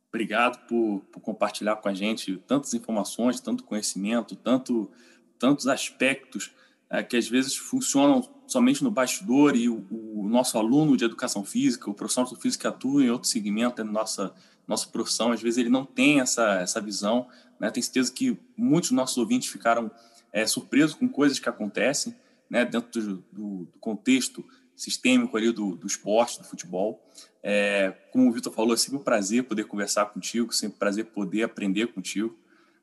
[0.09, 4.91] Obrigado por, por, compartilhar com a gente tantas informações, tanto conhecimento, tanto,
[5.39, 6.55] tantos aspectos
[6.89, 11.45] é, que às vezes funcionam somente no bastidor e o, o, nosso aluno de educação
[11.45, 14.35] física, o profissional de física que atua em outro segmento da nossa,
[14.67, 17.27] nossa profissão, às vezes ele não tem essa, essa visão.
[17.59, 17.71] Né?
[17.71, 19.91] Tenho certeza que muitos dos nossos ouvintes ficaram
[20.33, 22.15] é, surpresos com coisas que acontecem
[22.51, 24.45] né, dentro do, do, do contexto
[24.77, 27.01] sistêmico ali do, do esporte, do futebol.
[27.43, 31.07] É, como o Vitor falou, é sempre um prazer poder conversar contigo, sempre um prazer
[31.07, 32.37] poder aprender contigo.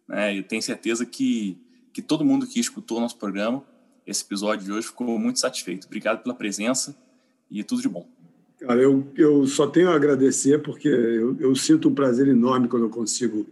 [0.08, 0.36] Né?
[0.36, 1.58] E tenho certeza que,
[1.92, 3.64] que todo mundo que escutou o nosso programa,
[4.12, 5.88] esse episódio de hoje, ficou muito satisfeito.
[5.88, 6.96] Obrigado pela presença
[7.50, 8.08] e tudo de bom.
[8.60, 12.84] Cara, eu, eu só tenho a agradecer porque eu, eu sinto um prazer enorme quando
[12.84, 13.48] eu consigo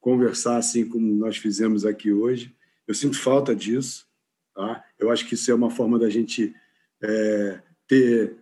[0.00, 2.54] conversar assim como nós fizemos aqui hoje.
[2.86, 4.06] Eu sinto falta disso.
[4.54, 4.84] Tá?
[4.98, 6.54] Eu acho que isso é uma forma da gente
[7.02, 8.36] é, ter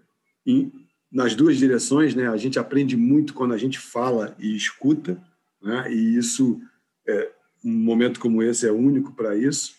[1.10, 2.28] nas duas direções, né?
[2.28, 5.20] A gente aprende muito quando a gente fala e escuta,
[5.60, 5.92] né?
[5.92, 6.60] E isso,
[7.06, 7.30] é,
[7.64, 9.74] um momento como esse é único para isso.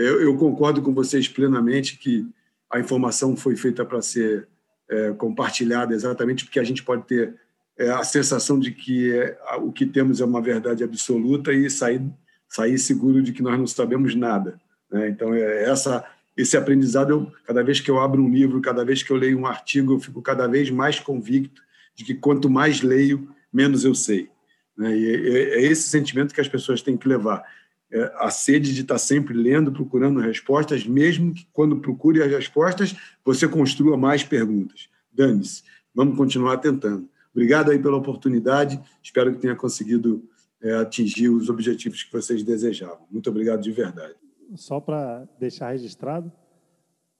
[0.00, 2.26] Eu, eu, concordo com vocês plenamente que
[2.70, 4.48] a informação foi feita para ser
[4.88, 7.34] é, compartilhada exatamente porque a gente pode ter
[7.78, 12.02] é, a sensação de que é, o que temos é uma verdade absoluta e sair
[12.48, 14.60] sair seguro de que nós não sabemos nada.
[14.90, 15.08] Né?
[15.08, 16.04] Então, é essa
[16.36, 19.38] esse aprendizado, eu, cada vez que eu abro um livro, cada vez que eu leio
[19.38, 21.62] um artigo, eu fico cada vez mais convicto
[21.94, 24.30] de que quanto mais leio, menos eu sei.
[24.76, 24.96] Né?
[24.96, 27.44] E é, é, é esse sentimento que as pessoas têm que levar.
[27.92, 32.94] É a sede de estar sempre lendo, procurando respostas, mesmo que quando procure as respostas,
[33.24, 34.88] você construa mais perguntas.
[35.12, 35.62] Dane-se,
[35.94, 37.08] vamos continuar tentando.
[37.32, 40.22] Obrigado aí pela oportunidade, espero que tenha conseguido
[40.62, 43.06] é, atingir os objetivos que vocês desejavam.
[43.10, 44.14] Muito obrigado de verdade
[44.56, 46.30] só para deixar registrado,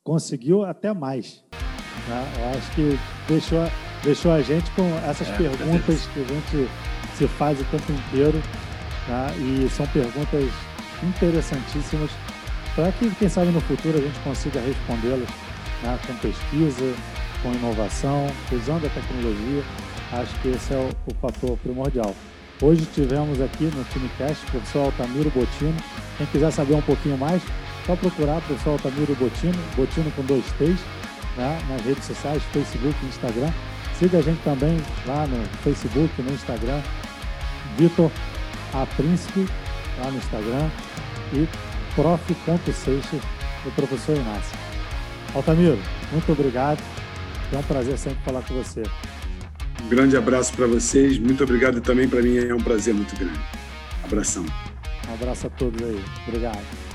[0.03, 1.45] conseguiu até mais.
[2.09, 2.33] Né?
[2.39, 2.99] Eu acho que
[3.29, 3.61] deixou,
[4.03, 6.71] deixou a gente com essas é, perguntas que a gente
[7.17, 8.39] se faz o tempo inteiro.
[9.11, 9.35] Né?
[9.39, 10.49] E são perguntas
[11.03, 12.11] interessantíssimas
[12.77, 15.29] para que, quem sabe, no futuro a gente consiga respondê-las
[15.83, 15.99] né?
[16.07, 16.95] com pesquisa,
[17.43, 19.65] com inovação, usando a tecnologia.
[20.13, 22.15] Acho que esse é o, o fator primordial.
[22.63, 25.75] Hoje tivemos aqui no TimeCast o professor Altamiro Botino.
[26.17, 27.43] Quem quiser saber um pouquinho mais,
[27.87, 30.79] só procurar o professor Altamiro Botino, Botino com dois T's,
[31.37, 33.51] né, nas redes sociais, Facebook Instagram.
[33.99, 36.81] Siga a gente também lá no Facebook, no Instagram,
[37.77, 38.11] Vitor
[38.73, 39.47] A Príncipe,
[39.99, 40.71] lá no Instagram,
[41.33, 41.49] e
[41.95, 43.21] prof.seixas,
[43.65, 44.59] do professor Inácio.
[45.35, 45.79] Altamiro,
[46.13, 46.83] Muito obrigado.
[47.53, 48.83] É um prazer sempre falar com você.
[49.83, 51.19] Um grande abraço para vocês.
[51.19, 52.09] Muito obrigado também.
[52.09, 53.41] Para mim é um prazer muito grande.
[54.05, 54.45] Abração.
[55.09, 56.05] Um abraço a todos aí.
[56.27, 56.90] Obrigado.